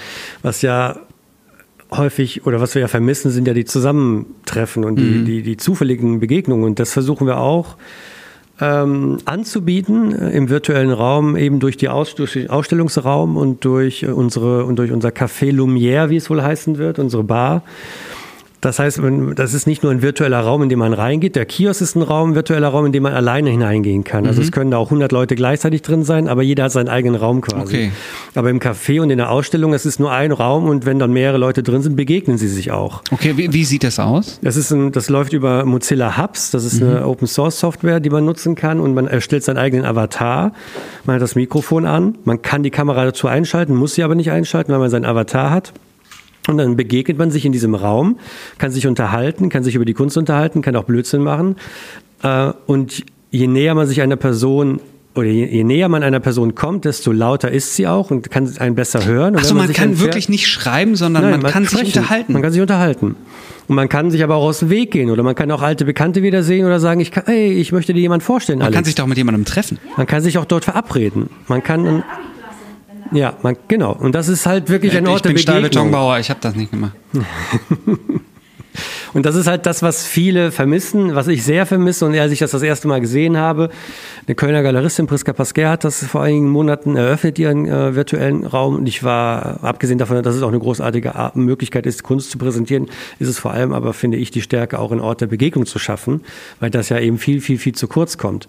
was 0.42 0.62
ja 0.62 1.00
häufig 1.92 2.46
oder 2.46 2.60
was 2.60 2.74
wir 2.74 2.82
ja 2.82 2.88
vermissen, 2.88 3.30
sind 3.30 3.46
ja 3.46 3.54
die 3.54 3.64
Zusammentreffen 3.64 4.84
und 4.84 4.96
die, 4.96 5.02
mhm. 5.02 5.24
die, 5.24 5.42
die 5.42 5.56
zufälligen 5.56 6.20
Begegnungen. 6.20 6.64
Und 6.64 6.78
das 6.78 6.92
versuchen 6.92 7.26
wir 7.26 7.38
auch 7.38 7.76
ähm, 8.60 9.18
anzubieten 9.24 10.12
äh, 10.14 10.30
im 10.30 10.48
virtuellen 10.48 10.92
Raum, 10.92 11.36
eben 11.36 11.60
durch, 11.60 11.76
die 11.76 11.88
Aus, 11.88 12.14
durch 12.14 12.34
den 12.34 12.50
Ausstellungsraum 12.50 13.36
und 13.36 13.64
durch 13.64 14.06
unsere 14.06 14.64
und 14.64 14.76
durch 14.76 14.92
unser 14.92 15.08
Café 15.08 15.50
Lumière, 15.50 16.10
wie 16.10 16.16
es 16.16 16.30
wohl 16.30 16.42
heißen 16.42 16.78
wird, 16.78 16.98
unsere 16.98 17.24
Bar. 17.24 17.62
Das 18.60 18.78
heißt, 18.78 19.00
das 19.36 19.54
ist 19.54 19.66
nicht 19.66 19.82
nur 19.82 19.90
ein 19.90 20.02
virtueller 20.02 20.40
Raum, 20.40 20.62
in 20.62 20.68
dem 20.68 20.80
man 20.80 20.92
reingeht. 20.92 21.34
Der 21.34 21.46
Kiosk 21.46 21.80
ist 21.80 21.96
ein 21.96 22.02
Raum, 22.02 22.30
ein 22.30 22.34
virtueller 22.34 22.68
Raum, 22.68 22.86
in 22.86 22.92
dem 22.92 23.04
man 23.04 23.14
alleine 23.14 23.48
hineingehen 23.48 24.04
kann. 24.04 24.26
Also 24.26 24.40
mhm. 24.40 24.46
es 24.46 24.52
können 24.52 24.70
da 24.70 24.76
auch 24.76 24.88
100 24.88 25.12
Leute 25.12 25.34
gleichzeitig 25.34 25.80
drin 25.80 26.04
sein, 26.04 26.28
aber 26.28 26.42
jeder 26.42 26.64
hat 26.64 26.72
seinen 26.72 26.90
eigenen 26.90 27.18
Raum 27.18 27.40
quasi. 27.40 27.62
Okay. 27.62 27.92
Aber 28.34 28.50
im 28.50 28.60
Café 28.60 29.00
und 29.00 29.08
in 29.08 29.16
der 29.16 29.30
Ausstellung, 29.30 29.72
es 29.72 29.86
ist 29.86 29.98
nur 29.98 30.12
ein 30.12 30.30
Raum 30.32 30.68
und 30.68 30.84
wenn 30.84 30.98
dann 30.98 31.12
mehrere 31.12 31.38
Leute 31.38 31.62
drin 31.62 31.80
sind, 31.80 31.96
begegnen 31.96 32.36
sie 32.36 32.48
sich 32.48 32.70
auch. 32.70 33.02
Okay, 33.10 33.36
wie, 33.36 33.50
wie 33.52 33.64
sieht 33.64 33.82
das 33.82 33.98
aus? 33.98 34.38
Das 34.42 34.56
ist 34.56 34.70
ein, 34.72 34.92
das 34.92 35.08
läuft 35.08 35.32
über 35.32 35.64
Mozilla 35.64 36.18
Hubs. 36.18 36.50
Das 36.50 36.64
ist 36.64 36.82
mhm. 36.82 36.88
eine 36.88 37.06
Open 37.06 37.26
Source 37.26 37.58
Software, 37.58 37.98
die 38.00 38.10
man 38.10 38.26
nutzen 38.26 38.56
kann 38.56 38.78
und 38.80 38.92
man 38.92 39.06
erstellt 39.06 39.42
seinen 39.42 39.58
eigenen 39.58 39.86
Avatar. 39.86 40.52
Man 41.06 41.14
hat 41.14 41.22
das 41.22 41.34
Mikrofon 41.34 41.86
an. 41.86 42.18
Man 42.24 42.42
kann 42.42 42.62
die 42.62 42.70
Kamera 42.70 43.06
dazu 43.06 43.26
einschalten, 43.26 43.74
muss 43.74 43.94
sie 43.94 44.02
aber 44.02 44.14
nicht 44.14 44.30
einschalten, 44.30 44.70
weil 44.72 44.80
man 44.80 44.90
seinen 44.90 45.06
Avatar 45.06 45.50
hat. 45.50 45.72
Und 46.48 46.56
dann 46.56 46.76
begegnet 46.76 47.18
man 47.18 47.30
sich 47.30 47.44
in 47.44 47.52
diesem 47.52 47.74
Raum, 47.74 48.18
kann 48.58 48.70
sich 48.70 48.86
unterhalten, 48.86 49.48
kann 49.50 49.62
sich 49.62 49.74
über 49.74 49.84
die 49.84 49.94
Kunst 49.94 50.16
unterhalten, 50.16 50.62
kann 50.62 50.74
auch 50.76 50.84
Blödsinn 50.84 51.22
machen. 51.22 51.56
Äh, 52.22 52.52
und 52.66 53.04
je 53.30 53.46
näher 53.46 53.74
man 53.74 53.86
sich 53.86 54.00
einer 54.00 54.16
Person 54.16 54.80
oder 55.14 55.26
je, 55.26 55.44
je, 55.44 55.64
näher 55.64 55.88
man 55.88 56.02
einer 56.02 56.20
Person 56.20 56.54
kommt, 56.54 56.84
desto 56.84 57.12
lauter 57.12 57.50
ist 57.50 57.74
sie 57.74 57.86
auch 57.86 58.10
und 58.10 58.30
kann 58.30 58.50
einen 58.58 58.74
besser 58.74 59.04
hören. 59.04 59.36
Achso, 59.36 59.54
man, 59.54 59.66
man 59.66 59.74
kann 59.74 59.98
wirklich 59.98 60.28
nicht 60.28 60.46
schreiben, 60.46 60.94
sondern 60.94 61.24
Nein, 61.24 61.32
man, 61.32 61.42
man, 61.42 61.52
kann 61.52 61.66
sprechen. 61.66 61.86
sich 61.86 61.96
unterhalten. 61.96 62.32
Man 62.32 62.42
kann 62.42 62.52
sich 62.52 62.62
unterhalten. 62.62 63.16
Und 63.66 63.76
man 63.76 63.88
kann 63.88 64.10
sich 64.10 64.24
aber 64.24 64.36
auch 64.36 64.44
aus 64.44 64.60
dem 64.60 64.70
Weg 64.70 64.92
gehen 64.92 65.10
oder 65.10 65.22
man 65.22 65.34
kann 65.34 65.50
auch 65.50 65.62
alte 65.62 65.84
Bekannte 65.84 66.22
wiedersehen 66.22 66.66
oder 66.66 66.80
sagen, 66.80 67.00
ich 67.00 67.10
kann, 67.10 67.24
hey, 67.26 67.52
ich 67.52 67.70
möchte 67.70 67.92
dir 67.92 68.00
jemand 68.00 68.22
vorstellen. 68.22 68.58
Man 68.58 68.66
Alex. 68.66 68.76
kann 68.76 68.84
sich 68.84 68.94
doch 68.94 69.06
mit 69.06 69.16
jemandem 69.16 69.44
treffen. 69.44 69.78
Man 69.96 70.06
kann 70.06 70.22
sich 70.22 70.38
auch 70.38 70.44
dort 70.44 70.64
verabreden. 70.64 71.28
Man 71.46 71.62
kann 71.62 72.02
ja, 73.12 73.34
man, 73.42 73.56
genau. 73.68 73.92
Und 73.92 74.14
das 74.14 74.28
ist 74.28 74.46
halt 74.46 74.68
wirklich 74.68 74.96
ein 74.96 75.06
Ort 75.06 75.24
der 75.24 75.30
Begegnung. 75.30 75.56
Ich 75.56 75.62
bin 75.62 75.70
Stahlbetonbauer, 75.72 76.18
ich 76.18 76.30
habe 76.30 76.40
das 76.40 76.54
nicht 76.54 76.70
gemacht. 76.70 76.92
Und 79.12 79.26
das 79.26 79.34
ist 79.34 79.46
halt 79.46 79.66
das, 79.66 79.82
was 79.82 80.06
viele 80.06 80.52
vermissen, 80.52 81.14
was 81.14 81.28
ich 81.28 81.44
sehr 81.44 81.66
vermisse. 81.66 82.06
Und 82.06 82.16
als 82.16 82.32
ich 82.32 82.38
das 82.38 82.52
das 82.52 82.62
erste 82.62 82.88
Mal 82.88 83.00
gesehen 83.00 83.36
habe, 83.36 83.70
eine 84.26 84.34
Kölner 84.34 84.62
Galeristin, 84.62 85.06
Priska 85.06 85.32
Pasquer, 85.32 85.70
hat 85.70 85.84
das 85.84 86.04
vor 86.04 86.22
einigen 86.22 86.48
Monaten 86.48 86.96
eröffnet, 86.96 87.38
ihren 87.38 87.66
äh, 87.66 87.94
virtuellen 87.94 88.46
Raum. 88.46 88.76
Und 88.76 88.86
ich 88.86 89.02
war, 89.02 89.62
abgesehen 89.62 89.98
davon, 89.98 90.22
dass 90.22 90.34
es 90.34 90.42
auch 90.42 90.48
eine 90.48 90.58
großartige 90.58 91.12
Möglichkeit 91.34 91.86
ist, 91.86 92.02
Kunst 92.02 92.30
zu 92.30 92.38
präsentieren, 92.38 92.88
ist 93.18 93.28
es 93.28 93.38
vor 93.38 93.52
allem 93.52 93.72
aber, 93.72 93.92
finde 93.92 94.16
ich, 94.16 94.30
die 94.30 94.42
Stärke, 94.42 94.78
auch 94.78 94.92
einen 94.92 95.00
Ort 95.00 95.20
der 95.20 95.26
Begegnung 95.26 95.66
zu 95.66 95.78
schaffen, 95.78 96.22
weil 96.60 96.70
das 96.70 96.88
ja 96.88 96.98
eben 96.98 97.18
viel, 97.18 97.40
viel, 97.40 97.58
viel 97.58 97.74
zu 97.74 97.88
kurz 97.88 98.18
kommt. 98.18 98.46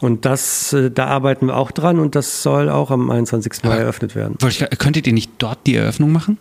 Und 0.00 0.24
das, 0.24 0.72
äh, 0.72 0.90
da 0.90 1.06
arbeiten 1.06 1.46
wir 1.46 1.56
auch 1.56 1.70
dran 1.70 1.98
und 1.98 2.14
das 2.14 2.42
soll 2.42 2.68
auch 2.68 2.90
am 2.90 3.10
21. 3.10 3.64
Mai 3.64 3.78
eröffnet 3.78 4.14
werden. 4.14 4.36
Könntet 4.78 5.06
ihr 5.06 5.12
nicht 5.12 5.32
dort 5.38 5.58
die 5.66 5.74
Eröffnung 5.74 6.12
machen? 6.12 6.38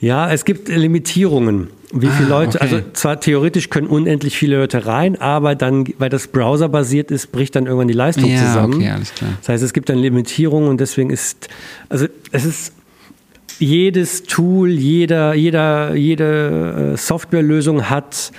Ja, 0.00 0.30
es 0.30 0.44
gibt 0.44 0.68
Limitierungen, 0.68 1.70
wie 1.92 2.08
ah, 2.08 2.10
viele 2.10 2.28
Leute, 2.28 2.60
okay. 2.60 2.74
also 2.74 2.80
zwar 2.92 3.20
theoretisch 3.20 3.70
können 3.70 3.86
unendlich 3.86 4.36
viele 4.36 4.58
Leute 4.58 4.86
rein, 4.86 5.20
aber 5.20 5.54
dann, 5.54 5.86
weil 5.98 6.10
das 6.10 6.28
Browser 6.28 6.68
basiert 6.68 7.10
ist, 7.10 7.32
bricht 7.32 7.56
dann 7.56 7.66
irgendwann 7.66 7.88
die 7.88 7.94
Leistung 7.94 8.30
ja, 8.30 8.38
zusammen. 8.38 8.74
Okay, 8.74 8.90
alles 8.90 9.14
klar. 9.14 9.30
Das 9.40 9.48
heißt, 9.48 9.62
es 9.64 9.72
gibt 9.72 9.88
dann 9.88 9.98
Limitierungen 9.98 10.68
und 10.68 10.80
deswegen 10.80 11.10
ist, 11.10 11.48
also 11.88 12.06
es 12.30 12.44
ist 12.44 12.72
jedes 13.58 14.24
Tool, 14.24 14.70
jeder, 14.70 15.34
jeder, 15.34 15.94
jede 15.94 16.92
äh, 16.92 16.96
Softwarelösung 16.96 17.88
hat 17.90 18.32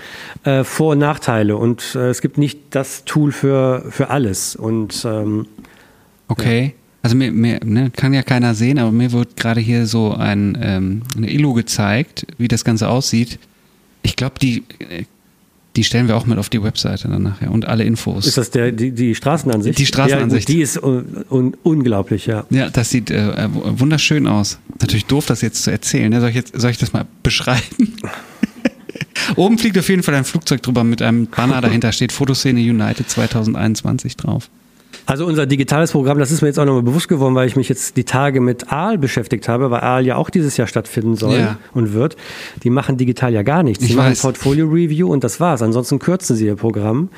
äh, 0.43 0.63
Vor- 0.63 0.91
und 0.91 0.99
Nachteile 0.99 1.57
und 1.57 1.95
äh, 1.95 2.09
es 2.09 2.21
gibt 2.21 2.37
nicht 2.37 2.59
das 2.69 3.03
Tool 3.05 3.31
für, 3.31 3.83
für 3.89 4.09
alles. 4.09 4.55
Und 4.55 5.05
ähm, 5.05 5.47
okay. 6.27 6.75
Ja. 7.09 7.13
Also 7.13 7.17
mir, 7.17 7.31
mir 7.31 7.59
ne, 7.65 7.91
kann 7.95 8.13
ja 8.13 8.21
keiner 8.23 8.53
sehen, 8.55 8.77
aber 8.79 8.91
mir 8.91 9.11
wird 9.11 9.35
gerade 9.35 9.61
hier 9.61 9.85
so 9.87 10.13
ein, 10.13 10.57
ähm, 10.61 11.01
eine 11.17 11.31
Illu 11.31 11.53
gezeigt, 11.53 12.25
wie 12.37 12.47
das 12.47 12.63
Ganze 12.63 12.87
aussieht. 12.89 13.39
Ich 14.03 14.15
glaube, 14.15 14.35
die, 14.39 14.63
Die 15.75 15.83
stellen 15.83 16.07
wir 16.07 16.17
auch 16.17 16.25
mit 16.25 16.37
auf 16.39 16.49
die 16.49 16.61
Webseite 16.61 17.07
dann 17.07 17.21
nachher 17.21 17.51
und 17.51 17.65
alle 17.65 17.83
Infos. 17.83 18.25
Ist 18.25 18.37
das 18.37 18.49
der, 18.49 18.71
die, 18.71 18.91
die 18.91 19.13
Straßenansicht? 19.13 19.77
Die 19.77 19.85
Straßenansicht. 19.85 20.49
Ja, 20.49 20.55
die 20.55 20.61
ist 20.61 20.81
un, 20.81 21.23
un, 21.29 21.55
unglaublich, 21.63 22.25
ja. 22.25 22.45
Ja, 22.49 22.69
das 22.69 22.89
sieht 22.89 23.11
äh, 23.11 23.47
wunderschön 23.53 24.27
aus. 24.27 24.59
Natürlich 24.79 25.05
doof, 25.05 25.27
das 25.27 25.41
jetzt 25.41 25.63
zu 25.63 25.71
erzählen. 25.71 26.09
Ne? 26.09 26.21
Soll, 26.21 26.29
ich 26.29 26.35
jetzt, 26.35 26.59
soll 26.59 26.71
ich 26.71 26.79
das 26.79 26.91
mal 26.91 27.05
beschreiben? 27.23 27.93
Oben 29.35 29.57
fliegt 29.57 29.77
auf 29.77 29.87
jeden 29.89 30.01
Fall 30.01 30.15
ein 30.15 30.25
Flugzeug 30.25 30.63
drüber 30.63 30.83
mit 30.83 31.01
einem 31.01 31.27
Banner 31.27 31.61
dahinter 31.61 31.91
steht 31.91 32.11
Fotoszene 32.11 32.59
United 32.59 33.09
2021 33.09 34.17
drauf. 34.17 34.49
Also 35.09 35.25
unser 35.25 35.47
digitales 35.47 35.91
Programm, 35.91 36.19
das 36.19 36.29
ist 36.29 36.41
mir 36.41 36.49
jetzt 36.49 36.59
auch 36.59 36.65
nochmal 36.65 36.83
bewusst 36.83 37.07
geworden, 37.07 37.33
weil 37.33 37.47
ich 37.47 37.55
mich 37.55 37.67
jetzt 37.67 37.97
die 37.97 38.03
Tage 38.03 38.41
mit 38.41 38.71
Aal 38.71 38.99
beschäftigt 38.99 39.49
habe, 39.49 39.71
weil 39.71 39.81
Aal 39.81 40.05
ja 40.05 40.17
auch 40.17 40.29
dieses 40.29 40.55
Jahr 40.55 40.67
stattfinden 40.67 41.15
soll 41.15 41.39
Ja. 41.39 41.57
und 41.73 41.93
wird. 41.93 42.15
Die 42.61 42.69
machen 42.69 42.95
digital 42.97 43.33
ja 43.33 43.41
gar 43.41 43.63
nichts. 43.63 43.83
Ich 43.83 43.89
Die 43.89 43.95
machen 43.95 44.11
weiß. 44.11 44.21
Portfolio 44.21 44.67
Review 44.67 45.11
und 45.11 45.23
das 45.23 45.39
war's. 45.39 45.63
Ansonsten 45.63 45.97
kürzen 45.97 46.35
sie 46.35 46.45
ihr 46.45 46.55
Programm. 46.55 47.09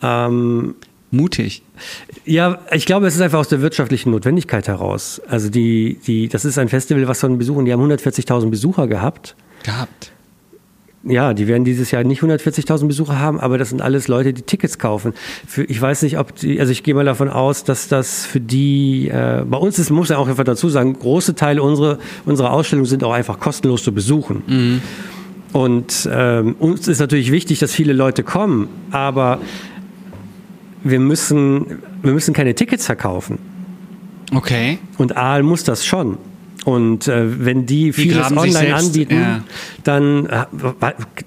Ähm, 0.00 0.76
Mutig. 1.10 1.62
ja, 2.24 2.58
ich 2.72 2.86
glaube, 2.86 3.06
es 3.08 3.16
ist 3.16 3.20
einfach 3.20 3.40
aus 3.40 3.48
der 3.48 3.60
wirtschaftlichen 3.62 4.12
Notwendigkeit 4.12 4.68
heraus. 4.68 5.20
Also 5.28 5.48
die, 5.50 5.98
die, 6.06 6.28
das 6.28 6.44
ist 6.44 6.56
ein 6.56 6.68
Festival, 6.68 7.06
was 7.08 7.18
von 7.20 7.36
Besuchern, 7.36 7.64
die 7.64 7.72
haben 7.72 7.82
140.000 7.82 8.48
Besucher 8.48 8.86
gehabt. 8.86 9.34
Gehabt. 9.64 10.12
Ja, 11.06 11.34
die 11.34 11.46
werden 11.48 11.64
dieses 11.64 11.90
Jahr 11.90 12.02
nicht 12.02 12.22
140.000 12.22 12.86
Besucher 12.86 13.18
haben, 13.18 13.38
aber 13.38 13.58
das 13.58 13.68
sind 13.68 13.82
alles 13.82 14.08
Leute, 14.08 14.32
die 14.32 14.40
Tickets 14.40 14.78
kaufen. 14.78 15.12
Für, 15.46 15.64
ich 15.64 15.80
weiß 15.80 16.02
nicht, 16.02 16.18
ob 16.18 16.34
die, 16.36 16.58
also 16.58 16.72
ich 16.72 16.82
gehe 16.82 16.94
mal 16.94 17.04
davon 17.04 17.28
aus, 17.28 17.62
dass 17.62 17.88
das 17.88 18.24
für 18.24 18.40
die, 18.40 19.08
äh, 19.08 19.44
bei 19.46 19.58
uns 19.58 19.78
ist, 19.78 19.90
muss 19.90 20.08
ja 20.08 20.16
auch 20.16 20.28
einfach 20.28 20.44
dazu 20.44 20.70
sagen, 20.70 20.98
große 20.98 21.34
Teile 21.34 21.62
unserer, 21.62 21.98
unserer 22.24 22.52
Ausstellung 22.52 22.86
sind 22.86 23.04
auch 23.04 23.12
einfach 23.12 23.38
kostenlos 23.38 23.82
zu 23.82 23.92
besuchen. 23.92 24.42
Und 25.52 26.08
ähm, 26.10 26.56
uns 26.58 26.88
ist 26.88 27.00
natürlich 27.00 27.30
wichtig, 27.30 27.58
dass 27.58 27.72
viele 27.72 27.92
Leute 27.92 28.22
kommen, 28.22 28.68
aber 28.90 29.40
wir 30.82 31.00
müssen, 31.00 31.82
wir 32.02 32.12
müssen 32.12 32.32
keine 32.34 32.54
Tickets 32.54 32.86
verkaufen. 32.86 33.38
Okay. 34.34 34.78
Und 34.96 35.16
Aal 35.16 35.42
muss 35.42 35.64
das 35.64 35.84
schon. 35.84 36.18
Und 36.64 37.08
äh, 37.08 37.44
wenn 37.44 37.66
die 37.66 37.92
vieles 37.92 38.16
graben 38.16 38.40
sich 38.40 38.56
online 38.56 38.58
selbst, 38.58 38.86
anbieten, 38.86 39.14
ja. 39.14 39.44
dann, 39.84 40.26
äh, 40.26 40.44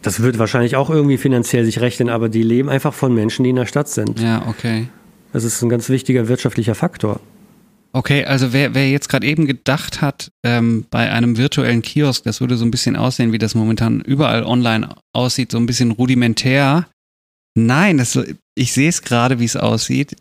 das 0.01 0.21
wird 0.21 0.39
wahrscheinlich 0.39 0.75
auch 0.75 0.89
irgendwie 0.89 1.17
finanziell 1.17 1.63
sich 1.63 1.79
rechnen, 1.79 2.09
aber 2.09 2.27
die 2.27 2.41
leben 2.41 2.69
einfach 2.69 2.93
von 2.93 3.13
Menschen, 3.13 3.43
die 3.43 3.51
in 3.51 3.55
der 3.55 3.67
Stadt 3.67 3.88
sind. 3.88 4.19
Ja, 4.19 4.47
okay. 4.47 4.88
Das 5.33 5.43
ist 5.43 5.61
ein 5.61 5.69
ganz 5.69 5.89
wichtiger 5.89 6.27
wirtschaftlicher 6.27 6.73
Faktor. 6.73 7.19
Okay, 7.93 8.25
also 8.25 8.53
wer, 8.53 8.75
wer 8.75 8.89
jetzt 8.89 9.09
gerade 9.09 9.25
eben 9.25 9.45
gedacht 9.45 10.01
hat, 10.01 10.31
ähm, 10.43 10.85
bei 10.89 11.11
einem 11.11 11.38
virtuellen 11.38 11.81
Kiosk, 11.81 12.23
das 12.23 12.41
würde 12.41 12.57
so 12.57 12.65
ein 12.65 12.71
bisschen 12.71 12.95
aussehen, 12.95 13.31
wie 13.31 13.38
das 13.38 13.55
momentan 13.55 14.01
überall 14.01 14.43
online 14.43 14.89
aussieht, 15.13 15.51
so 15.51 15.57
ein 15.57 15.65
bisschen 15.65 15.91
rudimentär. 15.91 16.88
Nein, 17.55 17.97
das, 17.97 18.19
ich 18.55 18.73
sehe 18.73 18.89
es 18.89 19.01
gerade, 19.01 19.39
wie 19.39 19.45
es 19.45 19.55
aussieht. 19.55 20.15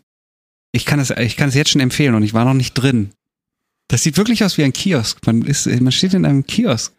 Ich 0.71 0.85
kann 0.85 0.99
es, 0.99 1.11
ich 1.11 1.37
kann 1.37 1.49
es 1.49 1.55
jetzt 1.55 1.69
schon 1.71 1.81
empfehlen 1.81 2.15
und 2.15 2.23
ich 2.23 2.33
war 2.33 2.45
noch 2.45 2.53
nicht 2.53 2.73
drin. 2.73 3.11
Das 3.87 4.03
sieht 4.03 4.17
wirklich 4.17 4.43
aus 4.43 4.57
wie 4.57 4.63
ein 4.63 4.73
Kiosk. 4.73 5.25
Man 5.25 5.43
ist, 5.43 5.65
man 5.81 5.91
steht 5.91 6.13
in 6.13 6.25
einem 6.25 6.45
Kiosk. 6.45 6.91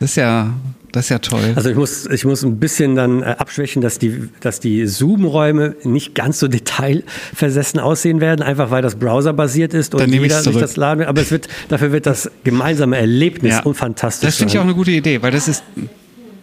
Das 0.00 0.10
ist 0.10 0.16
ja, 0.16 0.54
das 0.92 1.06
ist 1.06 1.08
ja 1.10 1.18
toll. 1.18 1.52
Also 1.56 1.70
ich 1.70 1.76
muss, 1.76 2.06
ich 2.06 2.24
muss 2.24 2.44
ein 2.44 2.58
bisschen 2.60 2.94
dann 2.94 3.22
äh, 3.22 3.26
abschwächen, 3.38 3.82
dass 3.82 3.98
die, 3.98 4.28
dass 4.40 4.60
die 4.60 4.86
Zoom-Räume 4.86 5.74
nicht 5.82 6.14
ganz 6.14 6.38
so 6.38 6.46
detailversessen 6.46 7.80
aussehen 7.80 8.20
werden, 8.20 8.42
einfach 8.42 8.70
weil 8.70 8.82
das 8.82 8.94
browserbasiert 8.96 9.74
ist 9.74 9.94
und 9.94 10.06
jeder 10.12 10.40
sich 10.40 10.56
das 10.56 10.76
laden 10.76 11.00
will. 11.00 11.06
Aber 11.06 11.20
es 11.20 11.30
wird, 11.30 11.48
dafür 11.68 11.90
wird 11.92 12.06
das 12.06 12.30
gemeinsame 12.44 12.96
Erlebnis 12.96 13.54
Ja. 13.54 13.62
unfantastisch 13.62 14.28
Das 14.28 14.36
finde 14.36 14.52
ich 14.52 14.58
auch 14.58 14.64
eine 14.64 14.74
gute 14.74 14.92
Idee, 14.92 15.20
weil 15.20 15.32
das 15.32 15.48
ist, 15.48 15.64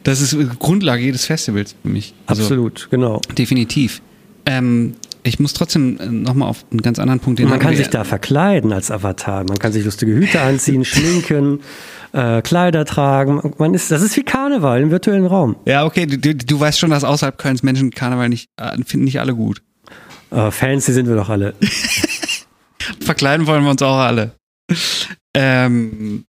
das 0.03 0.19
ist 0.19 0.35
Grundlage 0.59 1.03
jedes 1.03 1.25
Festivals 1.25 1.75
für 1.81 1.87
mich. 1.89 2.13
Also, 2.25 2.43
Absolut, 2.43 2.87
genau. 2.91 3.21
Definitiv. 3.37 4.01
Ähm, 4.45 4.95
ich 5.25 5.39
muss 5.39 5.53
trotzdem 5.53 5.97
nochmal 6.23 6.49
auf 6.49 6.65
einen 6.71 6.83
ganz 6.83 6.99
anderen 6.99 7.19
Punkt, 7.19 7.39
den 7.39 7.49
Man 7.49 7.59
kann 7.59 7.75
sich 7.75 7.89
da 7.89 8.03
verkleiden 8.03 8.71
als 8.71 8.91
Avatar. 8.91 9.43
Man 9.43 9.57
kann 9.57 9.71
sich 9.71 9.83
lustige 9.83 10.13
Hüte 10.13 10.39
anziehen, 10.39 10.85
schminken, 10.85 11.61
äh, 12.13 12.43
Kleider 12.43 12.85
tragen. 12.85 13.41
Man 13.57 13.73
ist, 13.73 13.89
das 13.89 14.03
ist 14.03 14.15
wie 14.17 14.23
Karneval 14.23 14.81
im 14.81 14.91
virtuellen 14.91 15.25
Raum. 15.25 15.55
Ja, 15.65 15.83
okay, 15.83 16.05
du, 16.05 16.19
du, 16.19 16.35
du 16.35 16.59
weißt 16.59 16.77
schon, 16.77 16.91
dass 16.91 17.03
außerhalb 17.03 17.39
Kölns 17.39 17.63
Menschen 17.63 17.89
Karneval 17.89 18.29
nicht, 18.29 18.51
äh, 18.57 18.77
finden 18.85 19.05
nicht 19.05 19.19
alle 19.19 19.33
gut. 19.33 19.63
Äh, 20.29 20.51
Fancy 20.51 20.93
sind 20.93 21.07
wir 21.07 21.15
doch 21.15 21.29
alle. 21.29 21.55
Verkleiden 22.99 23.47
wollen 23.47 23.63
wir 23.63 23.71
uns 23.71 23.81
auch 23.81 23.97
alle. 23.97 24.35
Ähm, 25.35 26.25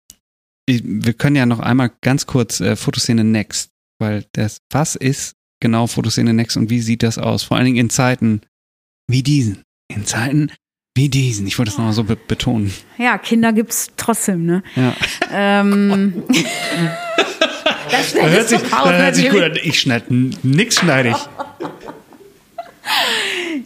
wir 0.66 1.12
können 1.12 1.36
ja 1.36 1.46
noch 1.46 1.60
einmal 1.60 1.92
ganz 2.00 2.26
kurz 2.26 2.60
äh, 2.60 2.74
Fotoszene 2.74 3.22
Next, 3.22 3.70
weil 4.00 4.24
das, 4.32 4.58
was 4.68 4.96
ist 4.96 5.36
genau 5.60 5.86
Fotoszene 5.86 6.34
Next 6.34 6.56
und 6.56 6.70
wie 6.70 6.80
sieht 6.80 7.04
das 7.04 7.18
aus? 7.18 7.44
Vor 7.44 7.56
allen 7.56 7.66
Dingen 7.66 7.76
in 7.76 7.90
Zeiten 7.90 8.40
wie 9.10 9.22
diesen. 9.22 9.62
In 9.88 10.06
Zeiten 10.06 10.50
wie 10.94 11.08
diesen. 11.08 11.46
Ich 11.46 11.58
wollte 11.58 11.70
das 11.70 11.78
nochmal 11.78 11.92
so 11.92 12.04
be 12.04 12.16
betonen. 12.16 12.72
Ja, 12.98 13.18
Kinder 13.18 13.52
gibt's 13.52 13.88
trotzdem, 13.96 14.44
ne? 14.44 14.62
Ja. 14.76 14.94
Ähm, 15.32 16.24
das 17.90 18.10
schneidest 18.10 18.52
du 18.52 18.56
raus, 18.56 18.90
natürlich. 18.90 19.64
Ich 19.64 19.80
schneide 19.80 20.06
nix 20.42 20.76
schneide 20.76 21.10
ich. 21.10 21.28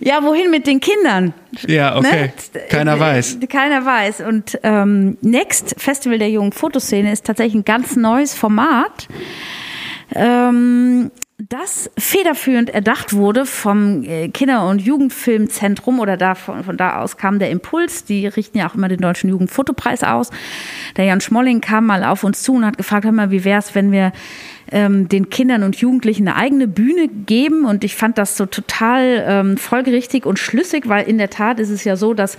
Ja, 0.01 0.23
wohin 0.23 0.51
mit 0.51 0.67
den 0.67 0.81
Kindern? 0.81 1.33
Ja, 1.67 1.97
okay. 1.97 2.33
Ne? 2.53 2.61
Keiner 2.69 3.01
weiß. 3.01 3.39
Keiner 3.49 3.87
weiß. 3.87 4.21
Und 4.21 4.59
ähm, 4.63 5.17
Next 5.23 5.75
Festival 5.79 6.19
der 6.19 6.31
jungen 6.31 6.53
Fotoszene 6.53 7.11
ist 7.11 7.25
tatsächlich 7.25 7.55
ein 7.55 7.65
ganz 7.65 7.97
neues 7.97 8.35
Format, 8.35 9.09
ähm, 10.15 11.11
das 11.37 11.91
federführend 11.99 12.71
erdacht 12.71 13.13
wurde 13.13 13.45
vom 13.45 14.05
äh, 14.05 14.29
Kinder- 14.29 14.69
und 14.69 14.81
Jugendfilmzentrum 14.81 15.99
oder 15.99 16.17
da 16.17 16.37
von, 16.37 16.63
von 16.63 16.77
da 16.77 17.01
aus 17.01 17.17
kam 17.17 17.41
der 17.41 17.51
Impuls. 17.51 18.05
Die 18.05 18.27
richten 18.29 18.59
ja 18.59 18.69
auch 18.69 18.77
immer 18.77 18.89
den 18.89 19.01
Deutschen 19.01 19.31
Jugendfotopreis 19.31 20.05
aus. 20.05 20.31
Der 20.97 21.07
Jan 21.07 21.21
Schmolling 21.21 21.61
kam 21.61 21.87
mal 21.87 22.05
auf 22.05 22.23
uns 22.23 22.43
zu 22.43 22.55
und 22.55 22.65
hat 22.65 22.79
gefragt, 22.79 23.05
hör 23.05 23.13
mal, 23.13 23.33
wie 23.33 23.45
wäre 23.45 23.59
es, 23.59 23.75
wenn 23.75 23.91
wir 23.91 24.13
ähm, 24.71 25.09
den 25.09 25.29
Kindern 25.29 25.65
und 25.65 25.77
Jugendlichen 25.77 26.29
eine 26.29 26.37
eigene 26.37 26.69
Bühne 26.69 27.09
geben? 27.09 27.65
Und 27.65 27.83
ich 27.83 27.97
fand 27.97 28.17
das 28.17 28.37
so 28.37 28.47
total 28.47 29.25
ähm, 29.27 29.57
folgerichtig 29.57 30.27
und 30.27 30.39
schlüssig, 30.39 30.89
weil 30.89 31.09
in 31.09 31.19
der 31.19 31.31
Tat 31.31 31.59
ist 31.59 31.71
es 31.71 31.83
ja 31.83 31.97
so, 31.97 32.15
dass 32.15 32.39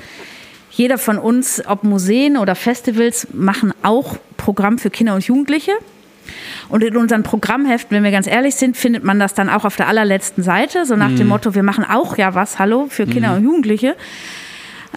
jeder 0.72 0.98
von 0.98 1.18
uns, 1.18 1.62
ob 1.68 1.84
Museen 1.84 2.38
oder 2.38 2.56
Festivals, 2.56 3.28
machen 3.34 3.74
auch 3.84 4.18
Programm 4.38 4.78
für 4.78 4.90
Kinder 4.90 5.16
und 5.16 5.26
Jugendliche. 5.26 5.74
Und 6.70 6.84
in 6.84 6.96
unseren 6.98 7.24
Programmheften, 7.24 7.96
wenn 7.96 8.04
wir 8.04 8.12
ganz 8.12 8.28
ehrlich 8.28 8.56
sind, 8.56 8.78
findet 8.78 9.04
man 9.04 9.20
das 9.20 9.34
dann 9.34 9.50
auch 9.50 9.66
auf 9.66 9.76
der 9.76 9.88
allerletzten 9.88 10.44
Seite, 10.44 10.86
so 10.86 10.96
nach 10.96 11.14
dem 11.16 11.28
Motto, 11.28 11.56
wir 11.56 11.64
machen 11.64 11.86
auch 11.86 12.18
ja 12.18 12.36
was, 12.36 12.60
hallo, 12.60 12.88
für 12.90 13.06
Kinder 13.06 13.36
und 13.36 13.44
Jugendliche. 13.44 13.96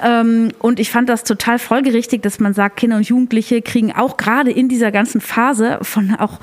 Ähm, 0.03 0.51
und 0.59 0.81
ich 0.81 0.91
fand 0.91 1.09
das 1.09 1.25
total 1.25 1.59
folgerichtig, 1.59 2.23
dass 2.23 2.39
man 2.39 2.55
sagt, 2.55 2.77
Kinder 2.77 2.97
und 2.97 3.09
Jugendliche 3.09 3.63
kriegen 3.63 3.93
auch 3.93 4.17
gerade 4.17 4.51
in 4.51 4.69
dieser 4.69 4.93
ganzen 4.93 5.21
Phase 5.21 5.79
von 5.83 6.15
auch 6.15 6.41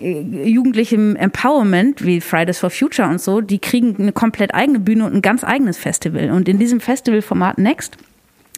äh, 0.00 0.20
jugendlichem 0.20 1.16
Empowerment, 1.16 2.04
wie 2.04 2.20
Fridays 2.20 2.58
for 2.58 2.70
Future 2.70 3.08
und 3.08 3.20
so, 3.20 3.40
die 3.40 3.58
kriegen 3.58 3.96
eine 3.98 4.12
komplett 4.12 4.54
eigene 4.54 4.78
Bühne 4.78 5.04
und 5.04 5.14
ein 5.14 5.22
ganz 5.22 5.44
eigenes 5.44 5.78
Festival. 5.78 6.30
Und 6.30 6.48
in 6.48 6.58
diesem 6.58 6.80
Festivalformat 6.80 7.58
Next, 7.58 7.96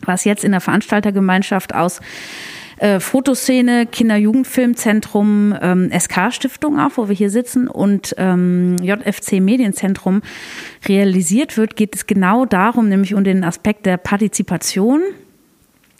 was 0.02 0.24
jetzt 0.24 0.44
in 0.44 0.52
der 0.52 0.60
Veranstaltergemeinschaft 0.60 1.74
aus 1.74 2.00
äh, 2.78 3.00
Fotoszene, 3.00 3.86
Kinder-Jugendfilmzentrum, 3.86 5.54
ähm, 5.60 5.90
SK-Stiftung 5.96 6.78
auch, 6.78 6.92
wo 6.96 7.08
wir 7.08 7.14
hier 7.16 7.30
sitzen, 7.30 7.68
und 7.68 8.14
ähm, 8.18 8.76
JFC 8.82 9.40
Medienzentrum 9.40 10.22
realisiert 10.86 11.56
wird, 11.56 11.76
geht 11.76 11.94
es 11.94 12.06
genau 12.06 12.44
darum, 12.44 12.88
nämlich 12.88 13.14
um 13.14 13.24
den 13.24 13.44
Aspekt 13.44 13.86
der 13.86 13.96
Partizipation. 13.96 15.02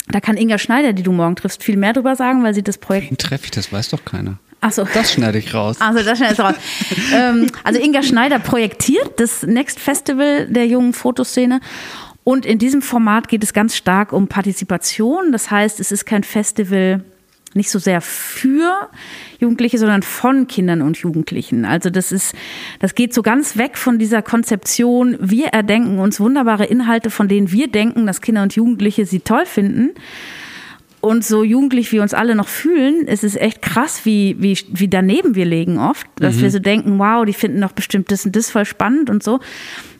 Da 0.08 0.20
kann 0.20 0.36
Inga 0.36 0.58
Schneider, 0.58 0.92
die 0.92 1.02
du 1.02 1.12
morgen 1.12 1.36
triffst, 1.36 1.62
viel 1.62 1.76
mehr 1.76 1.92
drüber 1.92 2.16
sagen, 2.16 2.42
weil 2.42 2.54
sie 2.54 2.62
das 2.62 2.78
Projekt. 2.78 3.10
Wen 3.10 3.18
treffe 3.18 3.44
ich? 3.44 3.50
Das 3.50 3.72
weiß 3.72 3.90
doch 3.90 4.04
keiner. 4.04 4.38
Achso. 4.60 4.84
Das 4.92 5.12
schneide 5.12 5.38
ich 5.38 5.54
raus. 5.54 5.76
Also 5.80 6.02
das 6.02 6.18
schnell 6.18 6.32
ist 6.32 6.40
raus. 6.40 6.54
ähm, 7.14 7.46
also 7.62 7.80
Inga 7.80 8.02
Schneider 8.02 8.38
projektiert 8.40 9.20
das 9.20 9.44
Next 9.44 9.78
Festival 9.78 10.46
der 10.48 10.66
jungen 10.66 10.92
Fotoszene. 10.92 11.60
Und 12.28 12.44
in 12.44 12.58
diesem 12.58 12.82
Format 12.82 13.28
geht 13.28 13.42
es 13.42 13.54
ganz 13.54 13.74
stark 13.74 14.12
um 14.12 14.28
Partizipation. 14.28 15.32
Das 15.32 15.50
heißt, 15.50 15.80
es 15.80 15.90
ist 15.90 16.04
kein 16.04 16.24
Festival 16.24 17.02
nicht 17.54 17.70
so 17.70 17.78
sehr 17.78 18.02
für 18.02 18.90
Jugendliche, 19.40 19.78
sondern 19.78 20.02
von 20.02 20.46
Kindern 20.46 20.82
und 20.82 20.98
Jugendlichen. 20.98 21.64
Also 21.64 21.88
das 21.88 22.12
ist, 22.12 22.34
das 22.80 22.94
geht 22.94 23.14
so 23.14 23.22
ganz 23.22 23.56
weg 23.56 23.78
von 23.78 23.98
dieser 23.98 24.20
Konzeption, 24.20 25.16
wir 25.20 25.46
erdenken 25.46 25.98
uns 25.98 26.20
wunderbare 26.20 26.66
Inhalte, 26.66 27.08
von 27.08 27.28
denen 27.28 27.50
wir 27.50 27.66
denken, 27.68 28.04
dass 28.04 28.20
Kinder 28.20 28.42
und 28.42 28.54
Jugendliche 28.54 29.06
sie 29.06 29.20
toll 29.20 29.46
finden 29.46 29.94
und 31.00 31.24
so 31.24 31.44
jugendlich 31.44 31.92
wie 31.92 32.00
uns 32.00 32.12
alle 32.12 32.34
noch 32.34 32.48
fühlen, 32.48 33.06
es 33.06 33.22
ist 33.22 33.36
echt 33.36 33.62
krass, 33.62 34.04
wie, 34.04 34.36
wie, 34.40 34.58
wie 34.72 34.88
daneben 34.88 35.36
wir 35.36 35.44
legen 35.44 35.78
oft, 35.78 36.06
dass 36.16 36.36
mhm. 36.36 36.40
wir 36.42 36.50
so 36.50 36.58
denken, 36.58 36.98
wow, 36.98 37.24
die 37.24 37.32
finden 37.32 37.60
doch 37.60 37.72
bestimmt 37.72 38.10
das 38.10 38.26
und 38.26 38.34
das 38.34 38.50
voll 38.50 38.64
spannend 38.64 39.08
und 39.08 39.22
so. 39.22 39.38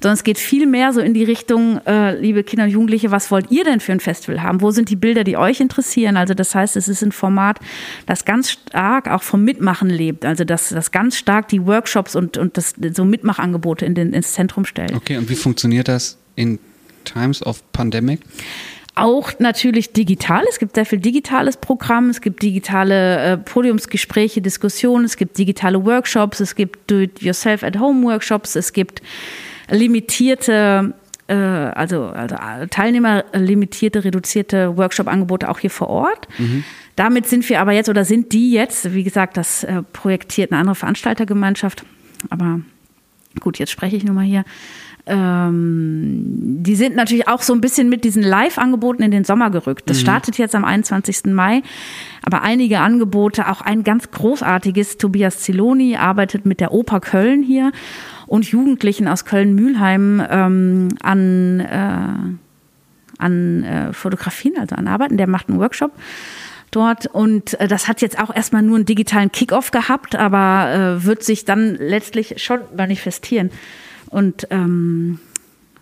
Sondern 0.01 0.15
es 0.15 0.25
geht 0.25 0.39
viel 0.39 0.67
mehr 0.67 0.93
so 0.93 1.01
in 1.01 1.15
die 1.15 1.23
Richtung, 1.23 1.81
äh, 1.87 2.19
liebe 2.19 2.43
Kinder 2.43 2.65
und 2.65 2.71
Jugendliche, 2.71 3.11
was 3.13 3.31
wollt 3.31 3.51
ihr 3.51 3.65
denn 3.65 3.79
für 3.79 3.93
ein 3.93 4.01
Festival 4.01 4.43
haben? 4.43 4.61
Wo 4.61 4.73
sind 4.73 4.91
die 4.91 4.97
Bilder, 4.97 5.23
die 5.23 5.37
euch 5.37 5.61
interessieren? 5.61 6.17
Also 6.17 6.35
das 6.35 6.55
heißt, 6.55 6.77
es 6.77 6.89
ist 6.89 7.03
ein 7.03 7.13
Format, 7.13 7.61
das 8.07 8.25
ganz 8.25 8.51
stark 8.51 9.09
auch 9.09 9.23
vom 9.23 9.45
Mitmachen 9.45 9.91
lebt. 9.91 10.25
Also 10.25 10.45
das, 10.45 10.71
das 10.71 10.91
ganz 10.91 11.17
stark 11.17 11.49
die 11.49 11.65
Workshops 11.65 12.17
und, 12.17 12.37
und 12.37 12.57
das, 12.57 12.75
so 12.93 13.05
Mitmachangebote 13.05 13.85
in 13.87 13.95
den, 13.95 14.13
ins 14.13 14.33
Zentrum 14.33 14.65
stellt. 14.65 14.93
Okay, 14.95 15.17
und 15.17 15.31
wie 15.31 15.37
funktioniert 15.37 15.87
das 15.87 16.19
in 16.35 16.59
Times 17.05 17.45
of 17.45 17.63
Pandemic? 17.73 18.21
Auch 18.99 19.33
natürlich 19.39 19.93
digital. 19.93 20.45
Es 20.49 20.59
gibt 20.59 20.75
sehr 20.75 20.87
viel 20.87 20.99
digitales 20.99 21.57
Programm, 21.57 22.11
es 22.11 22.21
gibt 22.21 22.43
digitale 22.43 23.33
äh, 23.33 23.37
Podiumsgespräche, 23.39 24.41
Diskussionen, 24.41 25.05
es 25.05 25.17
gibt 25.17 25.39
digitale 25.39 25.85
Workshops, 25.85 26.41
es 26.41 26.55
gibt 26.55 26.91
Do-it-yourself-at-home-Workshops, 26.91 28.57
es 28.57 28.73
gibt 28.73 29.03
limitierte 29.71 30.95
äh, 31.29 31.35
also, 31.35 32.07
also 32.07 32.37
Teilnehmer 32.71 33.25
limitierte, 33.35 34.05
reduzierte 34.05 34.77
Workshop-Angebote 34.77 35.49
auch 35.49 35.59
hier 35.59 35.71
vor 35.71 35.89
Ort. 35.89 36.27
Mhm. 36.39 36.65
Damit 36.97 37.29
sind 37.29 37.49
wir 37.49 37.61
aber 37.61 37.73
jetzt 37.73 37.89
oder 37.89 38.05
sind 38.05 38.33
die 38.33 38.51
jetzt, 38.51 38.93
wie 38.95 39.05
gesagt, 39.05 39.37
das 39.37 39.63
äh, 39.63 39.83
projektiert 39.93 40.51
eine 40.51 40.61
andere 40.61 40.75
Veranstaltergemeinschaft. 40.75 41.85
Aber 42.31 42.61
gut, 43.41 43.59
jetzt 43.59 43.71
spreche 43.71 43.97
ich 43.97 44.05
nur 44.05 44.15
mal 44.15 44.25
hier 44.25 44.45
ähm, 45.09 46.23
die 46.63 46.77
sind 46.77 46.95
natürlich 46.95 47.29
auch 47.29 47.43
so 47.43 47.53
ein 47.53 47.61
bisschen 47.61 47.89
mit 47.89 48.05
diesen 48.05 48.23
Live-Angeboten 48.23 49.03
in 49.03 49.11
den 49.11 49.25
Sommer 49.25 49.51
gerückt. 49.51 49.89
Das 49.89 49.99
mhm. 49.99 50.03
startet 50.03 50.39
jetzt 50.39 50.55
am 50.55 50.65
21. 50.65 51.27
Mai, 51.27 51.63
aber 52.23 52.43
einige 52.43 52.81
Angebote, 52.81 53.49
auch 53.49 53.61
ein 53.61 53.85
ganz 53.85 54.11
großartiges, 54.11 54.99
Tobias 54.99 55.41
Ziloni 55.41 55.97
arbeitet 55.97 56.47
mit 56.47 56.61
der 56.61 56.73
Oper 56.73 57.01
Köln 57.01 57.43
hier 57.43 57.73
und 58.27 58.47
Jugendlichen 58.47 59.09
aus 59.09 59.25
Köln-Mühlheim 59.25 60.23
ähm, 60.31 60.89
an, 61.03 61.61
äh, 61.61 63.19
an 63.19 63.65
äh, 63.65 63.93
Fotografien, 63.93 64.55
also 64.59 64.77
an 64.77 64.87
Arbeiten. 64.87 65.17
Der 65.17 65.27
macht 65.27 65.49
einen 65.49 65.59
Workshop 65.59 65.93
dort. 66.71 67.07
Und 67.07 67.59
äh, 67.61 67.69
das 67.69 67.89
hat 67.89 68.01
jetzt 68.01 68.19
auch 68.19 68.35
erstmal 68.35 68.63
nur 68.63 68.77
einen 68.77 68.87
digitalen 68.87 69.33
Kickoff 69.33 69.71
gehabt, 69.71 70.17
aber 70.17 70.99
äh, 71.01 71.05
wird 71.05 71.23
sich 71.23 71.45
dann 71.45 71.77
letztlich 71.77 72.43
schon 72.43 72.61
manifestieren. 72.77 73.51
Und 74.11 74.47
ähm, 74.51 75.19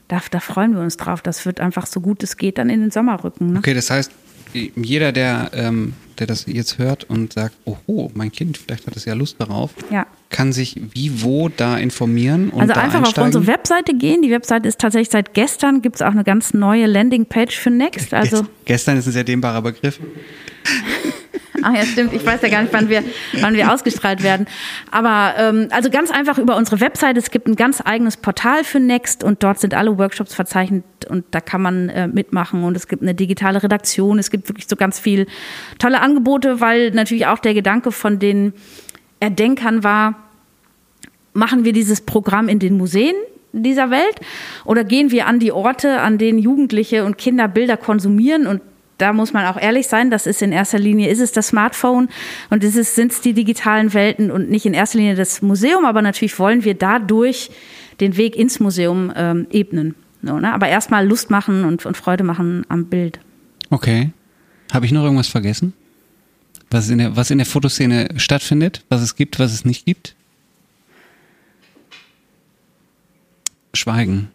da, 0.08 0.20
da 0.30 0.40
freuen 0.40 0.74
wir 0.74 0.80
uns 0.80 0.96
drauf. 0.96 1.22
Das 1.22 1.46
wird 1.46 1.60
einfach 1.60 1.86
so 1.86 2.00
gut 2.00 2.22
es 2.22 2.36
geht 2.36 2.58
dann 2.58 2.70
in 2.70 2.80
den 2.80 2.90
Sommer 2.90 3.22
rücken. 3.22 3.52
Ne? 3.52 3.58
Okay, 3.58 3.74
das 3.74 3.90
heißt, 3.90 4.10
jeder, 4.74 5.12
der, 5.12 5.50
ähm, 5.54 5.94
der 6.18 6.26
das 6.26 6.46
jetzt 6.46 6.78
hört 6.78 7.04
und 7.04 7.32
sagt, 7.32 7.56
oh, 7.64 8.10
mein 8.14 8.32
Kind, 8.32 8.56
vielleicht 8.56 8.86
hat 8.86 8.96
es 8.96 9.04
ja 9.04 9.14
Lust 9.14 9.40
darauf, 9.40 9.72
ja. 9.90 10.06
kann 10.30 10.52
sich 10.52 10.80
wie 10.92 11.22
wo 11.22 11.48
da 11.48 11.76
informieren 11.76 12.50
und 12.50 12.62
Also 12.62 12.74
da 12.74 12.80
einfach 12.80 13.00
einsteigen? 13.00 13.20
auf 13.20 13.36
unsere 13.36 13.46
Webseite 13.46 13.94
gehen. 13.94 14.22
Die 14.22 14.30
Webseite 14.30 14.68
ist 14.68 14.80
tatsächlich 14.80 15.10
seit 15.10 15.34
gestern, 15.34 15.82
gibt 15.82 15.96
es 15.96 16.02
auch 16.02 16.12
eine 16.12 16.24
ganz 16.24 16.54
neue 16.54 16.86
Landingpage 16.86 17.56
für 17.56 17.70
Next. 17.70 18.14
Also 18.14 18.46
gestern 18.64 18.96
ist 18.96 19.06
ein 19.06 19.12
sehr 19.12 19.24
dehnbarer 19.24 19.62
Begriff. 19.62 20.00
Ach 21.68 21.74
ja, 21.74 21.82
stimmt. 21.82 22.12
Ich 22.12 22.24
weiß 22.24 22.42
ja 22.42 22.48
gar 22.48 22.62
nicht, 22.62 22.72
wann 22.72 22.88
wir, 22.88 23.02
wann 23.40 23.54
wir 23.54 23.72
ausgestrahlt 23.72 24.22
werden. 24.22 24.46
Aber 24.92 25.34
ähm, 25.36 25.66
also 25.72 25.90
ganz 25.90 26.12
einfach 26.12 26.38
über 26.38 26.54
unsere 26.56 26.80
Website. 26.80 27.16
Es 27.16 27.32
gibt 27.32 27.48
ein 27.48 27.56
ganz 27.56 27.82
eigenes 27.84 28.16
Portal 28.16 28.62
für 28.62 28.78
Next 28.78 29.24
und 29.24 29.42
dort 29.42 29.58
sind 29.58 29.74
alle 29.74 29.98
Workshops 29.98 30.32
verzeichnet 30.32 30.84
und 31.08 31.24
da 31.32 31.40
kann 31.40 31.60
man 31.60 31.88
äh, 31.88 32.06
mitmachen. 32.06 32.62
Und 32.62 32.76
es 32.76 32.86
gibt 32.86 33.02
eine 33.02 33.16
digitale 33.16 33.64
Redaktion. 33.64 34.20
Es 34.20 34.30
gibt 34.30 34.48
wirklich 34.48 34.68
so 34.68 34.76
ganz 34.76 35.00
viel 35.00 35.26
tolle 35.80 36.00
Angebote, 36.00 36.60
weil 36.60 36.92
natürlich 36.92 37.26
auch 37.26 37.40
der 37.40 37.52
Gedanke 37.54 37.90
von 37.90 38.20
den 38.20 38.52
Erdenkern 39.18 39.82
war, 39.82 40.14
machen 41.32 41.64
wir 41.64 41.72
dieses 41.72 42.00
Programm 42.00 42.48
in 42.48 42.60
den 42.60 42.76
Museen 42.76 43.16
dieser 43.52 43.90
Welt 43.90 44.20
oder 44.64 44.84
gehen 44.84 45.10
wir 45.10 45.26
an 45.26 45.40
die 45.40 45.50
Orte, 45.50 46.00
an 46.00 46.16
denen 46.16 46.38
Jugendliche 46.38 47.04
und 47.04 47.18
Kinder 47.18 47.48
Bilder 47.48 47.76
konsumieren 47.76 48.46
und 48.46 48.60
da 48.98 49.12
muss 49.12 49.32
man 49.32 49.46
auch 49.46 49.60
ehrlich 49.60 49.88
sein, 49.88 50.10
das 50.10 50.26
ist 50.26 50.42
in 50.42 50.52
erster 50.52 50.78
Linie, 50.78 51.08
ist 51.08 51.20
es 51.20 51.32
das 51.32 51.48
Smartphone 51.48 52.08
und 52.50 52.64
ist 52.64 52.76
es, 52.76 52.94
sind 52.94 53.12
es 53.12 53.20
die 53.20 53.34
digitalen 53.34 53.92
Welten 53.92 54.30
und 54.30 54.50
nicht 54.50 54.66
in 54.66 54.74
erster 54.74 54.98
Linie 54.98 55.14
das 55.14 55.42
Museum, 55.42 55.84
aber 55.84 56.02
natürlich 56.02 56.38
wollen 56.38 56.64
wir 56.64 56.74
dadurch 56.74 57.50
den 58.00 58.16
Weg 58.16 58.36
ins 58.36 58.60
Museum 58.60 59.12
ähm, 59.14 59.46
ebnen. 59.50 59.94
So, 60.22 60.38
ne? 60.38 60.52
Aber 60.52 60.68
erstmal 60.68 61.06
Lust 61.06 61.30
machen 61.30 61.64
und, 61.64 61.86
und 61.86 61.96
Freude 61.96 62.24
machen 62.24 62.64
am 62.68 62.86
Bild. 62.86 63.20
Okay. 63.70 64.10
Habe 64.72 64.86
ich 64.86 64.92
noch 64.92 65.04
irgendwas 65.04 65.28
vergessen? 65.28 65.72
Was 66.70 66.88
in, 66.88 66.98
der, 66.98 67.16
was 67.16 67.30
in 67.30 67.38
der 67.38 67.46
Fotoszene 67.46 68.08
stattfindet, 68.16 68.84
was 68.88 69.00
es 69.00 69.14
gibt, 69.14 69.38
was 69.38 69.52
es 69.52 69.64
nicht 69.64 69.84
gibt? 69.84 70.16
Schweigen. 73.72 74.28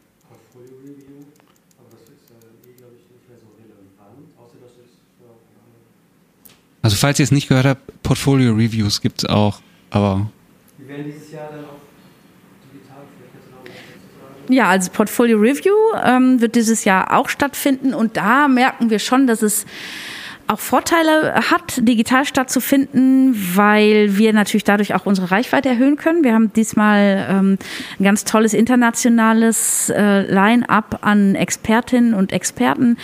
Also 6.82 6.96
falls 6.96 7.20
ihr 7.20 7.24
es 7.24 7.32
nicht 7.32 7.48
gehört 7.48 7.66
habt, 7.66 8.04
Portfolio 8.04 8.54
Reviews 8.54 9.02
gibt 9.02 9.20
es 9.20 9.26
auch, 9.30 9.62
aber. 9.92 10.30
Wir 10.78 10.88
werden 10.88 11.06
dieses 11.06 11.32
Jahr 11.32 11.50
dann 11.52 11.66
auch 11.66 11.80
digital 12.74 13.04
ja, 14.50 14.68
also 14.68 14.92
Portfolio 14.92 15.38
Review 15.38 15.74
ähm, 16.04 16.42
wird 16.42 16.56
dieses 16.56 16.84
Jahr 16.84 17.16
auch 17.16 17.30
stattfinden 17.30 17.94
und 17.94 18.18
da 18.18 18.48
merken 18.48 18.90
wir 18.90 19.00
schon, 19.00 19.28
dass 19.28 19.42
es 19.42 19.66
auch 20.52 20.60
Vorteile 20.60 21.34
hat, 21.49 21.78
digital 21.78 22.26
stattzufinden, 22.26 23.36
weil 23.56 24.18
wir 24.18 24.34
natürlich 24.34 24.64
dadurch 24.64 24.93
auch 24.93 25.06
unsere 25.06 25.32
Reichweite 25.32 25.70
erhöhen 25.70 25.95
können. 25.95 26.24
Wir 26.24 26.34
haben 26.34 26.52
diesmal 26.54 27.26
ähm, 27.30 27.58
ein 27.99 28.04
ganz 28.04 28.26
tolles 28.26 28.54
internationales 28.54 29.89
äh, 29.89 30.22
Line-up 30.22 30.99
an 31.02 31.36
Expertinnen 31.36 32.14
und 32.14 32.34
Experten. 32.34 32.97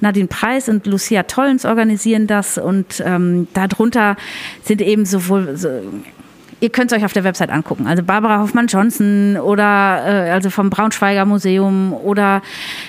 Nadine 0.00 0.28
Preis 0.28 0.68
und 0.68 0.86
Lucia 0.86 1.24
Tollens 1.24 1.64
organisieren 1.64 2.26
das 2.26 2.56
und 2.58 3.02
ähm, 3.04 3.48
darunter 3.52 4.16
sind 4.62 4.80
eben 4.80 5.04
sowohl 5.04 5.56
so 5.56 5.68
ihr 6.62 6.70
könnt 6.70 6.92
es 6.92 6.96
euch 6.96 7.04
auf 7.04 7.12
der 7.12 7.24
Website 7.24 7.50
angucken. 7.50 7.88
Also 7.88 8.04
Barbara 8.04 8.38
Hoffmann-Johnson 8.38 9.36
oder 9.36 10.28
äh, 10.28 10.30
also 10.30 10.48
vom 10.48 10.70
Braunschweiger 10.70 11.24
Museum 11.24 11.92
oder 11.92 12.40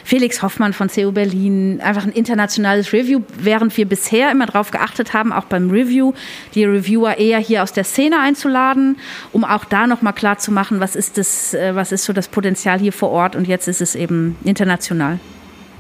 Felix 0.03 0.43
Hoffmann 0.43 0.74
von 0.74 0.89
CU 0.89 1.11
Berlin. 1.11 1.82
Einfach 1.82 2.05
ein 2.05 2.11
internationales 2.11 2.93
Review, 2.93 3.21
während 3.36 3.76
wir 3.76 3.88
bisher 3.88 4.32
immer 4.32 4.45
darauf 4.45 4.69
geachtet 4.69 5.13
haben, 5.13 5.34
auch 5.34 5.45
beim 5.45 5.71
Review, 5.71 6.13
die 6.53 6.65
Reviewer 6.65 7.17
eher 7.17 7.39
hier 7.39 7.63
aus 7.63 7.74
der 7.74 7.84
Szene 7.84 8.19
einzuladen, 8.19 8.97
um 9.32 9.43
auch 9.43 9.65
da 9.65 9.88
nochmal 9.88 10.13
klar 10.13 10.38
zu 10.38 10.51
machen, 10.51 10.80
was 10.80 10.95
ist 10.95 11.17
das, 11.17 11.55
äh, 11.55 11.74
was 11.74 11.91
ist 11.91 12.05
so 12.05 12.13
das 12.13 12.28
Potenzial 12.28 12.78
hier 12.78 12.93
vor 12.93 13.09
Ort 13.09 13.36
und 13.36 13.47
jetzt 13.47 13.67
ist 13.67 13.82
es 13.82 13.95
eben 13.95 14.36
international. 14.43 15.19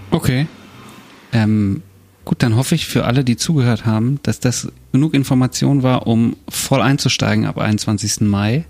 Okay. 0.09 0.47
Ähm, 1.31 1.83
Gut, 2.25 2.41
dann 2.41 2.55
hoffe 2.55 2.75
ich 2.75 2.85
für 2.85 3.05
alle, 3.05 3.23
die 3.23 3.35
zugehört 3.35 3.85
haben, 3.85 4.19
dass 4.23 4.39
das 4.39 4.71
genug 4.91 5.13
Information 5.13 5.83
war, 5.83 6.07
um 6.07 6.35
voll 6.47 6.81
einzusteigen 6.81 7.45
ab 7.45 7.57
21. 7.57 8.21
Mai. 8.21 8.65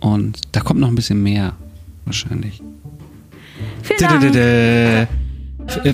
Und 0.00 0.40
da 0.52 0.60
kommt 0.60 0.80
noch 0.80 0.88
ein 0.88 0.94
bisschen 0.94 1.22
mehr, 1.22 1.54
wahrscheinlich. 2.04 2.62
Vielen 3.82 4.00
Dank. 4.00 4.36
Äh, 4.36 5.06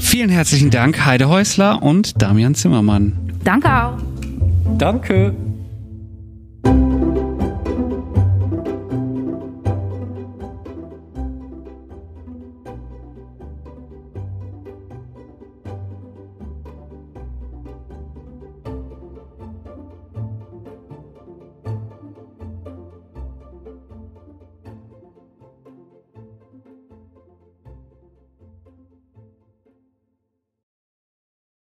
vielen 0.01 0.31
herzlichen 0.31 0.71
Dank, 0.71 1.05
Heide 1.05 1.29
Häusler 1.29 1.83
und 1.83 2.21
Damian 2.21 2.55
Zimmermann. 2.55 3.13
Danke 3.45 3.69
auch. 3.73 3.99
Danke. 4.79 5.35